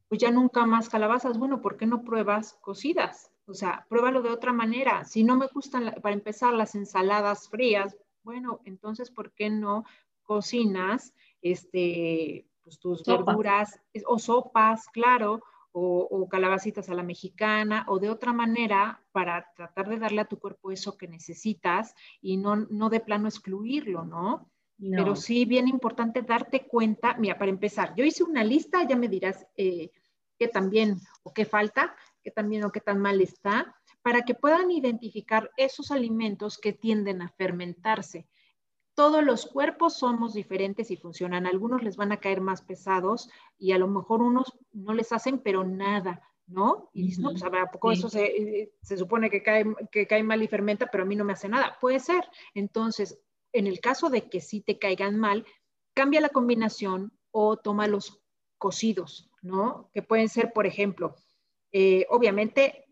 pues 0.08 0.20
ya 0.20 0.30
nunca 0.30 0.64
más 0.66 0.88
calabazas. 0.88 1.38
Bueno, 1.38 1.60
¿por 1.60 1.76
qué 1.76 1.86
no 1.86 2.02
pruebas 2.02 2.54
cocidas? 2.60 3.31
O 3.46 3.54
sea, 3.54 3.86
pruébalo 3.88 4.22
de 4.22 4.30
otra 4.30 4.52
manera. 4.52 5.04
Si 5.04 5.24
no 5.24 5.36
me 5.36 5.46
gustan, 5.46 5.94
para 6.02 6.14
empezar, 6.14 6.54
las 6.54 6.74
ensaladas 6.74 7.48
frías, 7.48 7.96
bueno, 8.22 8.60
entonces, 8.64 9.10
¿por 9.10 9.32
qué 9.32 9.50
no 9.50 9.84
cocinas 10.22 11.14
este, 11.40 12.46
pues, 12.62 12.78
tus 12.78 13.02
verduras 13.04 13.80
o 14.06 14.18
sopas, 14.18 14.86
claro, 14.88 15.42
o, 15.72 16.06
o, 16.10 16.28
calabacitas 16.28 16.88
a 16.90 16.94
la 16.94 17.02
mexicana, 17.02 17.84
o 17.88 17.98
de 17.98 18.10
otra 18.10 18.32
manera 18.32 19.02
para 19.10 19.50
tratar 19.56 19.88
de 19.88 19.98
darle 19.98 20.20
a 20.20 20.26
tu 20.26 20.38
cuerpo 20.38 20.70
eso 20.70 20.96
que 20.96 21.08
necesitas 21.08 21.94
y 22.20 22.36
no, 22.36 22.56
no 22.56 22.90
de 22.90 23.00
plano 23.00 23.26
excluirlo, 23.26 24.04
¿no? 24.04 24.50
Pero 24.90 25.14
sí, 25.14 25.44
bien 25.44 25.68
importante 25.68 26.22
darte 26.22 26.66
cuenta, 26.66 27.16
mira, 27.16 27.38
para 27.38 27.50
empezar, 27.50 27.94
yo 27.94 28.04
hice 28.04 28.24
una 28.24 28.42
lista, 28.42 28.82
ya 28.86 28.96
me 28.96 29.06
dirás 29.06 29.46
eh, 29.56 29.92
qué 30.38 30.48
también 30.48 30.98
o 31.22 31.32
qué 31.32 31.44
falta, 31.44 31.94
qué 32.22 32.30
también 32.30 32.64
o 32.64 32.72
qué 32.72 32.80
tan 32.80 32.98
mal 32.98 33.20
está, 33.20 33.74
para 34.02 34.22
que 34.22 34.34
puedan 34.34 34.70
identificar 34.70 35.50
esos 35.56 35.90
alimentos 35.90 36.58
que 36.58 36.72
tienden 36.72 37.22
a 37.22 37.28
fermentarse. 37.28 38.26
Todos 38.94 39.24
los 39.24 39.46
cuerpos 39.46 39.94
somos 39.94 40.34
diferentes 40.34 40.90
y 40.90 40.96
funcionan. 40.96 41.46
Algunos 41.46 41.82
les 41.82 41.96
van 41.96 42.12
a 42.12 42.20
caer 42.20 42.40
más 42.40 42.62
pesados 42.62 43.30
y 43.58 43.72
a 43.72 43.78
lo 43.78 43.88
mejor 43.88 44.22
unos 44.22 44.52
no 44.72 44.92
les 44.92 45.12
hacen, 45.12 45.38
pero 45.38 45.64
nada, 45.64 46.20
¿no? 46.46 46.90
Y 46.92 47.04
dices, 47.04 47.20
no, 47.20 47.30
pues 47.30 47.42
a 47.42 47.70
poco 47.70 47.92
eso 47.92 48.10
se, 48.10 48.70
se, 48.82 48.96
supone 48.96 49.30
que 49.30 49.42
cae, 49.42 49.64
que 49.90 50.06
cae 50.06 50.22
mal 50.22 50.42
y 50.42 50.48
fermenta, 50.48 50.88
pero 50.90 51.04
a 51.04 51.06
mí 51.06 51.16
no 51.16 51.24
me 51.24 51.32
hace 51.32 51.48
nada. 51.48 51.78
Puede 51.80 52.00
ser. 52.00 52.28
Entonces, 52.54 53.18
en 53.52 53.66
el 53.66 53.80
caso 53.80 54.10
de 54.10 54.28
que 54.28 54.40
sí 54.40 54.60
te 54.60 54.78
caigan 54.78 55.18
mal, 55.18 55.46
cambia 55.94 56.20
la 56.20 56.28
combinación 56.28 57.12
o 57.30 57.56
toma 57.56 57.86
los 57.86 58.22
cocidos, 58.58 59.30
¿no? 59.40 59.90
Que 59.94 60.02
pueden 60.02 60.28
ser, 60.28 60.52
por 60.52 60.66
ejemplo, 60.66 61.16
eh, 61.72 62.06
obviamente 62.10 62.86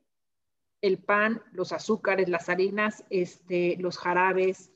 el 0.81 0.99
pan, 0.99 1.43
los 1.53 1.73
azúcares, 1.73 2.29
las 2.29 2.49
harinas, 2.49 3.05
este, 3.11 3.77
los 3.79 3.99
jarabes, 3.99 4.73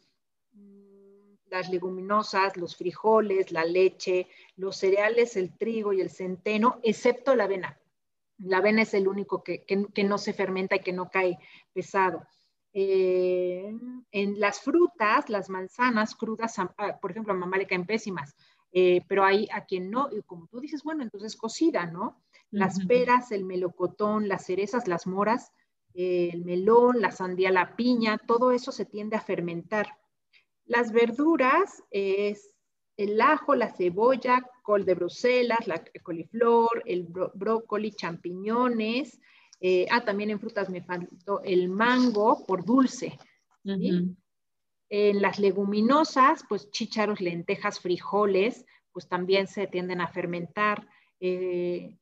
mm, 0.53 1.35
las 1.51 1.71
leguminosas, 1.71 2.57
los 2.57 2.77
frijoles, 2.77 3.53
la 3.53 3.65
leche, 3.65 4.29
los 4.57 4.77
cereales, 4.77 5.37
el 5.37 5.57
trigo 5.57 5.93
y 5.93 6.01
el 6.01 6.11
centeno, 6.11 6.81
excepto 6.83 7.35
la 7.35 7.45
avena. 7.45 7.81
La 8.39 8.59
avena 8.59 8.83
es 8.83 8.93
el 8.95 9.09
único 9.09 9.43
que, 9.43 9.65
no 10.05 10.19
se 10.19 10.35
fermenta 10.35 10.77
y 10.77 10.81
que 10.81 10.93
no 10.93 11.09
cae 11.09 11.39
pesado. 11.73 12.27
Eh, 12.73 13.73
en 14.11 14.41
las 14.41 14.61
frutas, 14.61 15.31
las 15.31 15.49
manzanas 15.49 16.17
crudas, 16.17 16.59
ah, 16.59 16.99
por 17.01 17.13
ejemplo, 17.13 17.33
a 17.33 17.37
mamá 17.37 17.57
le 17.57 17.67
caen 17.67 17.87
pésimas, 17.87 18.35
eh, 18.73 19.03
pero 19.09 19.25
hay 19.25 19.49
a 19.53 19.65
quien 19.65 19.91
no, 19.91 20.09
y 20.11 20.21
como 20.23 20.49
tú 20.49 20.59
dices, 20.61 20.83
bueno, 20.83 21.05
entonces 21.05 21.37
cocida, 21.37 21.87
¿no? 21.87 22.24
Las 22.55 22.85
peras, 22.87 23.33
el 23.33 23.45
melocotón, 23.45 24.29
las 24.29 24.47
cerezas, 24.47 24.87
las 24.87 25.09
moras, 25.09 25.51
el 25.93 26.45
melón, 26.45 27.01
la 27.01 27.11
sandía, 27.11 27.51
la 27.51 27.75
piña, 27.75 28.19
todo 28.19 28.53
eso 28.53 28.71
se 28.71 28.85
tiende 28.85 29.17
a 29.17 29.21
fermentar. 29.21 29.99
Las 30.65 30.93
verduras 30.93 31.83
es 31.91 32.55
el 32.97 33.21
ajo, 33.21 33.55
la 33.55 33.73
cebolla, 33.73 34.49
col 34.63 34.85
de 34.85 34.95
Bruselas, 34.95 35.67
la 35.67 35.83
coliflor, 36.03 36.83
el 36.87 37.09
brócoli, 37.35 37.91
champiñones. 37.91 39.21
Eh, 39.61 39.87
ah, 39.91 40.05
también 40.05 40.31
en 40.31 40.41
frutas 40.41 40.71
me 40.71 40.83
faltó 40.83 41.43
el 41.43 41.69
mango 41.69 42.45
por 42.47 42.65
dulce. 42.65 43.19
En 43.65 45.23
las 45.23 45.39
leguminosas, 45.39 46.45
pues 46.49 46.71
chícharos, 46.71 47.21
lentejas, 47.21 47.81
frijoles, 47.81 48.65
pues 48.93 49.09
también 49.09 49.49
se 49.49 49.67
tienden 49.67 50.01
a 50.01 50.09
fermentar. 50.09 50.87
Eh, 51.19 51.97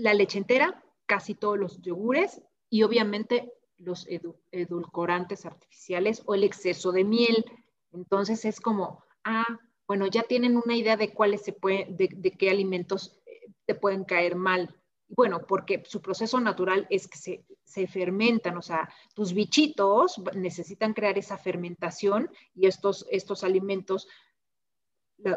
la 0.00 0.14
leche 0.14 0.38
entera, 0.38 0.82
casi 1.06 1.34
todos 1.34 1.58
los 1.58 1.80
yogures 1.82 2.40
y 2.68 2.82
obviamente 2.82 3.52
los 3.78 4.06
edulcorantes 4.52 5.46
artificiales 5.46 6.22
o 6.26 6.34
el 6.34 6.44
exceso 6.44 6.92
de 6.92 7.04
miel. 7.04 7.44
Entonces 7.92 8.44
es 8.44 8.60
como, 8.60 9.04
ah, 9.24 9.58
bueno, 9.86 10.06
ya 10.06 10.22
tienen 10.22 10.56
una 10.56 10.76
idea 10.76 10.96
de 10.96 11.12
cuáles 11.12 11.42
se 11.42 11.52
pueden, 11.52 11.96
de, 11.96 12.08
qué 12.38 12.50
alimentos 12.50 13.20
eh, 13.26 13.52
te 13.66 13.74
pueden 13.74 14.04
caer 14.04 14.36
mal. 14.36 14.74
Bueno, 15.08 15.40
porque 15.46 15.82
su 15.86 16.00
proceso 16.00 16.38
natural 16.38 16.86
es 16.90 17.08
que 17.08 17.18
se, 17.18 17.44
se, 17.64 17.88
fermentan, 17.88 18.56
o 18.56 18.62
sea, 18.62 18.88
tus 19.14 19.32
bichitos 19.32 20.22
necesitan 20.36 20.94
crear 20.94 21.18
esa 21.18 21.36
fermentación 21.36 22.30
y 22.54 22.68
estos, 22.68 23.04
estos 23.10 23.42
alimentos, 23.42 24.06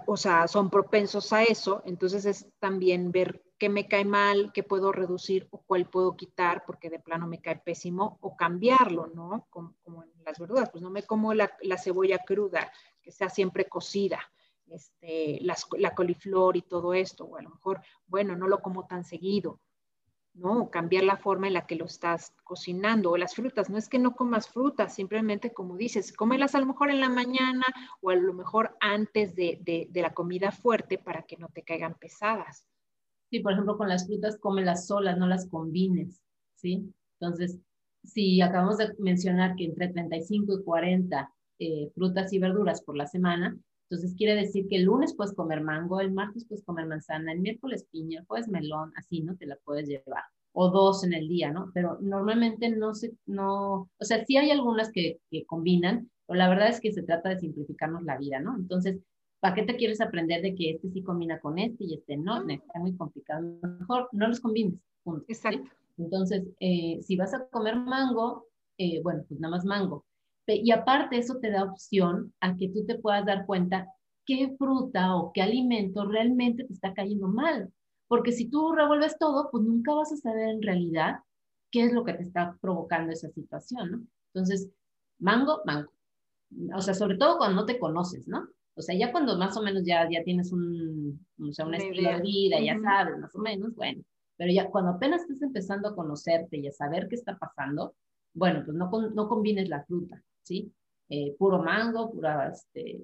o 0.05 0.15
sea, 0.15 0.47
son 0.47 0.69
propensos 0.69 1.33
a 1.33 1.41
eso. 1.41 1.81
Entonces 1.85 2.25
es 2.25 2.45
también 2.59 3.11
ver 3.11 3.41
qué 3.63 3.69
me 3.69 3.87
cae 3.87 4.03
mal, 4.03 4.51
qué 4.53 4.61
puedo 4.61 4.91
reducir 4.91 5.47
o 5.49 5.61
cuál 5.61 5.89
puedo 5.89 6.17
quitar 6.17 6.65
porque 6.65 6.89
de 6.89 6.99
plano 6.99 7.27
me 7.27 7.39
cae 7.39 7.55
pésimo 7.55 8.17
o 8.19 8.35
cambiarlo, 8.35 9.07
¿no? 9.07 9.47
Como, 9.49 9.73
en 10.03 10.11
las 10.25 10.37
verduras, 10.37 10.69
pues 10.69 10.81
no 10.81 10.89
me 10.89 11.03
como 11.03 11.33
la, 11.33 11.49
cebolla 11.81 12.17
cruda, 12.17 12.69
que 13.01 13.13
sea 13.13 13.29
siempre 13.29 13.69
cocida, 13.69 14.19
este, 14.67 15.39
la 15.41 15.95
coliflor 15.95 16.57
y 16.57 16.63
todo 16.63 16.93
esto, 16.93 17.23
o 17.23 17.37
a 17.37 17.41
lo 17.41 17.51
mejor, 17.51 17.79
bueno, 18.05 18.35
no 18.35 18.49
lo 18.49 18.61
como 18.61 18.85
tan 18.85 19.05
seguido, 19.05 19.61
¿no? 20.33 20.69
cambiar 20.69 21.05
la 21.05 21.15
forma 21.15 21.47
en 21.47 21.53
la 21.53 21.65
que 21.65 21.77
lo 21.77 21.85
estás 21.85 22.35
cocinando, 22.43 23.11
o 23.11 23.17
las 23.17 23.33
frutas, 23.33 23.69
no 23.69 23.77
es 23.77 23.87
que 23.87 23.97
no 23.97 24.13
comas 24.13 24.49
frutas, 24.49 24.93
simplemente 24.93 25.53
como 25.53 25.77
dices, 25.77 26.11
cómelas 26.11 26.53
a 26.53 26.59
lo 26.59 26.65
mejor 26.65 26.91
en 26.91 26.99
la 26.99 27.07
mañana 27.07 27.63
o 28.01 28.09
a 28.09 28.15
lo 28.15 28.33
mejor 28.33 28.75
antes 28.81 29.33
de 29.37 29.89
la 29.93 30.13
comida 30.13 30.51
fuerte 30.51 30.97
para 30.97 31.21
que 31.21 31.37
no 31.37 31.47
te 31.47 31.63
caigan 31.63 31.93
pesadas. 31.93 32.67
Sí, 33.33 33.39
por 33.39 33.53
ejemplo, 33.53 33.79
con 33.79 33.89
las 33.89 34.05
frutas, 34.05 34.37
cómelas 34.37 34.85
solas, 34.85 35.17
no 35.17 35.25
las 35.25 35.47
combines, 35.47 36.21
¿sí? 36.53 36.93
Entonces, 37.19 37.57
si 38.03 38.39
acabamos 38.41 38.77
de 38.77 38.93
mencionar 38.99 39.55
que 39.55 39.65
entre 39.65 39.87
35 39.87 40.53
y 40.53 40.63
40 40.63 41.33
eh, 41.57 41.89
frutas 41.95 42.31
y 42.31 42.37
verduras 42.37 42.83
por 42.83 42.95
la 42.95 43.07
semana, 43.07 43.57
entonces 43.89 44.13
quiere 44.15 44.35
decir 44.35 44.67
que 44.67 44.75
el 44.75 44.83
lunes 44.83 45.15
puedes 45.15 45.33
comer 45.33 45.61
mango, 45.61 45.99
el 45.99 46.11
martes 46.11 46.45
puedes 46.47 46.63
comer 46.63 46.85
manzana, 46.85 47.31
el 47.31 47.39
miércoles 47.39 47.87
piña, 47.89 48.19
el 48.19 48.27
jueves 48.27 48.49
melón, 48.49 48.93
así, 48.97 49.21
¿no? 49.21 49.35
Te 49.35 49.47
la 49.47 49.57
puedes 49.65 49.87
llevar. 49.87 50.25
O 50.51 50.69
dos 50.69 51.03
en 51.03 51.13
el 51.13 51.27
día, 51.27 51.49
¿no? 51.51 51.71
Pero 51.73 51.97
normalmente 52.01 52.69
no 52.69 52.93
se, 52.93 53.15
no, 53.25 53.89
o 53.97 54.05
sea, 54.05 54.23
sí 54.25 54.37
hay 54.37 54.51
algunas 54.51 54.91
que, 54.91 55.21
que 55.31 55.43
combinan, 55.47 56.11
pero 56.27 56.37
la 56.37 56.49
verdad 56.49 56.69
es 56.69 56.79
que 56.79 56.91
se 56.91 57.01
trata 57.01 57.29
de 57.29 57.39
simplificarnos 57.39 58.03
la 58.03 58.15
vida, 58.19 58.39
¿no? 58.39 58.55
Entonces, 58.55 58.99
¿Para 59.43 59.55
qué 59.55 59.63
te 59.63 59.75
quieres 59.75 59.99
aprender 59.99 60.41
de 60.41 60.55
que 60.55 60.69
este 60.69 60.89
sí 60.89 61.03
combina 61.03 61.37
con 61.41 61.59
este 61.59 61.83
y 61.83 61.95
este 61.95 62.15
no? 62.15 62.49
Está 62.49 62.79
muy 62.79 62.95
complicado. 62.95 63.45
Mejor 63.61 64.07
no 64.13 64.29
los 64.29 64.39
combines. 64.39 64.79
Exacto. 65.27 65.69
Entonces, 65.97 66.45
eh, 66.61 66.99
si 67.01 67.17
vas 67.17 67.33
a 67.33 67.45
comer 67.47 67.75
mango, 67.75 68.47
eh, 68.77 69.01
bueno, 69.03 69.25
pues 69.27 69.41
nada 69.41 69.51
más 69.57 69.65
mango. 69.65 70.05
Y 70.47 70.71
aparte 70.71 71.17
eso 71.17 71.39
te 71.41 71.51
da 71.51 71.65
opción 71.65 72.33
a 72.39 72.55
que 72.55 72.69
tú 72.69 72.85
te 72.85 72.97
puedas 72.97 73.25
dar 73.25 73.45
cuenta 73.45 73.89
qué 74.25 74.55
fruta 74.57 75.13
o 75.17 75.33
qué 75.33 75.41
alimento 75.41 76.05
realmente 76.05 76.63
te 76.63 76.71
está 76.71 76.93
cayendo 76.93 77.27
mal. 77.27 77.69
Porque 78.07 78.31
si 78.31 78.49
tú 78.49 78.71
revuelves 78.71 79.17
todo, 79.19 79.51
pues 79.51 79.61
nunca 79.65 79.93
vas 79.93 80.13
a 80.13 80.15
saber 80.15 80.51
en 80.51 80.61
realidad 80.61 81.17
qué 81.69 81.83
es 81.83 81.91
lo 81.91 82.05
que 82.05 82.13
te 82.13 82.23
está 82.23 82.57
provocando 82.61 83.11
esa 83.11 83.27
situación, 83.27 83.91
¿no? 83.91 84.07
Entonces, 84.33 84.69
mango, 85.19 85.63
mango. 85.65 85.91
O 86.73 86.79
sea, 86.79 86.93
sobre 86.93 87.17
todo 87.17 87.37
cuando 87.37 87.59
no 87.59 87.65
te 87.65 87.77
conoces, 87.77 88.25
¿no? 88.25 88.47
O 88.75 88.81
sea, 88.81 88.95
ya 88.97 89.11
cuando 89.11 89.37
más 89.37 89.55
o 89.57 89.61
menos 89.61 89.83
ya, 89.85 90.07
ya 90.09 90.23
tienes 90.23 90.51
un, 90.51 91.25
o 91.39 91.51
sea, 91.51 91.65
un 91.65 91.75
estilo 91.75 92.09
de 92.09 92.21
vida, 92.21 92.59
ya 92.59 92.79
sabes, 92.81 93.17
más 93.19 93.35
o 93.35 93.39
menos, 93.39 93.75
bueno. 93.75 94.01
Pero 94.35 94.51
ya 94.51 94.69
cuando 94.69 94.91
apenas 94.91 95.21
estás 95.21 95.41
empezando 95.43 95.89
a 95.89 95.95
conocerte 95.95 96.57
y 96.57 96.67
a 96.67 96.71
saber 96.71 97.07
qué 97.07 97.15
está 97.15 97.37
pasando, 97.37 97.95
bueno, 98.33 98.63
pues 98.65 98.75
no, 98.75 98.89
no 98.89 99.27
combines 99.29 99.69
la 99.69 99.83
fruta, 99.83 100.21
¿sí? 100.41 100.73
Eh, 101.09 101.35
puro 101.37 101.61
mango, 101.61 102.11
pura, 102.11 102.49
este, 102.49 102.99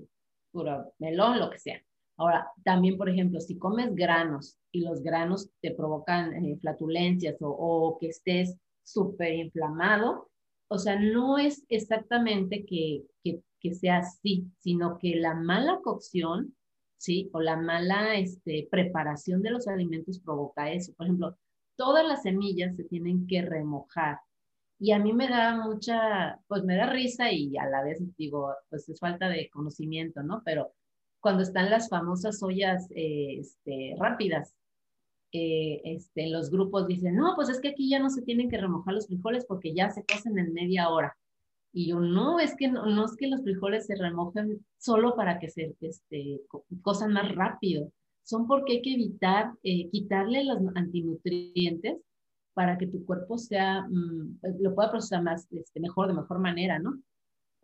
puro 0.51 0.93
melón, 0.97 1.39
lo 1.39 1.49
que 1.51 1.59
sea. 1.59 1.79
Ahora, 2.17 2.51
también, 2.63 2.97
por 2.97 3.09
ejemplo, 3.09 3.39
si 3.39 3.57
comes 3.57 3.93
granos 3.93 4.57
y 4.71 4.81
los 4.81 5.01
granos 5.01 5.49
te 5.61 5.71
provocan 5.71 6.33
eh, 6.33 6.57
flatulencias 6.59 7.41
o, 7.41 7.49
o, 7.49 7.97
que 7.99 8.09
estés 8.09 8.57
súper 8.83 9.35
inflamado, 9.35 10.29
o 10.67 10.77
sea, 10.77 10.99
no 10.99 11.37
es 11.37 11.63
exactamente 11.69 12.65
que, 12.65 13.03
que 13.23 13.41
que 13.59 13.73
sea 13.73 13.97
así, 13.97 14.47
sino 14.59 14.97
que 14.97 15.15
la 15.15 15.35
mala 15.35 15.79
cocción, 15.83 16.55
¿sí? 16.97 17.29
O 17.33 17.41
la 17.41 17.57
mala 17.57 18.15
este, 18.15 18.67
preparación 18.69 19.41
de 19.41 19.51
los 19.51 19.67
alimentos 19.67 20.19
provoca 20.19 20.71
eso. 20.71 20.93
Por 20.95 21.07
ejemplo, 21.07 21.37
todas 21.75 22.05
las 22.07 22.23
semillas 22.23 22.75
se 22.75 22.83
tienen 22.83 23.27
que 23.27 23.41
remojar. 23.41 24.19
Y 24.79 24.91
a 24.93 24.99
mí 24.99 25.13
me 25.13 25.27
da 25.27 25.57
mucha, 25.57 26.39
pues 26.47 26.63
me 26.63 26.75
da 26.75 26.89
risa 26.89 27.31
y 27.31 27.57
a 27.57 27.65
la 27.65 27.83
vez 27.83 27.99
digo, 28.17 28.53
pues 28.69 28.87
es 28.87 28.99
falta 28.99 29.27
de 29.27 29.49
conocimiento, 29.49 30.23
¿no? 30.23 30.41
Pero 30.45 30.73
cuando 31.19 31.43
están 31.43 31.69
las 31.69 31.89
famosas 31.89 32.41
ollas 32.43 32.87
eh, 32.91 33.39
este, 33.39 33.95
rápidas, 33.97 34.55
eh, 35.31 35.81
este, 35.83 36.27
los 36.27 36.49
grupos 36.49 36.87
dicen, 36.87 37.15
no, 37.15 37.33
pues 37.35 37.49
es 37.49 37.59
que 37.59 37.69
aquí 37.69 37.89
ya 37.89 37.99
no 37.99 38.09
se 38.09 38.21
tienen 38.23 38.49
que 38.49 38.57
remojar 38.57 38.93
los 38.93 39.07
frijoles 39.07 39.45
porque 39.45 39.73
ya 39.73 39.91
se 39.91 40.03
cocen 40.05 40.37
en 40.39 40.53
media 40.53 40.89
hora. 40.89 41.17
Y 41.71 41.89
yo, 41.89 41.99
no, 41.99 42.39
es 42.39 42.55
que 42.55 42.67
no, 42.67 43.05
es 43.05 43.15
que 43.15 43.27
los 43.27 43.43
frijoles 43.43 43.85
se 43.85 43.95
remojen 43.95 44.65
solo 44.77 45.15
para 45.15 45.39
que 45.39 45.49
se 45.49 45.75
este, 45.81 46.41
cosan 46.81 47.13
más 47.13 47.33
rápido, 47.35 47.91
son 48.23 48.47
porque 48.47 48.73
hay 48.73 48.81
que 48.81 48.93
evitar, 48.93 49.51
eh, 49.63 49.89
quitarle 49.89 50.43
los 50.43 50.59
antinutrientes 50.75 51.97
para 52.53 52.77
que 52.77 52.87
tu 52.87 53.05
cuerpo 53.05 53.37
sea, 53.37 53.87
mm, 53.89 54.39
lo 54.59 54.75
pueda 54.75 54.91
procesar 54.91 55.23
más, 55.23 55.47
este, 55.51 55.79
mejor, 55.79 56.07
de 56.07 56.13
mejor 56.13 56.39
manera, 56.39 56.79
¿no? 56.79 56.99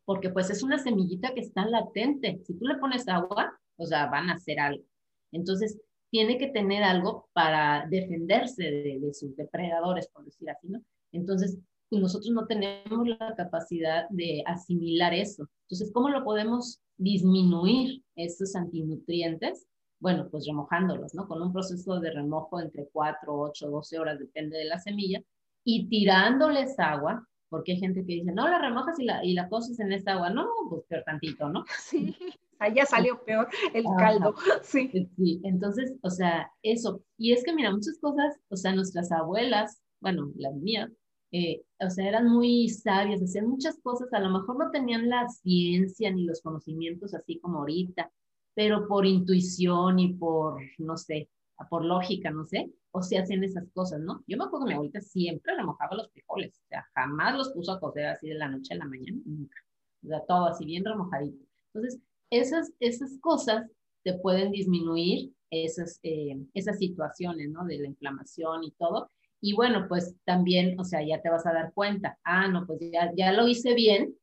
Porque 0.06 0.30
pues 0.30 0.49
es 0.49 0.64
una 0.64 0.78
semillita 0.78 1.34
que 1.34 1.41
está 1.41 1.66
latente. 1.66 2.39
Si 2.45 2.53
tú 2.53 2.66
le 2.66 2.78
pones 2.78 3.08
agua, 3.08 3.60
o 3.78 3.86
sea, 3.86 4.08
van 4.08 4.30
a 4.30 4.34
hacer 4.34 4.60
algo. 4.60 4.84
Entonces, 5.32 5.80
tiene 6.12 6.38
que 6.38 6.47
tener 6.47 6.84
algo 6.84 7.28
para 7.34 7.88
defenderse 7.89 8.64
de, 8.64 8.99
de 8.99 9.14
sus 9.14 9.36
depredadores, 9.36 10.08
por 10.10 10.26
decir 10.26 10.49
así, 10.49 10.68
¿no? 10.70 10.82
Entonces, 11.12 11.58
nosotros 11.99 12.31
no 12.31 12.45
tenemos 12.45 13.07
la 13.07 13.35
capacidad 13.35 14.07
de 14.09 14.43
asimilar 14.45 15.13
eso. 15.13 15.47
Entonces, 15.63 15.91
¿cómo 15.93 16.09
lo 16.09 16.23
podemos 16.23 16.81
disminuir 16.97 18.03
estos 18.15 18.55
antinutrientes? 18.55 19.65
Bueno, 19.99 20.27
pues 20.29 20.45
remojándolos, 20.45 21.13
¿no? 21.13 21.27
Con 21.27 21.41
un 21.41 21.53
proceso 21.53 21.99
de 21.99 22.11
remojo 22.11 22.59
entre 22.59 22.87
4, 22.91 23.33
8, 23.33 23.69
12 23.69 23.99
horas, 23.99 24.19
depende 24.19 24.57
de 24.57 24.65
la 24.65 24.79
semilla, 24.79 25.21
y 25.63 25.87
tirándoles 25.87 26.77
agua, 26.79 27.27
porque 27.49 27.73
hay 27.73 27.79
gente 27.79 28.05
que 28.05 28.13
dice, 28.13 28.31
no, 28.31 28.47
la 28.47 28.59
remojas 28.59 28.99
y 28.99 29.05
la, 29.05 29.23
y 29.23 29.33
la 29.33 29.49
coces 29.49 29.79
en 29.79 29.91
esta 29.91 30.13
agua. 30.13 30.29
No, 30.29 30.47
pues 30.69 30.83
peor 30.87 31.03
tantito, 31.03 31.49
¿no? 31.49 31.63
Sí, 31.79 32.15
allá 32.59 32.85
salió 32.85 33.23
peor 33.23 33.49
el 33.73 33.85
caldo. 33.97 34.35
Sí. 34.63 35.09
sí. 35.17 35.41
Entonces, 35.43 35.93
o 36.01 36.09
sea, 36.09 36.51
eso. 36.61 37.01
Y 37.17 37.33
es 37.33 37.43
que, 37.43 37.53
mira, 37.53 37.71
muchas 37.71 37.97
cosas, 37.99 38.35
o 38.49 38.55
sea, 38.55 38.73
nuestras 38.73 39.11
abuelas, 39.11 39.81
bueno, 40.01 40.31
las 40.35 40.53
mías, 40.55 40.91
eh, 41.38 41.65
o 41.86 41.89
sea, 41.89 42.07
eran 42.07 42.29
muy 42.29 42.69
sabias, 42.69 43.21
hacían 43.21 43.49
muchas 43.49 43.77
cosas, 43.81 44.07
a 44.13 44.19
lo 44.21 44.29
mejor 44.29 44.57
no 44.57 44.71
tenían 44.71 45.09
la 45.09 45.27
ciencia 45.27 46.09
ni 46.09 46.23
los 46.23 46.41
conocimientos 46.41 47.13
así 47.13 47.39
como 47.39 47.59
ahorita, 47.59 48.09
pero 48.53 48.88
por 48.88 49.05
intuición 49.05 49.99
y 49.99 50.13
por, 50.13 50.61
no 50.77 50.95
sé, 50.95 51.29
por 51.69 51.83
lógica, 51.83 52.31
no 52.31 52.45
sé, 52.45 52.71
o 52.91 53.01
se 53.01 53.17
hacen 53.17 53.43
esas 53.43 53.65
cosas, 53.73 53.99
¿no? 53.99 54.23
Yo 54.27 54.38
me 54.38 54.45
acuerdo 54.45 54.65
que 54.65 54.69
mi 54.69 54.75
abuelita 54.75 55.01
siempre 55.01 55.53
remojaba 55.57 55.97
los 55.97 56.09
frijoles, 56.13 56.57
o 56.57 56.67
sea, 56.69 56.88
jamás 56.95 57.36
los 57.36 57.49
puso 57.49 57.73
a 57.73 57.81
cocer 57.81 58.05
así 58.05 58.29
de 58.29 58.36
la 58.36 58.47
noche 58.47 58.73
a 58.73 58.77
la 58.77 58.86
mañana, 58.86 59.19
nunca. 59.25 59.57
O 60.05 60.07
sea, 60.07 60.23
todo 60.25 60.45
así 60.45 60.63
bien 60.63 60.86
remojadito. 60.86 61.45
Entonces, 61.73 61.99
esas, 62.29 62.71
esas 62.79 63.19
cosas 63.19 63.69
te 64.03 64.13
pueden 64.13 64.51
disminuir 64.51 65.33
esas, 65.49 65.99
eh, 66.03 66.38
esas 66.53 66.77
situaciones, 66.77 67.49
¿no? 67.49 67.65
De 67.65 67.77
la 67.77 67.88
inflamación 67.88 68.63
y 68.63 68.71
todo. 68.71 69.09
Y 69.45 69.53
bueno, 69.53 69.85
pues 69.87 70.15
también, 70.25 70.79
o 70.79 70.83
sea, 70.83 71.03
ya 71.05 71.21
te 71.21 71.29
vas 71.29 71.45
a 71.45 71.53
dar 71.53 71.71
cuenta, 71.71 72.17
ah, 72.23 72.47
no, 72.47 72.65
pues 72.65 72.79
ya, 72.91 73.11
ya 73.15 73.31
lo 73.31 73.47
hice 73.47 73.75
bien 73.75 74.15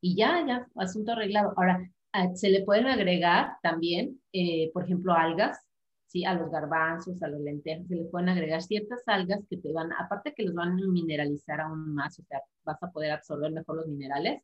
y 0.00 0.14
ya, 0.14 0.46
ya, 0.46 0.68
asunto 0.76 1.10
arreglado. 1.12 1.52
Ahora, 1.56 1.90
se 2.34 2.48
le 2.48 2.62
pueden 2.62 2.86
agregar 2.86 3.56
también, 3.60 4.20
eh, 4.32 4.70
por 4.72 4.84
ejemplo, 4.84 5.14
algas, 5.14 5.58
¿sí? 6.06 6.24
A 6.24 6.34
los 6.34 6.48
garbanzos, 6.52 7.20
a 7.24 7.28
los 7.28 7.40
lentejas, 7.40 7.88
se 7.88 7.96
le 7.96 8.04
pueden 8.04 8.28
agregar 8.28 8.62
ciertas 8.62 9.02
algas 9.06 9.40
que 9.50 9.56
te 9.56 9.72
van, 9.72 9.92
aparte 9.94 10.32
que 10.32 10.44
los 10.44 10.54
van 10.54 10.80
a 10.80 10.86
mineralizar 10.86 11.60
aún 11.60 11.92
más, 11.92 12.16
o 12.20 12.22
sea, 12.22 12.40
vas 12.64 12.80
a 12.80 12.92
poder 12.92 13.10
absorber 13.10 13.50
mejor 13.50 13.78
los 13.78 13.88
minerales. 13.88 14.42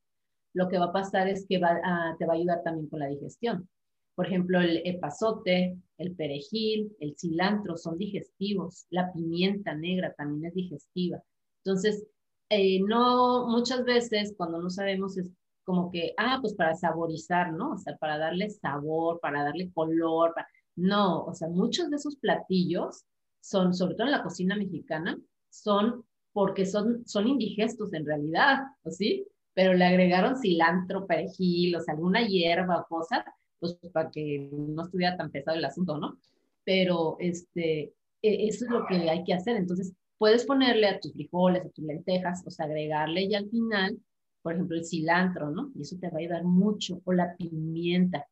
Lo 0.53 0.68
que 0.68 0.78
va 0.78 0.87
a 0.87 0.93
pasar 0.93 1.28
es 1.28 1.47
que 1.49 1.59
va 1.59 1.80
te 2.18 2.26
va 2.26 2.32
a 2.32 2.37
ayudar 2.37 2.61
también 2.64 2.89
con 2.89 2.99
la 2.99 3.07
digestión. 3.07 3.68
Por 4.15 4.27
ejemplo, 4.27 4.61
el 4.61 4.83
epazote, 4.85 5.77
el 5.99 6.15
perejil, 6.15 6.95
el 7.01 7.17
cilantro 7.19 7.77
son 7.77 7.99
digestivos. 7.99 8.87
La 8.91 9.12
pimienta 9.12 9.75
negra 9.75 10.15
también 10.17 10.47
es 10.47 10.55
digestiva. 10.55 11.23
Entonces, 11.65 12.07
eh, 12.49 12.81
no, 12.81 13.49
muchas 13.49 13.85
veces 13.85 14.35
cuando 14.37 14.61
no 14.61 14.71
sabemos 14.71 15.17
es 15.17 15.31
como 15.65 15.91
que, 15.91 16.15
ah, 16.19 16.39
pues 16.41 16.55
para 16.55 16.75
saborizar, 16.75 17.53
¿no? 17.53 17.73
O 17.73 17.79
sea, 17.79 17.97
para 17.97 18.19
darle 18.19 18.51
sabor, 18.51 19.19
para 19.21 19.43
darle 19.43 19.73
color. 19.73 20.35
No, 20.77 21.25
o 21.25 21.35
sea, 21.35 21.49
muchos 21.49 21.91
de 21.91 21.97
esos 21.97 22.17
platillos 22.17 23.05
son, 23.41 23.75
sobre 23.75 23.95
todo 23.95 24.07
en 24.07 24.12
la 24.12 24.23
cocina 24.23 24.57
mexicana, 24.57 25.19
son 25.51 26.05
porque 26.33 26.67
son, 26.67 27.07
son 27.07 27.29
indigestos 27.29 27.93
en 27.95 28.05
realidad, 28.05 28.59
¿o 28.83 28.91
sí? 28.91 29.27
Pero 29.55 29.73
le 29.75 29.85
agregaron 29.85 30.37
cilantro, 30.37 31.07
perejil, 31.07 31.77
o 31.77 31.81
sea, 31.81 31.95
alguna 31.95 32.27
hierba 32.27 32.81
o 32.81 32.87
cosas 32.89 33.25
pues 33.73 33.93
para 33.93 34.11
que 34.11 34.49
no 34.53 34.83
estuviera 34.83 35.17
tan 35.17 35.31
pesado 35.31 35.57
el 35.57 35.65
asunto, 35.65 35.99
¿no? 35.99 36.19
Pero 36.65 37.17
este, 37.21 37.95
e, 38.23 38.49
eso 38.49 38.65
es 38.65 38.71
lo 38.71 38.87
que 38.87 38.97
hay 39.09 39.25
que 39.25 39.35
hacer. 39.35 39.57
Entonces, 39.57 39.93
puedes 40.19 40.45
ponerle 40.45 40.89
a 40.89 41.01
tus 41.01 41.12
frijoles, 41.12 41.65
a 41.65 41.71
tus 41.71 41.85
lentejas, 41.85 42.43
o 42.47 42.51
sea, 42.51 42.67
agregarle 42.67 43.23
y 43.25 43.35
al 43.35 43.49
final, 43.51 43.99
por 44.43 44.55
ejemplo, 44.55 44.77
el 44.77 44.85
cilantro, 44.85 45.51
¿no? 45.51 45.71
Y 45.77 45.83
eso 45.83 45.97
te 46.01 46.09
va 46.11 46.17
a 46.17 46.21
ayudar 46.21 46.45
mucho. 46.45 47.01
O 47.05 47.12
la 47.12 47.37
pimienta, 47.37 48.27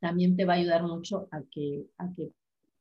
también 0.00 0.36
te 0.36 0.44
va 0.44 0.54
a 0.54 0.56
ayudar 0.56 0.82
mucho 0.82 1.28
a 1.30 1.42
que, 1.50 1.86
a 1.98 2.12
que 2.14 2.30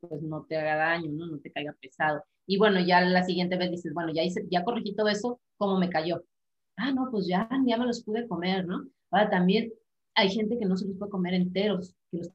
pues 0.02 0.22
no 0.22 0.44
te 0.46 0.58
haga 0.58 0.76
daño, 0.76 1.12
¿no? 1.12 1.28
No 1.28 1.40
te 1.40 1.52
caiga 1.52 1.74
pesado. 1.80 2.24
Y 2.46 2.58
bueno, 2.58 2.80
ya 2.80 3.02
la 3.02 3.24
siguiente 3.24 3.58
vez 3.58 3.72
dices, 3.72 3.94
bueno, 3.94 4.12
ya 4.14 4.24
hice, 4.24 4.46
ya 4.52 4.64
corregí 4.64 4.96
todo 4.96 5.08
eso, 5.10 5.40
¿cómo 5.58 5.80
me 5.80 5.90
cayó? 5.90 6.24
Ah, 6.78 6.92
no, 6.92 7.10
pues 7.12 7.28
ya, 7.28 7.50
ya 7.66 7.78
me 7.78 7.86
los 7.86 8.04
pude 8.04 8.28
comer, 8.28 8.68
¿no? 8.68 8.88
Ahora 9.12 9.30
también 9.30 9.72
hay 10.16 10.30
gente 10.30 10.58
que 10.58 10.66
no 10.66 10.78
se 10.78 10.88
los 10.88 10.98
puede 10.98 11.12
comer 11.12 11.34
enteros, 11.34 11.94
que 12.12 12.18
los 12.18 12.30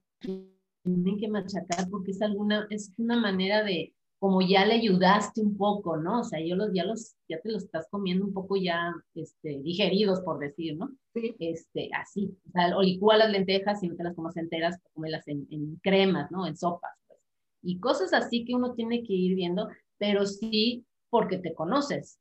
tienen 0.82 1.18
que 1.18 1.28
machacar 1.28 1.88
porque 1.90 2.12
es 2.12 2.22
alguna, 2.22 2.66
es 2.70 2.92
una 2.96 3.18
manera 3.18 3.64
de, 3.64 3.94
como 4.18 4.42
ya 4.42 4.66
le 4.66 4.74
ayudaste 4.74 5.40
un 5.40 5.56
poco, 5.56 5.96
¿no? 5.96 6.20
O 6.20 6.24
sea, 6.24 6.40
yo 6.44 6.54
los, 6.54 6.72
ya 6.74 6.84
los, 6.84 7.16
ya 7.28 7.40
te 7.40 7.50
los 7.50 7.64
estás 7.64 7.88
comiendo 7.90 8.24
un 8.24 8.34
poco 8.34 8.56
ya, 8.56 8.92
este, 9.14 9.60
digeridos, 9.62 10.20
por 10.20 10.38
decir, 10.38 10.76
¿no? 10.76 10.90
Sí. 11.14 11.34
Este, 11.38 11.90
así, 11.98 12.36
o 12.48 12.50
sea, 12.52 12.76
o 12.76 12.82
licúa 12.82 13.16
las 13.16 13.30
lentejas 13.30 13.82
y 13.82 13.88
no 13.88 13.96
te 13.96 14.04
las 14.04 14.14
comas 14.14 14.36
enteras, 14.36 14.78
comelas 14.92 15.26
en, 15.26 15.46
en 15.50 15.76
cremas, 15.76 16.30
¿no? 16.30 16.46
En 16.46 16.56
sopas, 16.56 16.92
pues. 17.06 17.18
Y 17.62 17.80
cosas 17.80 18.12
así 18.12 18.44
que 18.44 18.54
uno 18.54 18.74
tiene 18.74 19.02
que 19.02 19.14
ir 19.14 19.34
viendo, 19.34 19.68
pero 19.98 20.26
sí 20.26 20.84
porque 21.08 21.38
te 21.38 21.54
conoces, 21.54 22.18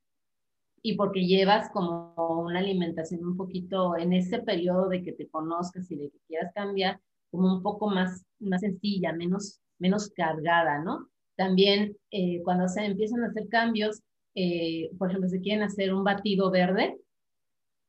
y 0.82 0.96
porque 0.96 1.26
llevas 1.26 1.70
como 1.72 2.14
una 2.44 2.60
alimentación 2.60 3.24
un 3.26 3.38
poquito 3.38 3.98
en 3.98 4.14
ese 4.14 4.40
periodo 4.40 4.90
de 4.90 5.04
que 5.04 5.14
te 5.14 5.28
conozcas 5.28 5.90
y 5.92 5.96
de 5.96 6.10
que 6.10 6.20
quieras 6.28 6.52
cambiar, 6.54 7.00
como 7.32 7.56
un 7.56 7.64
poco 7.64 7.90
más, 7.90 8.26
más 8.40 8.62
sencilla, 8.62 9.14
menos, 9.14 9.60
menos 9.78 10.10
cargada, 10.10 10.80
¿no? 10.80 11.10
También 11.36 11.98
eh, 12.12 12.42
cuando 12.44 12.68
se 12.68 12.86
empiezan 12.86 13.24
a 13.24 13.28
hacer 13.28 13.48
cambios, 13.50 14.02
eh, 14.36 14.90
por 14.98 15.10
ejemplo, 15.10 15.30
se 15.30 15.42
quieren 15.42 15.64
hacer 15.64 15.94
un 15.94 16.04
batido 16.04 16.50
verde 16.52 16.98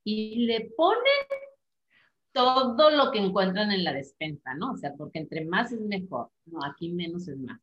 y 0.05 0.47
le 0.47 0.71
ponen 0.77 1.01
todo 2.33 2.91
lo 2.91 3.11
que 3.11 3.19
encuentran 3.19 3.73
en 3.73 3.85
la 3.85 3.93
despensa, 3.93 4.55
¿no? 4.55 4.73
O 4.73 4.77
sea, 4.77 4.95
porque 4.97 5.19
entre 5.19 5.45
más 5.45 5.73
es 5.73 5.81
mejor, 5.81 6.31
no, 6.47 6.65
aquí 6.65 6.91
menos 6.91 7.27
es 7.29 7.39
más. 7.39 7.61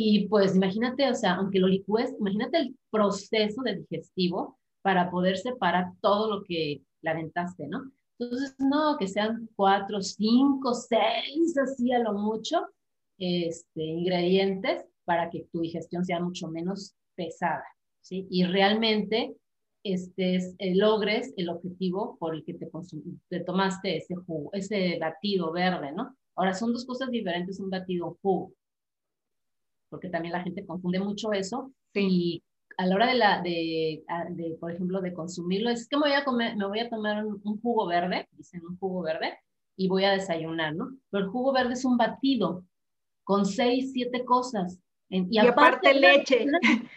Y 0.00 0.28
pues 0.28 0.54
imagínate, 0.54 1.10
o 1.10 1.14
sea, 1.16 1.34
aunque 1.34 1.58
lo 1.58 1.66
licúes, 1.66 2.14
imagínate 2.20 2.58
el 2.58 2.78
proceso 2.88 3.62
de 3.62 3.78
digestivo 3.78 4.56
para 4.80 5.10
poder 5.10 5.36
separar 5.38 5.90
todo 6.00 6.32
lo 6.32 6.44
que 6.44 6.82
la 7.02 7.10
aventaste, 7.10 7.66
¿no? 7.66 7.90
Entonces, 8.16 8.54
no, 8.60 8.96
que 8.96 9.08
sean 9.08 9.48
cuatro, 9.56 10.00
cinco, 10.00 10.72
seis, 10.72 11.58
así 11.58 11.90
a 11.90 11.98
lo 11.98 12.12
mucho, 12.12 12.64
este, 13.18 13.82
ingredientes 13.82 14.84
para 15.04 15.30
que 15.30 15.48
tu 15.50 15.62
digestión 15.62 16.04
sea 16.04 16.20
mucho 16.20 16.46
menos 16.46 16.94
pesada, 17.16 17.64
¿sí? 18.00 18.28
Y 18.30 18.44
realmente 18.44 19.34
este, 19.82 20.36
eh, 20.36 20.76
logres 20.76 21.34
el 21.36 21.48
objetivo 21.48 22.16
por 22.20 22.36
el 22.36 22.44
que 22.44 22.54
te, 22.54 22.70
te 23.28 23.40
tomaste 23.40 23.96
ese 23.96 24.14
jugo, 24.14 24.50
ese 24.52 24.96
batido 25.00 25.50
verde, 25.50 25.90
¿no? 25.90 26.16
Ahora, 26.36 26.54
son 26.54 26.72
dos 26.72 26.86
cosas 26.86 27.10
diferentes, 27.10 27.58
un 27.58 27.68
batido 27.68 28.16
jugo 28.22 28.52
porque 29.88 30.08
también 30.08 30.32
la 30.32 30.42
gente 30.42 30.66
confunde 30.66 31.00
mucho 31.00 31.32
eso. 31.32 31.72
Y 31.94 32.42
a 32.76 32.86
la 32.86 32.94
hora 32.94 33.06
de, 33.08 33.14
la, 33.14 33.42
de, 33.42 34.04
de, 34.30 34.56
por 34.60 34.72
ejemplo, 34.72 35.00
de 35.00 35.12
consumirlo, 35.12 35.70
es 35.70 35.88
que 35.88 35.96
me 35.96 36.02
voy 36.02 36.12
a, 36.12 36.24
comer, 36.24 36.56
me 36.56 36.66
voy 36.66 36.80
a 36.80 36.88
tomar 36.88 37.24
un, 37.24 37.60
jugo 37.60 37.86
verde, 37.86 38.28
dicen 38.32 38.62
un 38.64 38.78
jugo 38.78 39.02
verde, 39.02 39.38
y 39.76 39.88
voy 39.88 40.04
a 40.04 40.12
desayunar, 40.12 40.74
¿no? 40.74 40.96
Pero 41.10 41.24
el 41.24 41.30
jugo 41.30 41.52
verde 41.52 41.74
es 41.74 41.84
un 41.84 41.96
batido 41.96 42.64
con 43.24 43.46
seis, 43.46 43.92
siete 43.92 44.24
cosas. 44.24 44.78
y, 45.08 45.38
aparte, 45.38 45.94
leche. 45.94 46.46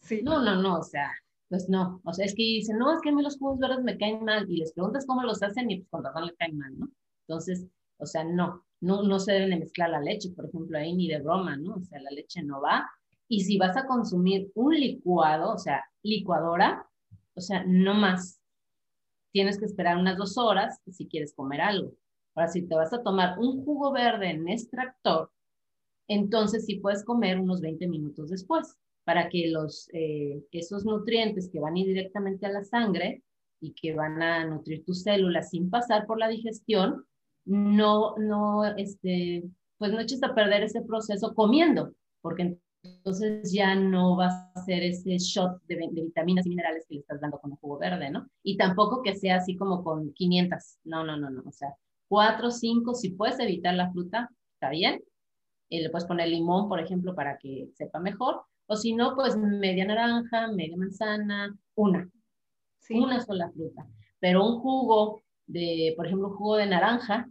sí. 0.00 0.20
No, 0.22 0.42
no, 0.42 0.60
no, 0.60 0.78
o 0.78 0.82
sea, 0.82 1.12
pues 1.48 1.68
no. 1.68 2.00
O 2.04 2.12
sea, 2.12 2.26
es 2.26 2.34
que 2.34 2.42
dicen, 2.42 2.78
no, 2.78 2.92
es 2.92 3.00
que 3.00 3.10
a 3.10 3.12
mí 3.12 3.22
los 3.22 3.38
jugos 3.38 3.58
verdes 3.58 3.82
me 3.82 3.96
caen 3.98 4.24
mal. 4.24 4.50
Y 4.50 4.58
les 4.58 4.72
preguntas 4.72 5.06
cómo 5.06 5.22
los 5.22 5.42
hacen 5.42 5.70
y 5.70 5.78
pues 5.78 5.88
con 5.90 6.04
razón 6.04 6.26
le 6.26 6.34
caen 6.34 6.58
mal, 6.58 6.78
¿no? 6.78 6.88
Entonces, 7.26 7.66
o 7.98 8.06
sea, 8.06 8.24
no 8.24 8.63
no, 8.84 9.02
no 9.02 9.18
se 9.18 9.32
deben 9.32 9.58
mezclar 9.58 9.90
la 9.90 10.00
leche, 10.00 10.30
por 10.30 10.46
ejemplo, 10.46 10.78
ahí 10.78 10.94
ni 10.94 11.08
de 11.08 11.20
broma, 11.20 11.56
¿no? 11.56 11.74
O 11.76 11.84
sea, 11.84 12.00
la 12.00 12.10
leche 12.10 12.42
no 12.42 12.60
va. 12.60 12.88
Y 13.28 13.40
si 13.44 13.56
vas 13.58 13.76
a 13.76 13.86
consumir 13.86 14.50
un 14.54 14.74
licuado, 14.74 15.52
o 15.52 15.58
sea, 15.58 15.84
licuadora, 16.02 16.86
O 17.34 17.40
sea, 17.40 17.64
no 17.66 17.94
más. 17.94 18.40
Tienes 19.32 19.58
que 19.58 19.64
esperar 19.64 19.96
unas 19.96 20.16
dos 20.16 20.38
horas 20.38 20.80
si 20.90 21.08
quieres 21.08 21.34
comer 21.34 21.60
algo. 21.60 21.92
Ahora, 22.34 22.48
si 22.48 22.62
te 22.62 22.74
vas 22.74 22.92
a 22.92 23.02
tomar 23.02 23.38
un 23.38 23.64
jugo 23.64 23.90
verde 23.92 24.30
en 24.30 24.48
extractor, 24.48 25.30
entonces 26.08 26.66
sí 26.66 26.76
puedes 26.76 27.04
comer 27.04 27.40
unos 27.40 27.60
20 27.60 27.88
minutos 27.88 28.30
después 28.30 28.76
para 29.04 29.28
que 29.28 29.48
los, 29.48 29.88
eh, 29.92 30.44
esos 30.52 30.84
nutrientes 30.84 31.50
que 31.50 31.60
van 31.60 31.74
a 31.74 31.78
ir 31.80 31.86
directamente 31.86 32.46
a 32.46 32.52
la 32.52 32.64
sangre 32.64 33.22
y 33.60 33.72
que 33.72 33.94
van 33.94 34.22
a 34.22 34.44
nutrir 34.44 34.84
tus 34.84 35.02
células 35.02 35.50
sin 35.50 35.70
pasar 35.70 36.06
por 36.06 36.18
la 36.18 36.28
digestión, 36.28 37.06
no, 37.44 38.16
no, 38.16 38.64
este, 38.76 39.44
pues 39.78 39.92
no 39.92 40.00
eches 40.00 40.22
a 40.22 40.34
perder 40.34 40.62
ese 40.62 40.82
proceso 40.82 41.34
comiendo, 41.34 41.92
porque 42.20 42.58
entonces 42.82 43.52
ya 43.52 43.74
no 43.74 44.16
vas 44.16 44.34
a 44.34 44.60
hacer 44.60 44.82
ese 44.82 45.16
shot 45.18 45.62
de, 45.66 45.76
de, 45.92 46.02
vitaminas 46.02 46.46
y 46.46 46.50
minerales 46.50 46.84
que 46.86 46.94
le 46.94 47.00
estás 47.00 47.20
dando 47.20 47.38
con 47.38 47.52
el 47.52 47.58
jugo 47.58 47.78
verde, 47.78 48.10
¿no? 48.10 48.28
Y 48.42 48.56
tampoco 48.56 49.02
que 49.02 49.16
sea 49.16 49.36
así 49.36 49.56
como 49.56 49.82
con 49.82 50.12
500, 50.12 50.78
no, 50.84 51.04
no, 51.04 51.16
no, 51.16 51.30
no, 51.30 51.42
o 51.46 51.52
sea, 51.52 51.74
4, 52.08 52.50
5, 52.50 52.94
si 52.94 53.10
puedes 53.10 53.38
evitar 53.40 53.74
la 53.74 53.90
fruta, 53.90 54.30
está 54.54 54.70
bien, 54.70 55.02
y 55.68 55.80
le 55.80 55.90
puedes 55.90 56.06
poner 56.06 56.28
limón, 56.28 56.68
por 56.68 56.80
ejemplo, 56.80 57.14
para 57.14 57.38
que 57.38 57.68
sepa 57.74 57.98
mejor, 57.98 58.42
o 58.66 58.76
si 58.76 58.94
no, 58.94 59.14
pues 59.14 59.36
media 59.36 59.84
naranja, 59.84 60.48
media 60.48 60.76
manzana, 60.76 61.54
una, 61.74 62.08
una 62.90 63.20
sola 63.20 63.50
fruta. 63.50 63.86
Pero 64.20 64.46
un 64.46 64.60
jugo 64.60 65.22
de, 65.46 65.92
por 65.96 66.06
ejemplo, 66.06 66.28
un 66.28 66.36
jugo 66.36 66.56
de 66.56 66.66
naranja, 66.66 67.28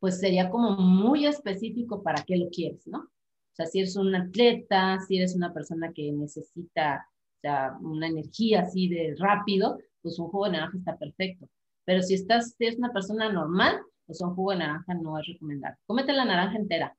pues 0.00 0.20
sería 0.20 0.50
como 0.50 0.76
muy 0.76 1.26
específico 1.26 2.02
para 2.02 2.22
qué 2.22 2.36
lo 2.36 2.48
quieres, 2.50 2.86
¿no? 2.86 2.98
O 3.00 3.54
sea, 3.54 3.66
si 3.66 3.80
eres 3.80 3.96
un 3.96 4.14
atleta, 4.14 4.98
si 5.00 5.18
eres 5.18 5.34
una 5.34 5.52
persona 5.52 5.92
que 5.92 6.12
necesita 6.12 7.06
o 7.38 7.40
sea, 7.40 7.76
una 7.80 8.08
energía 8.08 8.62
así 8.62 8.88
de 8.88 9.14
rápido, 9.18 9.78
pues 10.02 10.18
un 10.18 10.28
jugo 10.28 10.46
de 10.46 10.52
naranja 10.52 10.78
está 10.78 10.96
perfecto. 10.96 11.48
Pero 11.84 12.02
si 12.02 12.14
estás, 12.14 12.54
si 12.56 12.66
eres 12.66 12.78
una 12.78 12.92
persona 12.92 13.32
normal, 13.32 13.80
pues 14.06 14.20
un 14.20 14.34
jugo 14.34 14.52
de 14.52 14.58
naranja 14.58 14.94
no 14.94 15.18
es 15.18 15.26
recomendable. 15.26 15.78
Cómete 15.86 16.12
la 16.12 16.24
naranja 16.24 16.56
entera, 16.56 16.96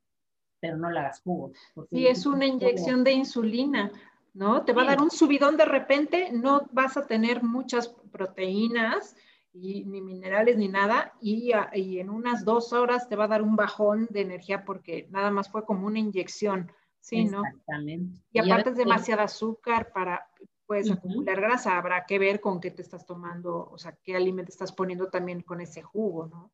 pero 0.59 0.77
no 0.77 0.89
la 0.89 1.01
hagas 1.01 1.21
jugo. 1.21 1.51
Sí, 1.91 2.07
es 2.07 2.25
una 2.25 2.45
inyección 2.45 3.03
de 3.03 3.11
insulina, 3.13 3.91
¿no? 4.33 4.63
Te 4.63 4.73
va 4.73 4.83
a 4.83 4.85
dar 4.85 5.01
un 5.01 5.11
subidón 5.11 5.57
de 5.57 5.65
repente, 5.65 6.31
no 6.31 6.67
vas 6.71 6.97
a 6.97 7.05
tener 7.07 7.43
muchas 7.43 7.89
proteínas, 8.11 9.15
y, 9.53 9.85
ni 9.85 10.01
minerales 10.01 10.57
ni 10.57 10.67
nada, 10.67 11.13
y, 11.21 11.51
y, 11.73 11.99
en 11.99 12.09
unas 12.09 12.45
dos 12.45 12.73
horas 12.73 13.09
te 13.09 13.15
va 13.15 13.25
a 13.25 13.29
dar 13.29 13.41
un 13.41 13.55
bajón 13.55 14.07
de 14.11 14.21
energía 14.21 14.63
porque 14.63 15.07
nada 15.09 15.31
más 15.31 15.49
fue 15.49 15.65
como 15.65 15.87
una 15.87 15.99
inyección, 15.99 16.71
¿sí? 16.99 17.25
¿no? 17.25 17.43
Exactamente. 17.45 18.21
Y 18.31 18.39
aparte 18.39 18.71
es 18.71 18.77
demasiado 18.77 19.21
azúcar 19.21 19.91
para, 19.93 20.27
puedes 20.65 20.91
acumular 20.91 21.41
grasa, 21.41 21.77
habrá 21.77 22.05
que 22.05 22.19
ver 22.19 22.39
con 22.39 22.59
qué 22.59 22.71
te 22.71 22.81
estás 22.81 23.05
tomando, 23.05 23.69
o 23.71 23.77
sea, 23.77 23.97
qué 24.03 24.15
alimento 24.15 24.51
estás 24.51 24.71
poniendo 24.71 25.07
también 25.07 25.41
con 25.41 25.61
ese 25.61 25.81
jugo, 25.81 26.27
¿no? 26.27 26.51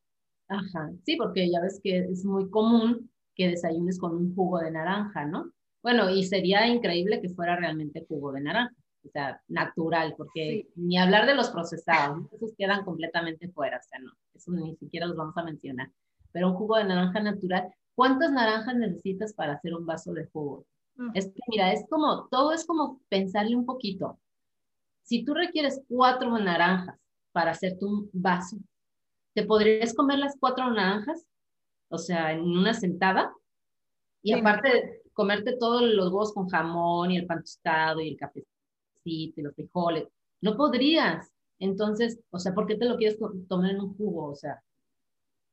Ajá, 0.48 0.92
sí, 1.04 1.16
porque 1.18 1.50
ya 1.50 1.60
ves 1.62 1.80
que 1.84 2.00
es 2.00 2.24
muy 2.24 2.50
común 2.50 3.12
que 3.36 3.50
desayunes 3.50 4.00
con 4.00 4.16
un 4.16 4.34
jugo 4.36 4.60
de 4.60 4.72
naranja, 4.72 5.26
¿no? 5.26 5.52
Bueno, 5.84 6.10
y 6.10 6.24
sería 6.24 6.68
increíble 6.68 7.22
que 7.22 7.30
fuera 7.30 7.56
realmente 7.56 8.06
jugo 8.08 8.32
de 8.32 8.42
naranja 8.42 8.76
o 9.06 9.10
sea, 9.10 9.42
natural, 9.48 10.16
porque 10.18 10.68
ni 10.76 10.98
hablar 10.98 11.26
de 11.26 11.36
los 11.36 11.50
procesados, 11.50 12.26
esos 12.32 12.54
quedan 12.58 12.84
completamente 12.84 13.50
fuera, 13.50 13.78
o 13.78 13.84
sea, 13.84 14.00
no, 14.00 14.12
eso 14.34 14.52
ni 14.52 14.76
siquiera 14.78 15.08
los 15.08 15.16
vamos 15.16 15.38
a 15.38 15.44
mencionar. 15.44 15.92
Pero 16.32 16.50
un 16.50 16.56
jugo 16.56 16.78
de 16.78 16.86
naranja 16.86 17.20
natural, 17.20 17.74
¿cuántas 17.94 18.32
naranjas 18.32 18.76
necesitas 18.76 19.34
para 19.34 19.54
hacer 19.54 19.74
un 19.74 19.86
vaso 19.86 20.14
de 20.14 20.26
jugo? 20.26 20.66
Mm. 20.96 21.12
Es 21.14 21.28
que, 21.28 21.40
mira, 21.48 21.72
es 21.72 21.86
como, 21.90 22.28
todo 22.30 22.52
es 22.52 22.66
como 22.66 23.02
pensarle 23.10 23.56
un 23.56 23.66
poquito. 23.66 24.20
Si 25.04 25.24
tú 25.24 25.34
requieres 25.34 25.82
cuatro 25.88 26.38
naranjas 26.38 27.00
para 27.32 27.52
hacerte 27.52 27.86
un 27.86 28.10
vaso, 28.12 28.58
¿te 29.34 29.44
podrías 29.44 29.94
comer 29.94 30.20
las 30.20 30.36
cuatro 30.40 30.70
naranjas? 30.72 31.26
O 31.90 31.98
sea, 31.98 32.32
en 32.32 32.42
una 32.42 32.74
sentada. 32.74 33.32
Y 34.24 34.34
aparte, 34.34 35.04
comerte 35.14 35.56
todos 35.58 35.84
los 35.84 36.08
huevos 36.08 36.34
con 36.34 36.50
jamón 36.50 37.12
y 37.12 37.18
el 37.18 37.28
pan 37.28 37.42
tostado 37.42 38.02
y 38.02 38.10
el 38.10 38.18
café 38.18 38.44
los 39.38 39.56
frijoles. 39.56 40.08
No 40.42 40.58
podrías. 40.58 41.32
Entonces, 41.60 42.20
o 42.32 42.40
sea, 42.40 42.54
¿por 42.54 42.68
qué 42.68 42.76
te 42.76 42.86
lo 42.86 42.98
quieres 42.98 43.18
tomar 43.48 43.72
en 43.72 43.82
un 43.82 43.96
jugo? 43.96 44.28
O 44.32 44.36
sea, 44.36 44.62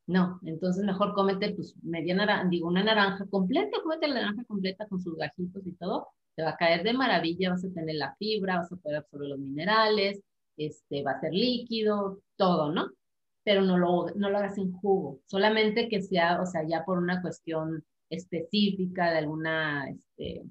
no. 0.07 0.39
Entonces, 0.45 0.83
mejor 0.83 1.13
cómete, 1.13 1.53
pues, 1.53 1.75
media 1.81 2.15
naranja, 2.15 2.47
digo, 2.49 2.67
una 2.67 2.83
naranja 2.83 3.25
completa, 3.27 3.77
cómete 3.81 4.07
la 4.07 4.15
naranja 4.15 4.43
completa 4.45 4.87
con 4.87 5.01
sus 5.01 5.15
gajitos 5.15 5.65
y 5.65 5.71
todo. 5.73 6.09
Te 6.35 6.43
va 6.43 6.51
a 6.51 6.57
caer 6.57 6.83
de 6.83 6.93
maravilla, 6.93 7.51
vas 7.51 7.63
a 7.63 7.71
tener 7.73 7.95
la 7.95 8.15
fibra, 8.15 8.57
vas 8.57 8.71
a 8.71 8.75
poder 8.77 8.97
absorber 8.97 9.29
los 9.29 9.39
minerales, 9.39 10.21
este, 10.57 11.03
va 11.03 11.11
a 11.11 11.21
ser 11.21 11.33
líquido, 11.33 12.21
todo, 12.35 12.71
¿no? 12.71 12.89
Pero 13.43 13.61
no 13.61 13.77
lo, 13.77 14.07
no 14.15 14.29
lo 14.29 14.37
hagas 14.37 14.57
en 14.57 14.73
jugo. 14.73 15.19
Solamente 15.25 15.89
que 15.89 16.01
sea, 16.01 16.41
o 16.41 16.45
sea, 16.45 16.63
ya 16.67 16.83
por 16.85 16.97
una 16.97 17.21
cuestión 17.21 17.83
específica 18.09 19.11
de 19.11 19.17
alguna, 19.19 19.89
este, 19.89 20.43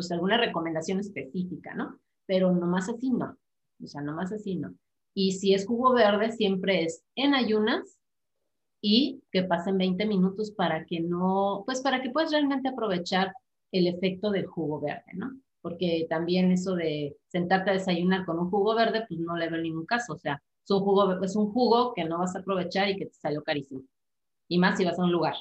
pues 0.00 0.12
alguna 0.12 0.38
recomendación 0.38 0.98
específica, 0.98 1.74
¿no? 1.74 1.98
Pero 2.26 2.52
nomás 2.52 2.88
así 2.88 3.10
no, 3.10 3.36
o 3.82 3.86
sea, 3.86 4.00
nomás 4.00 4.32
así 4.32 4.56
no. 4.56 4.74
Y 5.14 5.32
si 5.32 5.52
es 5.52 5.66
jugo 5.66 5.92
verde, 5.92 6.32
siempre 6.32 6.84
es 6.84 7.04
en 7.16 7.34
ayunas 7.34 7.98
y 8.80 9.22
que 9.30 9.42
pasen 9.42 9.76
20 9.76 10.06
minutos 10.06 10.52
para 10.52 10.86
que 10.86 11.00
no, 11.00 11.64
pues 11.66 11.82
para 11.82 12.00
que 12.00 12.08
puedas 12.08 12.30
realmente 12.30 12.70
aprovechar 12.70 13.34
el 13.72 13.88
efecto 13.88 14.30
del 14.30 14.46
jugo 14.46 14.80
verde, 14.80 15.12
¿no? 15.12 15.38
Porque 15.60 16.06
también 16.08 16.50
eso 16.50 16.74
de 16.74 17.18
sentarte 17.28 17.70
a 17.70 17.74
desayunar 17.74 18.24
con 18.24 18.38
un 18.38 18.48
jugo 18.48 18.74
verde, 18.74 19.04
pues 19.06 19.20
no 19.20 19.36
le 19.36 19.50
veo 19.50 19.60
ningún 19.60 19.84
caso, 19.84 20.14
o 20.14 20.18
sea, 20.18 20.42
es 20.64 20.70
un 20.70 20.80
jugo, 20.80 21.22
es 21.22 21.36
un 21.36 21.52
jugo 21.52 21.92
que 21.92 22.04
no 22.04 22.18
vas 22.18 22.34
a 22.34 22.38
aprovechar 22.38 22.88
y 22.88 22.96
que 22.96 23.06
te 23.06 23.14
salió 23.14 23.42
carísimo. 23.42 23.82
Y 24.48 24.58
más 24.58 24.78
si 24.78 24.86
vas 24.86 24.98
a 24.98 25.04
un 25.04 25.12
lugar, 25.12 25.34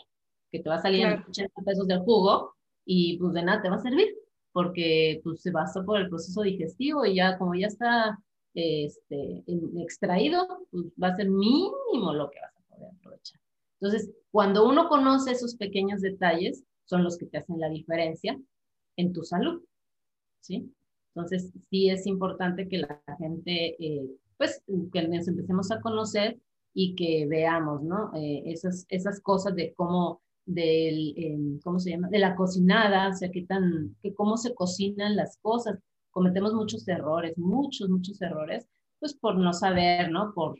que 0.52 0.60
te 0.60 0.70
va 0.70 0.76
a 0.76 0.82
salir 0.82 1.06
80 1.30 1.62
pesos 1.64 1.88
del 1.88 2.00
jugo 2.00 2.56
y 2.86 3.18
pues 3.20 3.34
de 3.34 3.44
nada 3.44 3.62
te 3.62 3.70
va 3.70 3.78
a 3.78 3.80
servir 3.80 4.19
porque 4.52 5.22
pues, 5.24 5.42
se 5.42 5.52
basa 5.52 5.84
por 5.84 6.00
el 6.00 6.10
proceso 6.10 6.42
digestivo 6.42 7.06
y 7.06 7.16
ya 7.16 7.38
como 7.38 7.56
ya 7.56 7.68
está 7.68 8.20
este, 8.54 9.44
extraído, 9.78 10.66
pues, 10.72 10.86
va 11.02 11.10
a 11.10 11.16
ser 11.16 11.30
mínimo 11.30 12.14
lo 12.14 12.30
que 12.30 12.40
vas 12.42 12.56
a 12.58 12.76
poder 12.76 12.92
aprovechar. 12.94 13.40
Entonces, 13.80 14.12
cuando 14.32 14.68
uno 14.68 14.90
conoce 14.90 15.32
esos 15.32 15.56
pequeños 15.56 16.02
detalles, 16.02 16.64
son 16.86 17.04
los 17.04 17.18
que 17.18 17.28
te 17.28 17.38
hacen 17.38 17.60
la 17.60 17.70
diferencia 17.70 18.40
en 18.98 19.14
tu 19.14 19.24
salud, 19.24 19.62
¿sí? 20.42 20.74
Entonces, 21.14 21.52
sí 21.70 21.90
es 21.90 22.06
importante 22.08 22.68
que 22.68 22.80
la 22.80 23.02
gente, 23.18 23.76
eh, 23.80 24.10
pues, 24.38 24.64
que 24.92 25.08
nos 25.08 25.28
empecemos 25.28 25.72
a 25.72 25.82
conocer 25.82 26.40
y 26.74 26.96
que 26.96 27.26
veamos, 27.28 27.84
¿no? 27.84 28.12
Eh, 28.16 28.44
esas, 28.46 28.86
esas 28.90 29.20
cosas 29.22 29.56
de 29.56 29.74
cómo 29.74 30.22
del, 30.50 31.14
em, 31.16 31.60
¿cómo 31.60 31.80
se 31.80 31.92
llama? 31.92 32.10
De 32.10 32.20
la 32.20 32.36
cocinada, 32.36 33.10
o 33.10 33.14
sea, 33.14 33.30
qué 33.30 33.44
tan, 33.44 33.96
que 34.02 34.14
cómo 34.16 34.36
se 34.38 34.54
cocinan 34.56 35.16
las 35.16 35.38
cosas. 35.38 35.80
Cometemos 36.10 36.54
muchos 36.54 36.88
errores, 36.88 37.38
muchos, 37.38 37.90
muchos 37.90 38.20
errores, 38.22 38.68
pues 39.00 39.14
por 39.14 39.38
no 39.38 39.54
saber, 39.54 40.12
¿no? 40.12 40.34
Por 40.34 40.60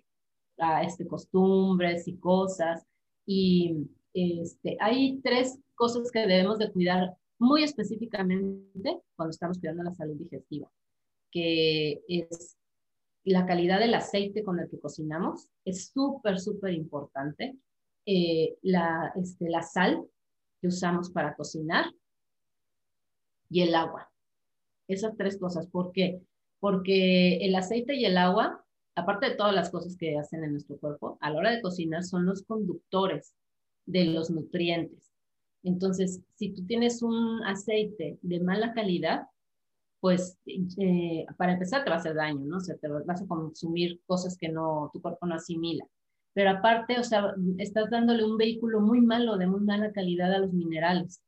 ah, 0.60 0.84
este, 0.84 1.08
costumbres 1.08 2.08
y 2.08 2.18
cosas. 2.18 2.86
Y 3.26 3.90
este, 4.14 4.78
hay 4.80 5.20
tres 5.22 5.60
cosas 5.76 6.12
que 6.12 6.20
debemos 6.20 6.60
de 6.60 6.72
cuidar 6.72 7.16
muy 7.40 7.64
específicamente 7.64 9.02
cuando 9.16 9.32
estamos 9.32 9.58
cuidando 9.60 9.84
la 9.84 9.94
salud 9.94 10.16
digestiva, 10.18 10.70
que 11.32 12.04
es 12.08 12.58
la 13.24 13.46
calidad 13.48 13.80
del 13.80 13.96
aceite 13.96 14.44
con 14.44 14.60
el 14.60 14.70
que 14.70 14.80
cocinamos, 14.80 15.50
es 15.66 15.90
súper, 15.94 16.40
súper 16.40 16.74
importante 16.74 17.58
eh, 18.12 18.58
la, 18.64 19.14
este, 19.18 19.48
la 19.52 19.62
sal 19.62 20.04
que 20.60 20.68
usamos 20.68 21.12
para 21.12 21.36
cocinar 21.36 21.86
y 23.52 23.62
el 23.62 23.76
agua. 23.76 24.12
Esas 24.88 25.16
tres 25.16 25.38
cosas. 25.38 25.68
¿Por 25.68 25.92
qué? 25.92 26.20
Porque 26.60 27.38
el 27.46 27.54
aceite 27.54 27.94
y 27.94 28.06
el 28.06 28.18
agua, 28.18 28.66
aparte 28.96 29.30
de 29.30 29.36
todas 29.36 29.54
las 29.54 29.70
cosas 29.70 29.96
que 29.96 30.18
hacen 30.18 30.44
en 30.44 30.54
nuestro 30.54 30.80
cuerpo, 30.80 31.20
a 31.22 31.30
la 31.30 31.38
hora 31.38 31.52
de 31.52 31.62
cocinar 31.62 32.04
son 32.04 32.26
los 32.26 32.42
conductores 32.42 33.36
de 33.86 34.06
los 34.06 34.32
nutrientes. 34.32 35.12
Entonces, 35.62 36.20
si 36.34 36.50
tú 36.50 36.66
tienes 36.66 37.04
un 37.04 37.44
aceite 37.44 38.18
de 38.24 38.40
mala 38.40 38.74
calidad, 38.74 39.28
pues 40.00 40.36
eh, 40.48 41.28
para 41.38 41.54
empezar 41.54 41.84
te 41.84 41.92
va 41.92 41.98
a 41.98 42.00
hacer 42.00 42.16
daño, 42.16 42.44
¿no? 42.44 42.58
O 42.58 42.62
sea, 42.62 42.76
te 42.76 42.88
vas 42.88 43.22
a 43.22 43.28
consumir 43.28 44.02
cosas 44.08 44.36
que 44.36 44.50
no, 44.50 44.90
tu 44.92 45.00
cuerpo 45.00 45.28
no 45.28 45.36
asimila 45.36 45.86
pero 46.34 46.52
aparte, 46.52 47.00
o 47.00 47.04
sea, 47.04 47.34
estás 47.58 47.90
dándole 47.90 48.24
un 48.24 48.38
vehículo 48.38 48.82
muy 48.82 49.02
malo, 49.02 49.38
de 49.38 49.48
muy 49.48 49.62
mala 49.62 49.92
calidad 49.92 50.34
a 50.34 50.40
los 50.40 50.54
minerales, 50.54 51.22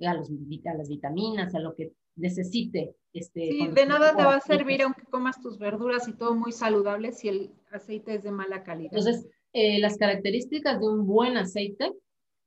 a, 0.00 0.14
los, 0.14 0.30
a 0.30 0.74
las 0.74 0.88
vitaminas, 0.88 1.54
a 1.54 1.60
lo 1.60 1.74
que 1.74 1.92
necesite. 2.16 2.94
Este, 3.12 3.48
sí, 3.50 3.68
de 3.68 3.86
nada 3.86 4.14
te 4.14 4.24
va 4.24 4.36
a 4.36 4.40
servir 4.40 4.82
aunque 4.82 5.04
comas 5.04 5.40
tus 5.40 5.58
verduras 5.58 6.06
y 6.08 6.12
todo 6.12 6.34
muy 6.34 6.52
saludable 6.52 7.12
si 7.12 7.28
el 7.28 7.54
aceite 7.70 8.14
es 8.14 8.22
de 8.22 8.30
mala 8.30 8.62
calidad. 8.62 8.92
Entonces, 8.92 9.26
eh, 9.52 9.78
las 9.80 9.96
características 9.96 10.80
de 10.80 10.86
un 10.86 11.06
buen 11.06 11.36
aceite 11.36 11.92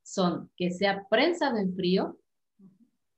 son 0.04 0.52
que 0.56 0.72
sea 0.72 1.08
prensado 1.10 1.58
en 1.58 1.76
frío, 1.76 2.18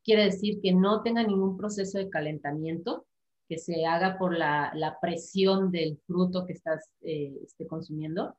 quiere 0.03 0.25
decir 0.25 0.59
que 0.61 0.73
no 0.73 1.03
tenga 1.03 1.23
ningún 1.23 1.57
proceso 1.57 1.97
de 1.97 2.09
calentamiento, 2.09 3.05
que 3.47 3.57
se 3.57 3.86
haga 3.86 4.17
por 4.17 4.38
la, 4.38 4.71
la 4.75 4.97
presión 5.01 5.71
del 5.71 5.97
fruto 6.07 6.45
que 6.45 6.53
estás 6.53 6.89
eh, 7.01 7.34
este, 7.43 7.67
consumiendo, 7.67 8.36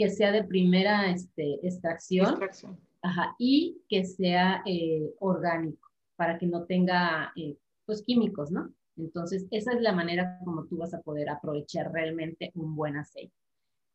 que 0.00 0.08
sea 0.08 0.32
de 0.32 0.44
primera 0.44 1.10
este, 1.10 1.60
extracción, 1.62 2.40
Ajá, 3.02 3.36
y 3.38 3.82
que 3.86 4.02
sea 4.06 4.62
eh, 4.64 5.12
orgánico, 5.18 5.90
para 6.16 6.38
que 6.38 6.46
no 6.46 6.64
tenga 6.64 7.30
eh, 7.36 7.58
pues 7.84 8.02
químicos, 8.02 8.50
¿no? 8.50 8.72
Entonces, 8.96 9.46
esa 9.50 9.74
es 9.74 9.82
la 9.82 9.92
manera 9.92 10.38
como 10.42 10.64
tú 10.64 10.78
vas 10.78 10.94
a 10.94 11.02
poder 11.02 11.28
aprovechar 11.28 11.92
realmente 11.92 12.50
un 12.54 12.74
buen 12.74 12.96
aceite. 12.96 13.34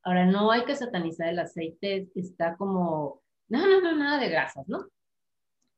Ahora, 0.03 0.28
no 0.28 0.51
hay 0.51 0.64
que 0.66 0.76
satanizar 0.76 1.30
el 1.30 1.39
aceite, 1.39 2.08
está 2.14 2.56
como, 2.56 3.24
no, 3.49 3.66
no, 3.66 3.82
no, 3.82 3.95
nada 3.95 4.20
de 4.20 4.30
grasas, 4.30 4.70
¿no? 4.70 4.86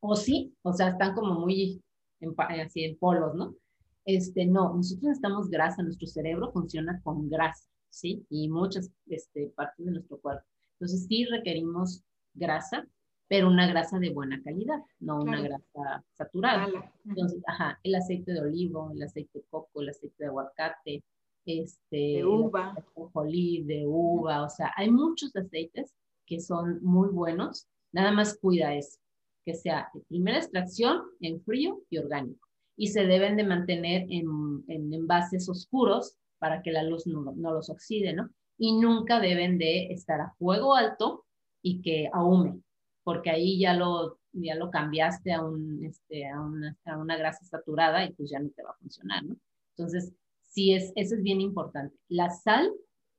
O 0.02 0.18
sí, 0.18 0.54
o 0.62 0.74
sea, 0.74 0.90
están 0.90 1.16
como 1.16 1.40
muy 1.40 1.82
en, 2.20 2.36
así 2.38 2.84
en 2.84 2.98
polos, 2.98 3.34
¿no? 3.34 3.56
Este, 4.04 4.46
no, 4.46 4.74
nosotros 4.74 5.04
necesitamos 5.04 5.50
grasa, 5.50 5.84
nuestro 5.84 6.06
cerebro 6.06 6.52
funciona 6.52 7.00
con 7.02 7.30
grasa, 7.30 7.70
¿sí? 7.90 8.26
Y 8.30 8.50
muchas 8.50 8.92
este, 9.08 9.48
partes 9.56 9.86
de 9.86 9.92
nuestro 9.92 10.20
cuerpo. 10.20 10.46
Entonces, 10.74 11.06
sí 11.08 11.26
requerimos 11.26 12.04
grasa, 12.34 12.88
pero 13.28 13.48
una 13.48 13.68
grasa 13.68 14.00
de 14.00 14.12
buena 14.12 14.42
calidad, 14.42 14.80
no 15.00 15.22
una 15.22 15.42
grasa 15.42 16.06
saturada. 16.14 16.68
Entonces, 17.06 17.42
ajá, 17.48 17.80
el 17.84 17.96
aceite 17.96 18.32
de 18.32 18.42
olivo, 18.42 18.92
el 18.92 19.04
aceite 19.04 19.40
de 19.40 19.46
coco, 19.50 19.82
el 19.82 19.90
aceite 19.90 20.16
de 20.20 20.28
aguacate, 20.28 21.04
este, 21.46 21.98
de 21.98 22.26
uva, 22.26 22.76
de, 22.76 23.64
de 23.66 23.84
uva, 23.86 24.44
o 24.44 24.50
sea, 24.50 24.72
hay 24.76 24.92
muchos 24.92 25.36
aceites 25.36 25.94
que 26.26 26.40
son 26.42 26.84
muy 26.84 27.10
buenos, 27.10 27.68
nada 27.94 28.12
más 28.12 28.38
cuida 28.38 28.76
eso, 28.76 29.00
que 29.46 29.54
sea 29.54 29.90
de 29.94 30.02
primera 30.02 30.38
extracción 30.38 31.04
en 31.22 31.42
frío 31.42 31.82
y 31.90 31.98
orgánico. 31.98 32.48
Y 32.76 32.88
se 32.88 33.06
deben 33.06 33.38
de 33.38 33.46
mantener 33.46 34.06
en, 34.10 34.64
en 34.68 34.94
envases 34.94 35.50
oscuros 35.50 36.18
para 36.40 36.62
que 36.62 36.72
la 36.72 36.84
luz 36.84 37.08
no, 37.08 37.34
no 37.36 37.54
los 37.54 37.70
oxide, 37.70 38.14
¿no? 38.14 38.30
Y 38.58 38.80
nunca 38.80 39.20
deben 39.20 39.58
de 39.58 39.88
estar 39.88 40.20
a 40.22 40.34
fuego 40.38 40.76
alto 40.76 41.26
y 41.62 41.82
que 41.82 42.10
ahume, 42.14 42.62
porque 43.04 43.30
ahí 43.30 43.60
ya 43.60 43.74
lo, 43.74 44.20
ya 44.32 44.56
lo 44.56 44.70
cambiaste 44.72 45.34
a, 45.34 45.44
un, 45.44 45.84
este, 45.86 46.28
a, 46.28 46.42
una, 46.42 46.78
a 46.86 46.98
una 46.98 47.18
grasa 47.18 47.46
saturada 47.46 48.06
y 48.06 48.14
pues 48.14 48.30
ya 48.30 48.40
no 48.40 48.50
te 48.50 48.64
va 48.64 48.72
a 48.72 48.78
funcionar, 48.78 49.24
¿no? 49.24 49.36
Entonces, 49.76 50.14
sí, 50.42 50.74
es, 50.74 50.92
eso 50.96 51.16
es 51.16 51.22
bien 51.22 51.42
importante. 51.42 51.96
La 52.08 52.30
sal, 52.30 52.72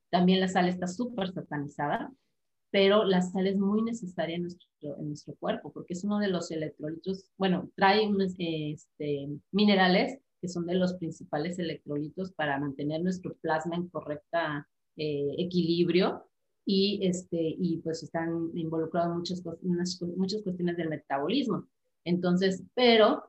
también 0.09 0.39
la 0.39 0.47
sal 0.47 0.67
está 0.67 0.87
súper 0.87 1.31
satanizada, 1.31 2.11
pero 2.71 3.03
la 3.03 3.21
sal 3.21 3.47
es 3.47 3.57
muy 3.57 3.81
necesaria 3.81 4.35
en 4.35 4.43
nuestro, 4.43 4.67
en 4.81 5.07
nuestro 5.07 5.35
cuerpo 5.35 5.71
porque 5.71 5.93
es 5.93 6.03
uno 6.03 6.19
de 6.19 6.27
los 6.27 6.51
electrolitos, 6.51 7.25
bueno, 7.37 7.69
trae 7.75 8.07
unos 8.07 8.35
este, 8.37 9.27
minerales 9.51 10.19
que 10.41 10.47
son 10.47 10.65
de 10.65 10.75
los 10.75 10.93
principales 10.95 11.59
electrolitos 11.59 12.31
para 12.31 12.59
mantener 12.59 13.01
nuestro 13.01 13.35
plasma 13.35 13.75
en 13.75 13.89
correcta 13.89 14.67
eh, 14.95 15.35
equilibrio 15.37 16.25
y, 16.65 16.99
este, 17.03 17.55
y 17.57 17.77
pues 17.77 18.03
están 18.03 18.51
involucrados 18.53 19.15
muchas, 19.15 19.43
muchas 19.63 20.43
cuestiones 20.43 20.77
del 20.77 20.89
metabolismo. 20.89 21.67
Entonces, 22.03 22.63
pero 22.75 23.23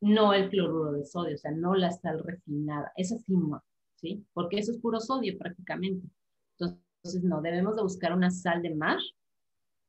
no 0.00 0.32
el 0.32 0.48
cloruro 0.50 0.92
de 0.92 1.04
sodio, 1.04 1.34
o 1.34 1.38
sea, 1.38 1.50
no 1.50 1.74
la 1.74 1.90
sal 1.90 2.22
refinada, 2.22 2.92
esa 2.96 3.18
sí 3.18 3.34
¿sí? 3.96 4.24
Porque 4.32 4.58
eso 4.58 4.72
es 4.72 4.78
puro 4.78 5.00
sodio 5.00 5.36
prácticamente. 5.36 6.08
Entonces, 6.58 7.22
no, 7.22 7.42
debemos 7.42 7.76
de 7.76 7.82
buscar 7.82 8.12
una 8.12 8.30
sal 8.30 8.62
de 8.62 8.74
mar 8.74 8.98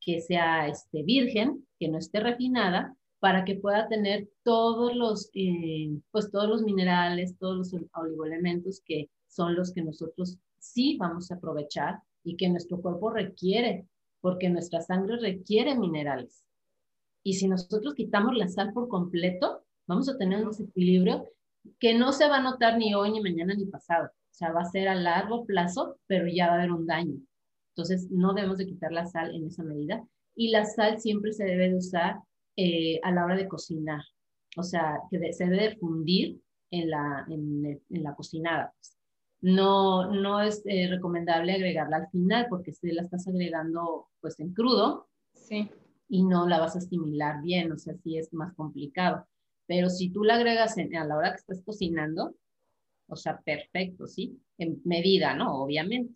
que 0.02 0.20
sea 0.20 0.68
este, 0.68 1.04
virgen, 1.04 1.66
que 1.80 1.90
no 1.90 1.98
esté 1.98 2.20
refinada, 2.20 2.96
para 3.20 3.46
que 3.46 3.56
pueda 3.56 3.88
tener 3.88 4.30
todos 4.44 4.96
los, 4.96 5.30
eh, 5.34 5.90
pues 6.12 6.30
todos 6.32 6.48
los 6.48 6.62
minerales, 6.62 7.38
todos 7.38 7.58
los 7.58 7.90
oligoelementos 7.94 8.82
que 8.86 9.10
son 9.28 9.56
los 9.56 9.74
que 9.74 9.82
nosotros 9.82 10.38
sí 10.60 10.98
vamos 10.98 11.32
a 11.32 11.36
aprovechar 11.36 12.00
y 12.24 12.36
que 12.36 12.50
nuestro 12.50 12.82
cuerpo 12.82 13.10
requiere, 13.10 13.88
porque 14.22 14.50
nuestra 14.50 14.82
sangre 14.82 15.18
requiere 15.18 15.78
minerales. 15.78 16.44
Y 17.24 17.34
si 17.34 17.48
nosotros 17.48 17.94
quitamos 17.96 18.36
la 18.36 18.48
sal 18.48 18.74
por 18.74 18.88
completo, 18.88 19.64
vamos 19.88 20.10
a 20.10 20.18
tener 20.18 20.44
un 20.44 20.52
desequilibrio 20.52 21.26
que 21.80 21.98
no 21.98 22.14
se 22.14 22.28
va 22.28 22.38
a 22.38 22.42
notar 22.42 22.78
ni 22.78 22.94
hoy, 22.94 23.12
ni 23.12 23.22
mañana, 23.22 23.54
ni 23.54 23.66
pasado. 23.66 24.08
O 24.08 24.34
sea, 24.38 24.52
va 24.52 24.62
a 24.62 24.66
ser 24.66 24.88
a 24.88 24.96
largo 24.96 25.46
plazo, 25.46 25.98
pero 26.08 26.28
ya 26.28 26.48
va 26.48 26.54
a 26.54 26.56
haber 26.58 26.72
un 26.72 26.86
daño. 26.86 27.18
Entonces, 27.76 28.10
no 28.12 28.34
debemos 28.34 28.58
de 28.58 28.68
quitar 28.68 28.92
la 28.92 29.06
sal 29.06 29.34
en 29.36 29.46
esa 29.46 29.64
medida. 29.64 30.06
Y 30.36 30.52
la 30.52 30.66
sal 30.66 31.00
siempre 31.00 31.34
se 31.34 31.46
debe 31.46 31.70
de 31.70 31.76
usar 31.76 32.18
eh, 32.60 33.00
a 33.04 33.12
la 33.12 33.24
hora 33.24 33.36
de 33.36 33.48
cocinar. 33.48 34.04
O 34.58 34.64
sea, 34.64 35.00
que 35.12 35.32
se 35.32 35.46
debe 35.46 35.78
fundir 35.78 36.42
en 36.72 36.90
la, 36.90 37.26
en, 37.30 37.80
la 37.90 38.16
cocinada. 38.16 38.74
Pues 38.76 38.98
no, 39.42 40.12
no 40.12 40.42
es 40.42 40.64
eh, 40.66 40.88
recomendable 40.90 41.54
agregarla 41.54 41.98
al 41.98 42.10
final 42.10 42.48
porque 42.50 42.74
si 42.74 42.92
la 42.92 43.04
estás 43.04 43.28
agregando 43.28 44.08
pues 44.20 44.40
en 44.40 44.54
crudo 44.54 45.08
sí. 45.34 45.70
y 46.10 46.24
no 46.24 46.48
la 46.48 46.60
vas 46.60 46.76
a 46.76 46.80
asimilar 46.80 47.44
bien, 47.44 47.72
o 47.72 47.78
sea, 47.78 47.94
sí 48.04 48.18
es 48.18 48.34
más 48.34 48.54
complicado. 48.56 49.28
Pero 49.68 49.90
si 49.92 50.10
tú 50.10 50.24
la 50.24 50.36
agregas 50.36 50.78
a 50.78 51.06
la 51.06 51.16
hora 51.16 51.32
que 51.32 51.38
estás 51.38 51.62
cocinando, 51.64 52.34
o 53.08 53.16
sea, 53.16 53.40
perfecto, 53.40 54.08
¿sí? 54.08 54.42
En 54.58 54.82
medida, 54.84 55.36
¿no? 55.36 55.62
Obviamente. 55.62 56.14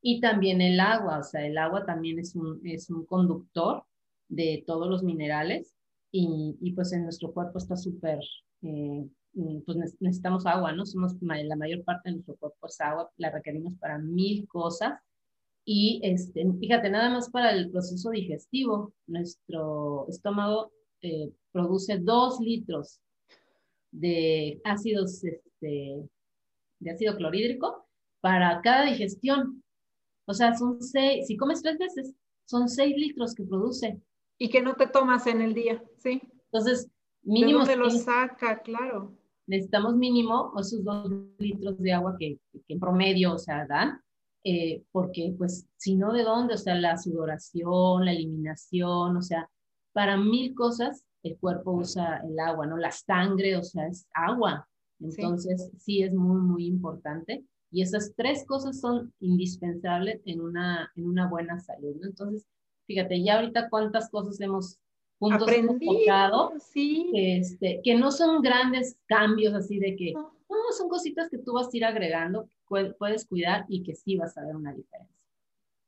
Y 0.00 0.20
también 0.20 0.62
el 0.62 0.80
agua, 0.80 1.18
o 1.18 1.22
sea, 1.22 1.46
el 1.46 1.58
agua 1.58 1.84
también 1.84 2.18
es 2.18 2.34
un, 2.34 2.60
es 2.64 2.88
un 2.88 3.04
conductor 3.04 3.84
de 4.28 4.64
todos 4.66 4.88
los 4.88 5.02
minerales 5.02 5.74
y, 6.10 6.56
y 6.60 6.72
pues 6.72 6.92
en 6.92 7.04
nuestro 7.04 7.32
cuerpo 7.32 7.58
está 7.58 7.76
súper 7.76 8.20
eh, 8.62 9.62
pues 9.66 9.76
necesitamos 10.00 10.46
agua, 10.46 10.72
¿no? 10.72 10.86
Somos, 10.86 11.14
la 11.20 11.56
mayor 11.56 11.84
parte 11.84 12.08
de 12.08 12.14
nuestro 12.14 12.36
cuerpo 12.36 12.66
es 12.66 12.80
agua, 12.80 13.10
la 13.18 13.30
requerimos 13.30 13.74
para 13.78 13.98
mil 13.98 14.48
cosas. 14.48 14.98
Y 15.64 16.00
este, 16.02 16.46
fíjate, 16.58 16.88
nada 16.88 17.10
más 17.10 17.28
para 17.28 17.50
el 17.50 17.70
proceso 17.70 18.10
digestivo, 18.10 18.94
nuestro 19.06 20.06
estómago 20.08 20.72
eh, 21.02 21.30
produce 21.52 21.98
dos 21.98 22.40
litros 22.40 23.00
de 23.90 24.60
ácidos, 24.64 25.22
este, 25.24 26.08
de 26.78 26.90
ácido 26.90 27.16
clorhídrico 27.16 27.86
para 28.20 28.60
cada 28.62 28.86
digestión. 28.86 29.62
O 30.26 30.32
sea, 30.32 30.54
son 30.54 30.80
seis, 30.80 31.26
si 31.26 31.36
comes 31.36 31.62
tres 31.62 31.78
veces, 31.78 32.14
son 32.46 32.68
seis 32.68 32.96
litros 32.96 33.34
que 33.34 33.44
produce. 33.44 34.00
Y 34.38 34.50
que 34.50 34.62
no 34.62 34.74
te 34.74 34.86
tomas 34.86 35.26
en 35.26 35.40
el 35.40 35.54
día, 35.54 35.82
¿sí? 35.96 36.20
Entonces, 36.52 36.90
mínimo. 37.22 37.64
¿De 37.64 37.76
dónde 37.76 37.76
lo 37.76 37.90
saca? 37.90 38.60
Claro 38.60 39.16
necesitamos 39.46 39.94
mínimo 39.96 40.52
esos 40.58 40.84
dos 40.84 41.10
litros 41.38 41.78
de 41.78 41.92
agua 41.92 42.16
que, 42.18 42.38
en 42.68 42.80
promedio, 42.80 43.34
o 43.34 43.38
sea, 43.38 43.66
dan, 43.66 44.00
eh, 44.44 44.84
porque 44.92 45.34
pues 45.36 45.66
si 45.76 45.96
no, 45.96 46.12
¿de 46.12 46.22
dónde? 46.22 46.54
O 46.54 46.58
sea, 46.58 46.74
la 46.74 46.96
sudoración, 46.96 48.04
la 48.04 48.12
eliminación, 48.12 49.16
o 49.16 49.22
sea, 49.22 49.48
para 49.92 50.16
mil 50.16 50.54
cosas 50.54 51.04
el 51.22 51.38
cuerpo 51.38 51.72
usa 51.72 52.18
el 52.18 52.38
agua, 52.38 52.66
¿no? 52.66 52.76
La 52.76 52.92
sangre, 52.92 53.56
o 53.56 53.62
sea, 53.64 53.88
es 53.88 54.06
agua. 54.14 54.68
Entonces, 55.00 55.72
sí, 55.78 56.02
es 56.02 56.14
muy, 56.14 56.40
muy 56.40 56.66
importante. 56.66 57.44
Y 57.72 57.82
esas 57.82 58.14
tres 58.16 58.44
cosas 58.46 58.80
son 58.80 59.12
indispensables 59.18 60.22
en 60.24 60.40
una, 60.40 60.92
en 60.94 61.06
una 61.06 61.28
buena 61.28 61.58
salud, 61.58 61.96
¿no? 62.00 62.06
Entonces, 62.06 62.46
fíjate, 62.86 63.22
ya 63.22 63.36
ahorita 63.36 63.68
cuántas 63.68 64.10
cosas 64.10 64.40
hemos 64.40 64.78
puntos 65.18 65.48
enfocado, 65.50 66.52
sí. 66.58 67.10
este, 67.14 67.80
que 67.82 67.94
no 67.94 68.10
son 68.10 68.42
grandes 68.42 68.98
cambios 69.06 69.54
así 69.54 69.78
de 69.78 69.96
que, 69.96 70.12
no. 70.12 70.32
son 70.76 70.88
cositas 70.88 71.28
que 71.30 71.38
tú 71.38 71.54
vas 71.54 71.68
a 71.72 71.76
ir 71.76 71.84
agregando, 71.84 72.48
puedes 72.66 73.26
cuidar 73.26 73.64
y 73.68 73.82
que 73.82 73.94
sí 73.94 74.16
vas 74.16 74.36
a 74.36 74.44
ver 74.44 74.56
una 74.56 74.72
diferencia. 74.72 75.16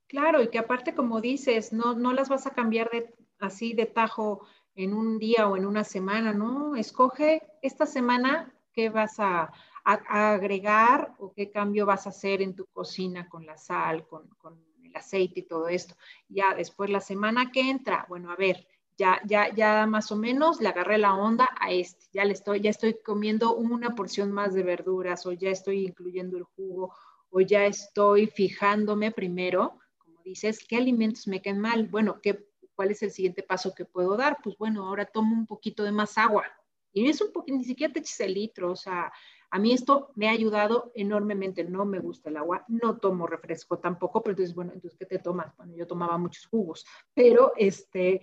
Claro, 0.07 0.43
y 0.43 0.49
que 0.49 0.59
aparte, 0.59 0.95
como 0.95 1.21
dices, 1.21 1.73
no, 1.73 1.95
no 1.95 2.13
las 2.15 2.31
vas 2.31 2.47
a 2.47 2.55
cambiar 2.55 2.91
de, 2.91 3.15
así 3.41 3.75
de 3.75 3.85
tajo 3.85 4.47
en 4.75 4.95
un 4.95 5.19
día 5.19 5.49
o 5.49 5.57
en 5.57 5.67
una 5.67 5.85
semana, 5.85 6.33
¿no? 6.33 6.77
Escoge 6.77 7.43
esta 7.63 7.85
semana 7.85 8.55
qué 8.73 8.89
vas 8.89 9.21
a, 9.21 9.53
agregar 9.85 11.15
o 11.19 11.33
qué 11.33 11.51
cambio 11.51 11.87
vas 11.87 12.07
a 12.07 12.11
hacer 12.11 12.43
en 12.43 12.55
tu 12.55 12.67
cocina 12.67 13.27
con 13.27 13.47
la 13.47 13.57
sal, 13.57 14.07
con, 14.07 14.29
con 14.37 14.68
el 14.89 14.97
aceite 14.97 15.41
y 15.41 15.43
todo 15.45 15.69
esto. 15.69 15.97
Ya 16.29 16.55
después 16.55 16.91
la 16.91 17.01
semana 17.01 17.51
que 17.53 17.71
entra, 17.71 18.07
bueno, 18.09 18.31
a 18.31 18.37
ver, 18.37 18.67
ya, 18.99 19.21
ya, 19.25 19.55
ya 19.55 19.87
más 19.87 20.11
o 20.11 20.17
menos 20.17 20.61
le 20.61 20.69
agarré 20.69 20.99
la 20.99 21.15
onda 21.15 21.49
a 21.61 21.71
este, 21.71 22.07
ya 22.13 22.25
le 22.25 22.33
estoy, 22.33 22.61
ya 22.61 22.71
estoy 22.71 22.99
comiendo 23.01 23.55
una 23.55 23.95
porción 23.95 24.33
más 24.33 24.55
de 24.55 24.65
verduras 24.65 25.25
o 25.25 25.33
ya 25.33 25.51
estoy 25.51 25.87
incluyendo 25.87 26.37
el 26.37 26.43
jugo 26.43 26.93
o 27.31 27.41
ya 27.41 27.65
estoy 27.67 28.27
fijándome 28.27 29.13
primero, 29.13 29.79
como 29.99 30.21
dices, 30.23 30.67
qué 30.67 30.77
alimentos 30.77 31.29
me 31.29 31.41
quedan 31.41 31.61
mal, 31.61 31.87
bueno, 31.87 32.21
¿qué, 32.21 32.49
¿cuál 32.75 32.91
es 32.91 33.03
el 33.03 33.13
siguiente 33.13 33.43
paso 33.43 33.75
que 33.75 33.85
puedo 33.85 34.17
dar? 34.17 34.39
Pues 34.43 34.57
bueno, 34.59 34.87
ahora 34.87 35.05
tomo 35.05 35.35
un 35.35 35.47
poquito 35.47 35.85
de 35.85 35.93
más 35.93 36.19
agua. 36.19 36.45
Y 36.93 37.09
es 37.09 37.21
un 37.21 37.33
poquito, 37.33 37.57
ni 37.57 37.65
siquiera 37.65 37.93
te 37.93 38.01
eches 38.01 38.19
el 38.21 38.35
litro, 38.35 38.73
o 38.73 38.77
sea, 38.77 39.13
a 39.51 39.59
mí 39.59 39.73
esto 39.73 40.11
me 40.15 40.29
ha 40.29 40.33
ayudado 40.33 40.93
enormemente. 40.95 41.65
No 41.65 41.85
me 41.85 42.01
gusta 42.01 42.29
el 42.29 42.37
agua, 42.37 42.65
no 42.69 42.99
tomo 42.99 43.27
refresco 43.27 43.79
tampoco, 43.79 44.23
pero 44.23 44.33
entonces, 44.33 44.55
bueno, 44.55 44.73
entonces, 44.75 44.99
¿qué 44.99 45.07
te 45.07 45.19
tomas? 45.19 45.57
Bueno, 45.57 45.75
yo 45.75 45.87
tomaba 45.87 46.19
muchos 46.19 46.47
jugos, 46.47 46.87
pero 47.15 47.53
este, 47.57 48.21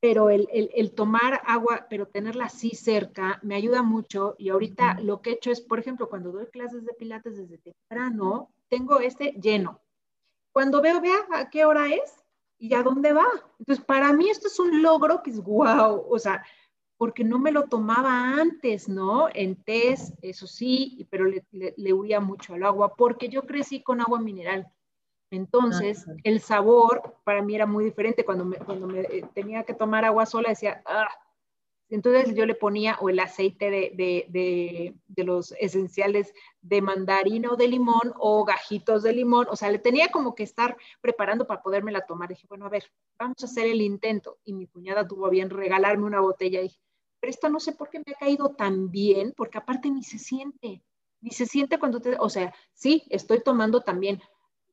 pero 0.00 0.30
el, 0.30 0.48
el, 0.50 0.92
tomar 0.94 1.40
agua, 1.46 1.86
pero 1.88 2.08
tenerla 2.08 2.46
así 2.46 2.70
cerca, 2.70 3.38
me 3.42 3.54
ayuda 3.54 3.82
mucho. 3.82 4.34
Y 4.36 4.48
ahorita 4.48 4.98
lo 5.00 5.22
que 5.22 5.30
he 5.30 5.32
hecho 5.34 5.52
es, 5.52 5.60
por 5.60 5.78
ejemplo, 5.78 6.08
cuando 6.08 6.32
doy 6.32 6.46
clases 6.46 6.84
de 6.84 6.92
pilates 6.94 7.36
desde 7.36 7.58
temprano, 7.58 8.52
tengo 8.68 8.98
este 8.98 9.32
lleno. 9.40 9.80
Cuando 10.50 10.82
veo, 10.82 11.00
vea 11.00 11.24
a 11.32 11.50
qué 11.50 11.64
hora 11.64 11.94
es 11.94 12.22
y 12.58 12.74
a 12.74 12.82
dónde 12.82 13.12
va. 13.12 13.26
Entonces, 13.60 13.84
para 13.84 14.12
mí 14.12 14.28
esto 14.28 14.48
es 14.48 14.58
un 14.58 14.82
logro 14.82 15.22
que 15.22 15.30
es 15.30 15.40
wow. 15.40 16.04
O 16.08 16.18
sea, 16.18 16.44
porque 17.02 17.24
no 17.24 17.40
me 17.40 17.50
lo 17.50 17.64
tomaba 17.64 18.40
antes, 18.40 18.88
¿no? 18.88 19.28
En 19.34 19.56
test, 19.56 20.14
eso 20.22 20.46
sí, 20.46 21.04
pero 21.10 21.24
le, 21.24 21.44
le 21.50 21.92
huía 21.92 22.20
mucho 22.20 22.54
al 22.54 22.62
agua, 22.62 22.94
porque 22.94 23.28
yo 23.28 23.42
crecí 23.42 23.82
con 23.82 24.00
agua 24.00 24.20
mineral. 24.20 24.70
Entonces, 25.32 26.06
el 26.22 26.38
sabor 26.38 27.16
para 27.24 27.42
mí 27.42 27.56
era 27.56 27.66
muy 27.66 27.86
diferente. 27.86 28.24
Cuando 28.24 28.44
me, 28.44 28.56
cuando 28.58 28.86
me 28.86 29.00
eh, 29.00 29.24
tenía 29.34 29.64
que 29.64 29.74
tomar 29.74 30.04
agua 30.04 30.26
sola, 30.26 30.50
decía, 30.50 30.80
ah. 30.86 31.08
Entonces 31.88 32.36
yo 32.36 32.46
le 32.46 32.54
ponía 32.54 32.96
o 33.00 33.08
el 33.08 33.18
aceite 33.18 33.68
de, 33.68 33.92
de, 33.96 34.94
de, 35.08 35.24
los 35.24 35.52
esenciales 35.58 36.32
de 36.60 36.80
mandarina 36.82 37.50
o 37.50 37.56
de 37.56 37.66
limón 37.66 38.14
o 38.16 38.44
gajitos 38.44 39.02
de 39.02 39.12
limón. 39.12 39.48
O 39.50 39.56
sea, 39.56 39.72
le 39.72 39.80
tenía 39.80 40.08
como 40.12 40.36
que 40.36 40.44
estar 40.44 40.76
preparando 41.00 41.48
para 41.48 41.62
podérmela 41.62 42.06
tomar. 42.06 42.28
Dije, 42.28 42.46
bueno, 42.48 42.64
a 42.64 42.70
ver, 42.70 42.84
vamos 43.18 43.42
a 43.42 43.46
hacer 43.46 43.66
el 43.66 43.82
intento. 43.82 44.38
Y 44.44 44.52
mi 44.52 44.68
cuñada 44.68 45.08
tuvo 45.08 45.28
bien 45.30 45.50
regalarme 45.50 46.04
una 46.04 46.20
botella. 46.20 46.60
Y 46.60 46.64
dije, 46.64 46.80
pero 47.22 47.30
esto 47.30 47.48
no 47.48 47.60
sé 47.60 47.70
por 47.70 47.88
qué 47.88 48.00
me 48.00 48.12
ha 48.16 48.18
caído 48.18 48.48
tan 48.48 48.90
bien, 48.90 49.32
porque 49.36 49.56
aparte 49.56 49.88
ni 49.88 50.02
se 50.02 50.18
siente. 50.18 50.82
Ni 51.20 51.30
se 51.30 51.46
siente 51.46 51.78
cuando 51.78 52.00
te, 52.00 52.16
o 52.18 52.28
sea, 52.28 52.52
sí, 52.72 53.04
estoy 53.10 53.40
tomando 53.44 53.80
también 53.80 54.20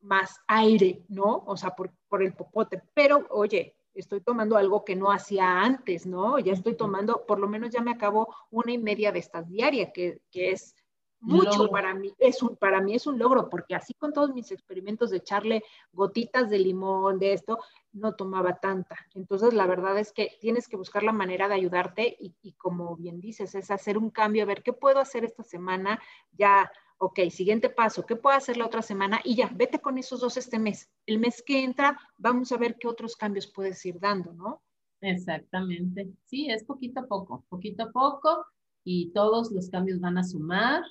más 0.01 0.35
aire, 0.47 1.05
¿no? 1.09 1.43
O 1.45 1.55
sea, 1.55 1.75
por, 1.75 1.91
por 2.07 2.23
el 2.23 2.33
popote. 2.33 2.81
Pero, 2.95 3.27
oye, 3.29 3.75
estoy 3.93 4.21
tomando 4.21 4.57
algo 4.57 4.83
que 4.83 4.95
no 4.95 5.11
hacía 5.11 5.61
antes, 5.61 6.07
¿no? 6.07 6.39
Ya 6.39 6.53
estoy 6.53 6.73
tomando, 6.73 7.23
por 7.27 7.37
lo 7.37 7.47
menos 7.47 7.69
ya 7.69 7.81
me 7.81 7.91
acabo 7.91 8.33
una 8.49 8.71
y 8.71 8.79
media 8.79 9.11
de 9.11 9.19
estas 9.19 9.47
diarias, 9.47 9.91
que, 9.93 10.23
que 10.31 10.49
es 10.49 10.73
mucho 11.19 11.69
para 11.69 11.93
mí, 11.93 12.13
es 12.17 12.41
un, 12.41 12.55
para 12.55 12.81
mí 12.81 12.95
es 12.95 13.05
un 13.07 13.19
logro, 13.19 13.49
porque 13.49 13.75
así 13.75 13.93
con 13.93 14.13
todos 14.13 14.33
mis 14.33 14.51
experimentos 14.51 15.09
de 15.09 15.17
echarle 15.17 15.63
gotitas 15.91 16.49
de 16.49 16.59
limón, 16.59 17.19
de 17.19 17.33
esto, 17.33 17.59
no 17.91 18.15
tomaba 18.15 18.59
tanta. 18.59 18.95
Entonces, 19.15 19.53
la 19.53 19.67
verdad 19.67 19.97
es 19.99 20.13
que 20.13 20.37
tienes 20.39 20.67
que 20.67 20.77
buscar 20.77 21.03
la 21.03 21.11
manera 21.11 21.47
de 21.47 21.55
ayudarte 21.55 22.15
y, 22.19 22.35
y 22.41 22.53
como 22.53 22.95
bien 22.95 23.19
dices, 23.19 23.55
es 23.55 23.71
hacer 23.71 23.97
un 23.97 24.09
cambio, 24.09 24.43
a 24.43 24.47
ver 24.47 24.63
qué 24.63 24.73
puedo 24.73 24.99
hacer 24.99 25.25
esta 25.25 25.43
semana, 25.43 25.99
ya 26.31 26.71
ok, 26.99 27.29
siguiente 27.29 27.69
paso, 27.69 28.05
¿qué 28.05 28.15
puedo 28.15 28.35
hacer 28.35 28.57
la 28.57 28.65
otra 28.65 28.81
semana? 28.81 29.21
Y 29.23 29.35
ya, 29.35 29.49
vete 29.55 29.79
con 29.79 29.97
esos 29.97 30.19
dos 30.19 30.35
este 30.37 30.59
mes. 30.59 30.89
El 31.05 31.17
mes 31.17 31.41
que 31.41 31.63
entra, 31.63 31.97
vamos 32.17 32.51
a 32.51 32.57
ver 32.57 32.77
qué 32.77 32.87
otros 32.87 33.15
cambios 33.15 33.47
puedes 33.47 33.83
ir 33.85 33.99
dando, 33.99 34.33
¿no? 34.33 34.61
Exactamente. 35.01 36.09
Sí, 36.25 36.49
es 36.49 36.63
poquito 36.65 36.99
a 36.99 37.07
poco, 37.07 37.45
poquito 37.47 37.83
a 37.83 37.91
poco 37.91 38.45
y 38.83 39.11
todos 39.11 39.49
los 39.51 39.69
cambios 39.69 40.01
van 40.01 40.17
a 40.17 40.23
sumar. 40.23 40.83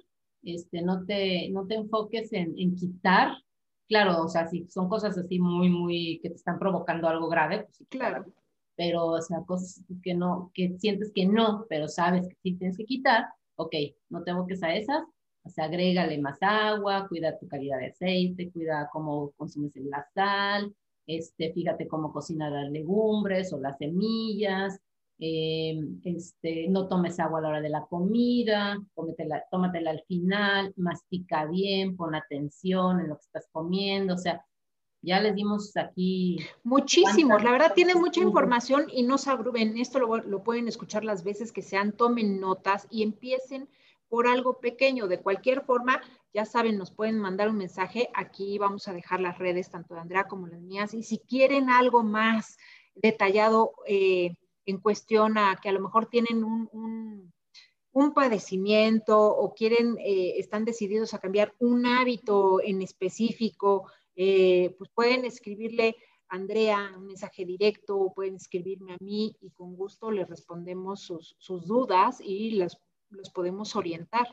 Este, 0.42 0.82
no 0.82 1.04
te, 1.04 1.48
no 1.50 1.66
te 1.66 1.74
enfoques 1.76 2.32
en, 2.32 2.54
quitar. 2.76 3.32
Claro, 3.88 4.22
o 4.24 4.28
sea, 4.28 4.46
si 4.48 4.66
son 4.68 4.88
cosas 4.88 5.16
así 5.18 5.38
muy, 5.38 5.70
muy, 5.70 6.20
que 6.22 6.30
te 6.30 6.36
están 6.36 6.58
provocando 6.58 7.08
algo 7.08 7.28
grave, 7.28 7.64
pues 7.64 7.76
sí, 7.76 7.86
claro. 7.86 8.26
Pero, 8.76 9.06
o 9.06 9.22
sea, 9.22 9.42
cosas 9.46 9.82
que 10.02 10.14
no, 10.14 10.50
que 10.54 10.78
sientes 10.78 11.10
que 11.14 11.26
no, 11.26 11.66
pero 11.68 11.88
sabes 11.88 12.28
que 12.28 12.36
sí 12.42 12.54
tienes 12.56 12.76
que 12.76 12.84
quitar, 12.84 13.26
ok, 13.56 13.74
no 14.10 14.22
te 14.22 14.30
enfoques 14.30 14.62
a 14.62 14.74
esas, 14.74 15.02
o 15.42 15.50
sea, 15.50 15.64
agrégale 15.64 16.18
más 16.18 16.38
agua, 16.42 17.06
cuida 17.08 17.38
tu 17.38 17.48
calidad 17.48 17.78
de 17.78 17.88
aceite, 17.88 18.50
cuida 18.52 18.88
cómo 18.92 19.32
consumes 19.32 19.72
la 19.76 20.06
sal, 20.14 20.74
este, 21.06 21.52
fíjate 21.52 21.88
cómo 21.88 22.12
cocinar 22.12 22.52
las 22.52 22.70
legumbres 22.70 23.52
o 23.52 23.58
las 23.58 23.78
semillas, 23.78 24.78
eh, 25.18 25.80
este, 26.04 26.68
no 26.68 26.86
tomes 26.86 27.18
agua 27.18 27.40
a 27.40 27.42
la 27.42 27.48
hora 27.48 27.60
de 27.60 27.70
la 27.70 27.86
comida, 27.86 28.78
tómatela 29.50 29.90
al 29.90 30.02
final, 30.06 30.72
mastica 30.76 31.44
bien, 31.46 31.96
pon 31.96 32.14
atención 32.14 33.00
en 33.00 33.08
lo 33.08 33.16
que 33.16 33.24
estás 33.24 33.48
comiendo, 33.50 34.14
o 34.14 34.18
sea, 34.18 34.44
ya 35.02 35.20
les 35.20 35.34
dimos 35.34 35.76
aquí. 35.76 36.38
Muchísimos, 36.62 37.42
la 37.42 37.52
verdad 37.52 37.72
tiene 37.74 37.94
mucha 37.94 38.20
información 38.20 38.86
y 38.92 39.02
no 39.02 39.18
se 39.18 39.30
abruben, 39.30 39.76
esto 39.78 39.98
lo, 39.98 40.18
lo, 40.18 40.42
pueden 40.42 40.68
escuchar 40.68 41.04
las 41.04 41.24
veces 41.24 41.52
que 41.52 41.62
sean, 41.62 41.92
tomen 41.92 42.40
notas 42.40 42.86
y 42.90 43.02
empiecen 43.02 43.68
por 44.08 44.26
algo 44.26 44.60
pequeño. 44.60 45.06
De 45.06 45.20
cualquier 45.20 45.62
forma, 45.62 46.00
ya 46.32 46.44
saben, 46.44 46.78
nos 46.78 46.90
pueden 46.90 47.18
mandar 47.18 47.48
un 47.48 47.56
mensaje. 47.56 48.08
Aquí 48.14 48.58
vamos 48.58 48.88
a 48.88 48.92
dejar 48.92 49.20
las 49.20 49.38
redes, 49.38 49.70
tanto 49.70 49.94
de 49.94 50.00
Andrea 50.00 50.24
como 50.24 50.46
las 50.46 50.60
mías. 50.60 50.94
Y 50.94 51.02
si 51.02 51.18
quieren 51.18 51.70
algo 51.70 52.02
más 52.02 52.56
detallado 52.94 53.72
eh, 53.86 54.36
en 54.70 54.78
cuestión 54.78 55.38
a 55.38 55.58
que 55.62 55.68
a 55.68 55.72
lo 55.72 55.80
mejor 55.80 56.06
tienen 56.06 56.44
un, 56.44 57.32
padecimiento 58.14 59.18
o 59.18 59.54
quieren, 59.54 59.96
eh, 59.98 60.34
están 60.38 60.64
decididos 60.64 61.14
a 61.14 61.18
cambiar 61.18 61.54
un 61.58 61.84
hábito 61.84 62.60
en 62.62 62.80
específico, 62.80 63.90
eh, 64.14 64.74
pues 64.78 64.88
pueden 64.94 65.24
escribirle 65.24 65.96
a 66.28 66.36
Andrea 66.36 66.92
un 66.96 67.06
mensaje 67.06 67.44
directo 67.44 67.98
o 67.98 68.14
pueden 68.14 68.36
escribirme 68.36 68.92
a 68.92 68.98
mí 69.00 69.34
y 69.40 69.50
con 69.50 69.74
gusto 69.74 70.12
les 70.12 70.28
respondemos 70.28 71.00
sus, 71.00 71.34
sus 71.38 71.66
dudas 71.66 72.20
y 72.20 72.52
las 72.52 72.78
los 73.10 73.30
podemos 73.30 73.74
orientar. 73.76 74.26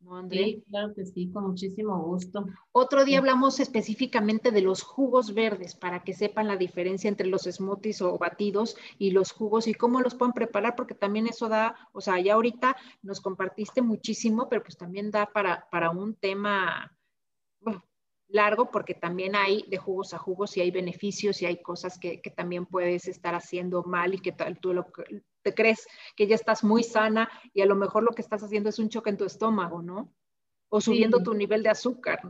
¿No, 0.00 0.16
André? 0.16 0.44
Sí, 0.44 0.64
claro 0.68 0.94
que 0.94 1.04
sí, 1.04 1.30
con 1.30 1.48
muchísimo 1.48 2.02
gusto. 2.02 2.46
Otro 2.72 3.04
día 3.04 3.18
hablamos 3.18 3.60
específicamente 3.60 4.50
de 4.50 4.62
los 4.62 4.82
jugos 4.82 5.34
verdes 5.34 5.74
para 5.76 6.02
que 6.02 6.14
sepan 6.14 6.48
la 6.48 6.56
diferencia 6.56 7.08
entre 7.08 7.26
los 7.26 7.42
smoothies 7.42 8.00
o 8.00 8.16
batidos 8.16 8.76
y 8.98 9.10
los 9.10 9.32
jugos 9.32 9.66
y 9.66 9.74
cómo 9.74 10.00
los 10.00 10.14
pueden 10.14 10.32
preparar, 10.32 10.74
porque 10.74 10.94
también 10.94 11.26
eso 11.26 11.48
da, 11.48 11.76
o 11.92 12.00
sea, 12.00 12.18
ya 12.18 12.34
ahorita 12.34 12.76
nos 13.02 13.20
compartiste 13.20 13.82
muchísimo, 13.82 14.48
pero 14.48 14.62
pues 14.62 14.78
también 14.78 15.10
da 15.10 15.26
para, 15.26 15.68
para 15.70 15.90
un 15.90 16.14
tema 16.14 16.90
largo 18.32 18.70
porque 18.70 18.94
también 18.94 19.34
hay 19.36 19.64
de 19.68 19.76
jugos 19.76 20.14
a 20.14 20.18
jugos 20.18 20.56
y 20.56 20.60
hay 20.60 20.70
beneficios 20.70 21.42
y 21.42 21.46
hay 21.46 21.60
cosas 21.60 21.98
que, 21.98 22.20
que 22.20 22.30
también 22.30 22.66
puedes 22.66 23.06
estar 23.08 23.34
haciendo 23.34 23.82
mal 23.82 24.14
y 24.14 24.20
que 24.20 24.34
tú 24.60 24.72
lo, 24.72 24.86
te 25.42 25.54
crees 25.54 25.86
que 26.16 26.26
ya 26.26 26.34
estás 26.34 26.64
muy 26.64 26.82
sana 26.82 27.28
y 27.52 27.62
a 27.62 27.66
lo 27.66 27.76
mejor 27.76 28.02
lo 28.02 28.12
que 28.12 28.22
estás 28.22 28.42
haciendo 28.42 28.68
es 28.68 28.78
un 28.78 28.88
choque 28.88 29.10
en 29.10 29.16
tu 29.16 29.24
estómago, 29.24 29.82
¿no? 29.82 30.12
O 30.68 30.80
subiendo 30.80 31.22
tu 31.22 31.34
nivel 31.34 31.62
de 31.62 31.70
azúcar. 31.70 32.20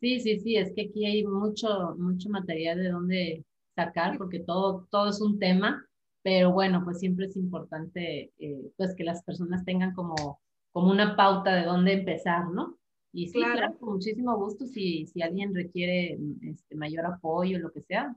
Sí, 0.00 0.20
sí, 0.20 0.38
sí, 0.40 0.56
es 0.56 0.72
que 0.74 0.88
aquí 0.88 1.06
hay 1.06 1.24
mucho, 1.24 1.94
mucho 1.96 2.28
material 2.28 2.78
de 2.78 2.90
dónde 2.90 3.44
sacar 3.74 4.18
porque 4.18 4.40
todo, 4.40 4.86
todo 4.90 5.08
es 5.08 5.20
un 5.20 5.38
tema, 5.38 5.86
pero 6.22 6.52
bueno, 6.52 6.82
pues 6.84 6.98
siempre 6.98 7.26
es 7.26 7.36
importante 7.36 8.32
eh, 8.38 8.72
pues 8.76 8.94
que 8.94 9.04
las 9.04 9.22
personas 9.22 9.64
tengan 9.64 9.94
como, 9.94 10.40
como 10.72 10.90
una 10.90 11.16
pauta 11.16 11.54
de 11.54 11.64
dónde 11.64 11.92
empezar, 11.92 12.50
¿no? 12.50 12.78
Y 13.12 13.28
sí, 13.28 13.38
claro, 13.38 13.78
con 13.78 13.94
muchísimo 13.94 14.36
gusto, 14.36 14.66
si, 14.66 15.06
si 15.06 15.22
alguien 15.22 15.54
requiere 15.54 16.18
este, 16.42 16.74
mayor 16.74 17.06
apoyo, 17.06 17.58
lo 17.58 17.72
que 17.72 17.80
sea, 17.80 18.14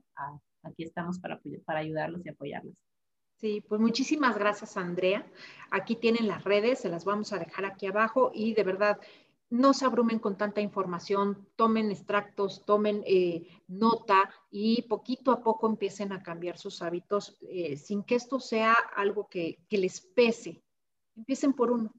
aquí 0.62 0.82
estamos 0.82 1.18
para, 1.18 1.40
para 1.64 1.80
ayudarlos 1.80 2.26
y 2.26 2.28
apoyarlos. 2.28 2.74
Sí, 3.40 3.64
pues 3.66 3.80
muchísimas 3.80 4.38
gracias, 4.38 4.76
Andrea. 4.76 5.26
Aquí 5.70 5.96
tienen 5.96 6.28
las 6.28 6.44
redes, 6.44 6.80
se 6.80 6.90
las 6.90 7.06
vamos 7.06 7.32
a 7.32 7.38
dejar 7.38 7.64
aquí 7.64 7.86
abajo 7.86 8.30
y 8.34 8.52
de 8.52 8.64
verdad, 8.64 8.98
no 9.48 9.72
se 9.72 9.86
abrumen 9.86 10.18
con 10.18 10.36
tanta 10.36 10.60
información, 10.60 11.48
tomen 11.56 11.90
extractos, 11.90 12.66
tomen 12.66 13.02
eh, 13.06 13.48
nota 13.66 14.30
y 14.50 14.82
poquito 14.82 15.32
a 15.32 15.42
poco 15.42 15.68
empiecen 15.68 16.12
a 16.12 16.22
cambiar 16.22 16.58
sus 16.58 16.82
hábitos 16.82 17.38
eh, 17.48 17.78
sin 17.78 18.04
que 18.04 18.16
esto 18.16 18.40
sea 18.40 18.74
algo 18.94 19.26
que, 19.28 19.58
que 19.70 19.78
les 19.78 20.02
pese. 20.02 20.62
Empiecen 21.16 21.54
por 21.54 21.70
uno. 21.70 21.94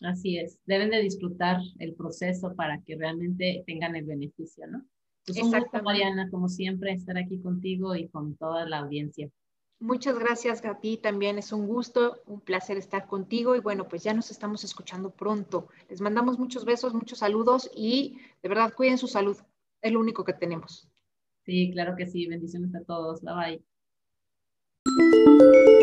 Así 0.00 0.38
es, 0.38 0.58
deben 0.64 0.90
de 0.90 1.02
disfrutar 1.02 1.58
el 1.78 1.94
proceso 1.94 2.54
para 2.56 2.82
que 2.82 2.96
realmente 2.96 3.64
tengan 3.66 3.94
el 3.96 4.06
beneficio, 4.06 4.66
¿no? 4.66 4.82
Pues 5.26 5.42
un 5.42 5.50
gusto, 5.50 5.82
Mariana, 5.82 6.30
como 6.30 6.48
siempre, 6.48 6.92
estar 6.92 7.18
aquí 7.18 7.38
contigo 7.38 7.94
y 7.94 8.08
con 8.08 8.34
toda 8.36 8.66
la 8.66 8.78
audiencia. 8.78 9.30
Muchas 9.78 10.18
gracias, 10.18 10.62
Gaby. 10.62 10.96
También 10.96 11.38
es 11.38 11.52
un 11.52 11.66
gusto, 11.66 12.22
un 12.26 12.40
placer 12.40 12.78
estar 12.78 13.06
contigo. 13.06 13.54
Y 13.54 13.60
bueno, 13.60 13.88
pues 13.88 14.02
ya 14.02 14.14
nos 14.14 14.30
estamos 14.30 14.64
escuchando 14.64 15.10
pronto. 15.10 15.68
Les 15.90 16.00
mandamos 16.00 16.38
muchos 16.38 16.64
besos, 16.64 16.94
muchos 16.94 17.18
saludos 17.18 17.70
y 17.74 18.18
de 18.42 18.48
verdad 18.48 18.72
cuiden 18.74 18.96
su 18.96 19.06
salud. 19.06 19.36
Es 19.82 19.92
lo 19.92 20.00
único 20.00 20.24
que 20.24 20.32
tenemos. 20.32 20.88
Sí, 21.44 21.70
claro 21.72 21.94
que 21.96 22.06
sí. 22.06 22.26
Bendiciones 22.26 22.74
a 22.74 22.82
todos. 22.84 23.20
Bye 23.22 23.62
bye. 24.84 25.75